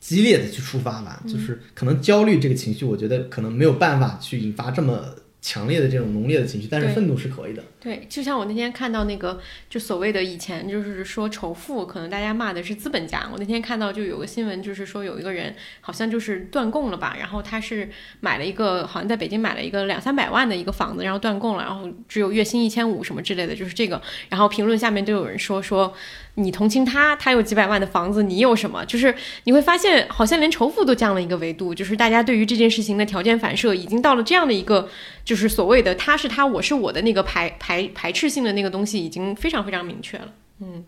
[0.00, 5.00] 激烈的去触发吧，就是可能焦虑这个情绪，我觉得可能没有办法去引发这么。
[5.42, 7.62] 强烈的这种浓烈的情绪，但是愤怒是可以的。
[7.86, 9.38] 对，就像我那天看到那个，
[9.70, 13.28] 就所谓的以前就是说仇富，可能大家骂的是资本家。
[13.32, 17.88] 我那天看到就有个新闻，就是说有一个人好像就是断供了吧，然后他是
[18.18, 24.02] 买了一个好像在北京买了一个两三百万的一个房子，然后断供了，然后只有月薪一千五什么之类的，就是这个。
[24.30, 25.94] 然后评论下面都有人说说。
[26.38, 28.84] 你同情他，他有几百万的房子，你有什么？
[28.84, 29.14] 就是
[29.44, 34.86] 你会发现，好像连仇富都降了一个维度，就是大家对于这件事情的条件反射已经到了这样的一个，
[35.24, 40.28] 就是所谓的他是他，我是我的那个排排排排斥性的那个东西已经非常非常明确了。
[40.60, 40.84] 嗯，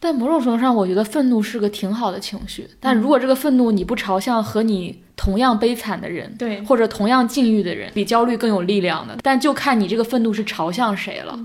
[0.00, 2.66] 但某种程度上，我觉得愤怒是个挺好的情绪。
[2.80, 11.38] 但如果这个愤怒你不朝向和你同样悲惨的人，对，或者同样境遇的人，比焦虑更有力量的，但就看你这个愤怒是朝向谁了。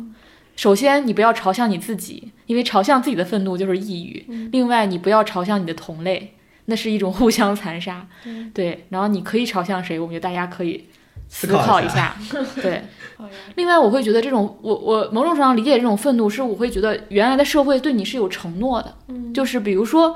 [0.56, 4.26] 首先，你不要朝向你自己，因为朝向自己的愤怒就是抑郁。
[4.52, 6.35] 另外，你不要朝向你的同类，
[6.65, 8.07] 那是一种互相残杀。
[8.53, 9.99] 对，然后你可以朝向谁？
[9.99, 10.85] 我觉得大家可以
[11.34, 12.16] 思考一下。
[12.62, 12.84] 对。
[13.56, 18.96] 另外，我会觉得这种我我某种程度上理解这种愤怒，是我会觉得原来的社会对你是有承诺的，
[19.34, 20.16] 就是比如说。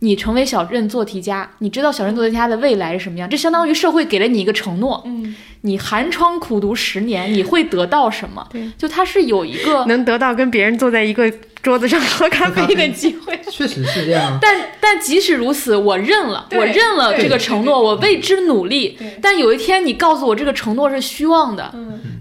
[0.00, 3.26] 你成为小镇做题家，你知道小镇做题家的未来是什么样？
[3.26, 5.02] 这相当于社会给了你一个承诺。
[5.06, 8.46] 嗯，你寒窗苦读十年，你会得到什么？
[8.50, 11.30] 对，就他是有一个能得到跟别人坐在一个
[11.62, 13.38] 桌子上喝咖啡的机会。
[13.50, 14.38] 确实是这样。
[14.40, 18.98] 但但即使如此，我认了，我认了这个承诺，我为之努力。
[19.20, 21.74] 但有一天你告诉我这个承诺是虚妄的，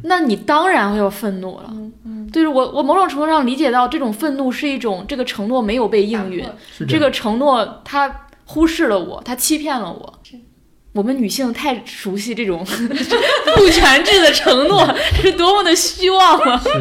[0.04, 1.72] 那你当然会有愤怒了。
[2.34, 6.44] 就是我，我某种程度上理解到这种愤怒是一种这个承诺没有被应允，
[6.88, 10.20] 这个承诺他忽视了我，他欺骗了我。
[10.96, 14.82] 我们女性太熟悉这种 父权制的承诺
[15.22, 16.64] 是多么的虚妄啊！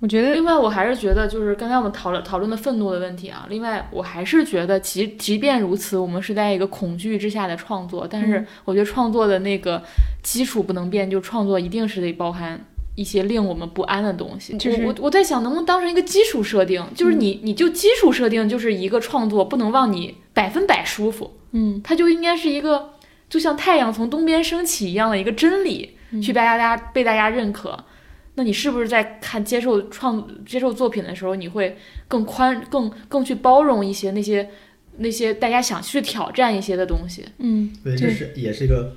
[0.00, 3.46] 我觉得，另外我还是觉得，就是刚才我们讨论讨论的愤怒的问题啊。
[3.48, 9.80] 另外，我还是觉得，即即便如此，我们是在一个恐惧之下的创作，但是我觉得创作的那个
[10.20, 12.60] 基础不能变，就创作一定是得包含。
[12.96, 16.80] 一些令我们不安的东西，就是我我在想，能不能当成一个基础设定？
[16.94, 22.90] 就是你你就基础设定就是一个创作不能让你百分百舒服，嗯，它就应该是一个
[23.28, 27.84] 就像太阳从东边升起一样的一个真理，去被大家被大家认可。
[28.36, 31.76] 那你是不是在看接受创接受作品的时候，你会
[32.06, 34.48] 更宽更更去包容一些那些
[34.98, 37.24] 那些大家想去挑战一些的东西？
[37.38, 38.94] 嗯，对，这是也是一个。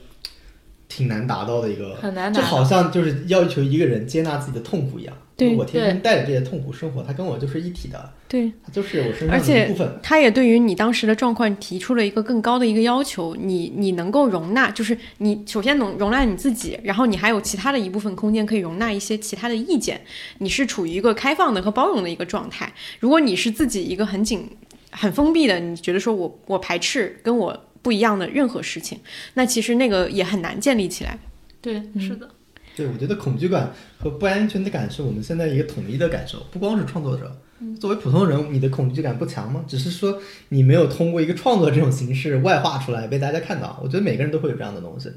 [0.88, 5.16] 挺难达到的一个，很难，就好像就是要求一个人接纳自己的痛苦一样。
[5.36, 8.12] 对，我天天带着这些痛苦生活，他跟我就是一体的。
[8.28, 10.00] 对，他就是我身上的一部分。
[10.02, 20.02] 他也对于你当时的状况提出了一个更高的一个要求，你你能够容纳，就是你首先能容纳你自己，然后你还有其他的一部分空间可以容纳一些其他的意见。
[20.40, 22.74] 你是处于一个开放的和包容的一个状态。
[23.00, 24.50] 如果你是自己一个很紧、
[24.90, 27.66] 很封闭的，你觉得说我我排斥跟我。
[27.82, 29.00] 不一样的任何事情，
[29.36, 31.18] 那其实那个也很难建立起来。
[31.62, 32.30] 对，是的。
[32.76, 37.42] 对，我觉得恐惧感和不安全的感受，我们现在一个统一的感受，不光是创作者。
[37.80, 39.66] 作为普通人，你的恐惧感不强吗？
[39.68, 43.80] 只是说你没有通过一个创作这种形式外化出来被大家看到。
[43.84, 45.10] 我觉得每个人都会有这样的东西。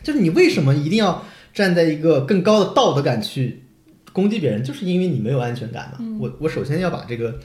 [0.00, 3.64] 就是你为什么一定要站在一个更高的道德感去
[4.12, 4.62] 攻击别人？
[4.62, 6.18] 就是因为你没有安全感嘛。
[6.20, 7.40] 我我首先要把这个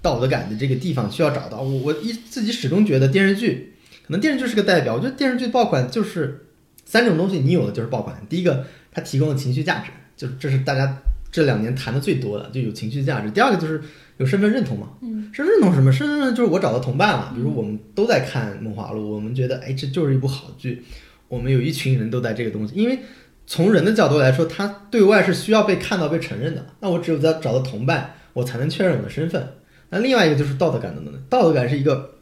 [0.00, 1.60] 道德感的这个地方需要找到。
[1.60, 3.74] 我我一自己始终觉得电视剧。
[4.10, 6.46] 可能电视剧是个代表，我觉得电视剧爆款就是
[6.84, 8.20] 三种东西，你有的就是爆款。
[8.28, 10.98] 第一个，它提供了情绪价值，就是这是大家
[11.30, 13.30] 这两年谈的最多的，就有情绪价值。
[13.30, 13.80] 第二个就是
[14.16, 15.92] 有身份认同嘛，嗯，身份认同什么？
[15.92, 20.82] 身份认同就是我找到同伴了，比如我们都在看《梦华录》，我们觉得哎，这就是一部好剧，
[21.28, 22.74] 我们有一群人都在这个东西。
[22.74, 22.98] 因为
[23.46, 26.66] 从人的角度来说，他对外是需要被看到、被承认的。
[26.80, 29.50] 那我只有在找到同伴，我才能确认我的身份。
[29.90, 32.16] 那另外一个就是道德感的能力，道德感是一个。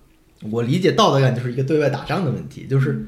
[0.51, 3.06] 我理解道德感就是一个对外打仗的问题，就是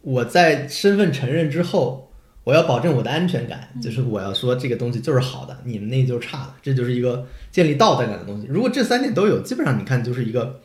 [0.00, 2.12] 我在身份承认之后，
[2.44, 8.48] 我要保证我的安全感，就是我要说这个东西就是好的，你们那就是差的，这就是一个建立道德感的东西。
[8.48, 10.60] 如果这三点都有，基本上你看就是一个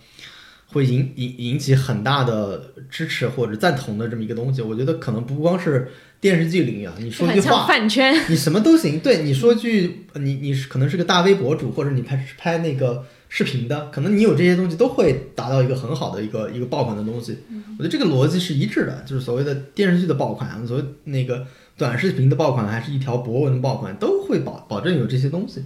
[0.65, 4.61] 会引引引起很大的支持或者赞同的这么一个东西。
[4.61, 8.14] 我觉得可能不光是电视剧领域啊，你说句话，饭圈。
[8.27, 8.99] 你什么都行。
[8.99, 17.38] 对，你说句你你是可能是个大 V 博主，或者你拍拍那个视频的，可能你有这些东西都会达到一个很好的一个一个爆款的东西。
[17.78, 21.45] 我觉得这个逻辑是一致的，就是所谓的电视剧的爆款，所谓那个
[21.78, 25.62] 短视频的爆款，还是一条博文的爆款，都会保保证有这些东西。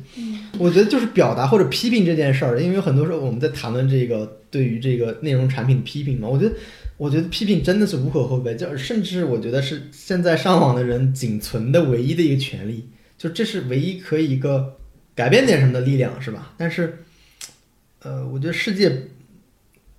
[0.57, 6.55] 我觉得就是表达或者批评这件事儿，因为很多时候我们在谈论这个对于这个内容产品的批评嘛，我觉得。
[6.97, 14.75] 我觉得批评真的是无可厚非，就是甚至我觉得是现在上网的人仅存的唯一的一个权利，就这是唯一可以一个
[15.15, 16.53] 改变点什么的力量，是吧？
[16.59, 16.99] 但是，
[18.03, 19.07] 呃，我觉得世界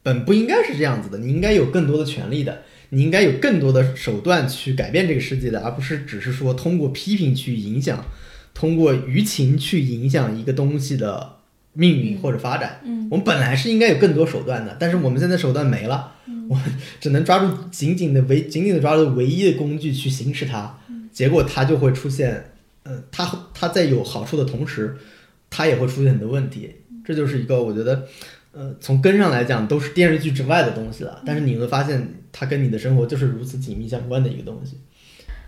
[0.03, 8.05] 本不应该是这样子的，你应该有更多的权利的，你应该有更多的手段去改变这个世界的，而不是只是说通过批评去影响，
[8.53, 11.37] 通过舆情去影响一个东西的
[11.75, 12.81] 命运或者发展。
[12.85, 16.15] 嗯，我们本来是应该有更多手段的，但是我们现在手段没了，
[16.49, 16.65] 我们
[17.01, 20.77] 只能抓住紧紧的唯紧紧的抓住唯一的工具去行使它，
[21.13, 22.53] 结果它就会出现，
[22.83, 24.97] 呃，它它在有好处的同时，
[25.49, 26.73] 它也会出现很多问题。
[27.05, 28.07] 这就是一个我觉得，
[28.53, 34.81] 呃，从根上来讲都是电视剧之外的东西了，但是你会发现它跟你的生活就是如此紧密相关的一个东西。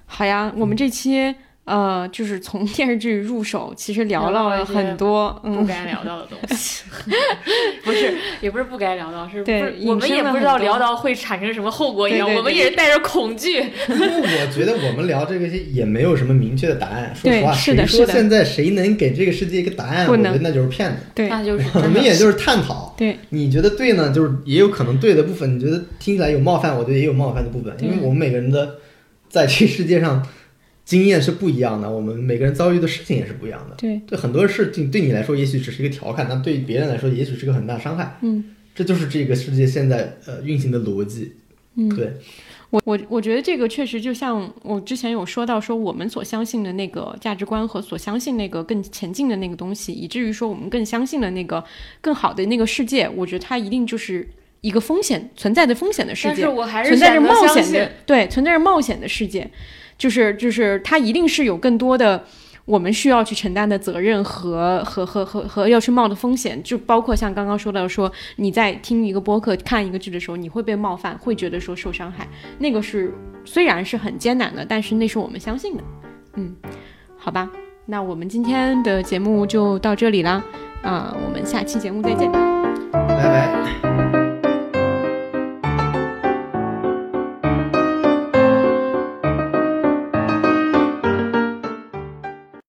[0.07, 1.35] 好呀，我们这期
[1.65, 6.85] 呃，就是从 电视剧入手，其实聊了聊到了很多，不嗯，该聊到的东西，
[7.83, 13.53] 不是，也不是不该聊到，是不对是我们也不知道聊到会产生什么后果一样，我们也是带着恐惧。
[13.89, 17.15] 因为我觉得我们聊这个些也没有什么明确的答案。
[17.15, 20.07] 说对实话，是的是的说现在谁能给这个世界一个答案？
[20.07, 20.99] 我觉得那就是骗子。
[21.15, 22.95] 对那就是我们也就是探讨。
[22.97, 28.77] 对，你觉得对呢，就是也有可能对的部分，你觉得听起来有冒犯，我觉得也有冒犯的部分，因为我们每个人的
[29.29, 30.25] 在这个世界上
[30.85, 33.75] 经验是不一样的，我们每个人遭遇的事情也是不一样的。
[33.77, 38.19] 对，对很多事情对你来说也许只是一个调侃，但对别人来说也许是个很大伤害。
[38.21, 38.45] 嗯，
[38.75, 41.33] 这就是这个世界现在呃运行的逻辑。
[41.77, 42.13] 嗯，对，
[42.71, 51.65] 我我我觉得这个确实就像我之前有说到，说我们所相信的那个价值观和所相信那个更前进的那个东西，以至于说我们更相信的那个
[52.01, 54.29] 更好的那个世界，我觉得它一定就是
[54.61, 59.51] 一个风险存在的风险的世界但是，我还是存在着冒险的，对，存在着冒险的世界，
[60.05, 62.23] 就是就是它一定是有更多的
[62.67, 72.29] 我们需要去承担的责任和和和和和要去冒的风险，就包括像刚刚说到说你在听一个播客、看一个剧的时候，你会被冒犯，会觉得说受伤害，
[72.59, 73.15] 那个是
[73.47, 75.83] 虽然是很艰难的，但是那是我们相信的，
[76.35, 76.55] 嗯，
[77.17, 77.49] 好吧，
[77.87, 80.45] 那我们今天的节目就到这里啦，
[80.83, 82.31] 啊、我们下期节目再见。
[82.93, 83.94] 拜拜。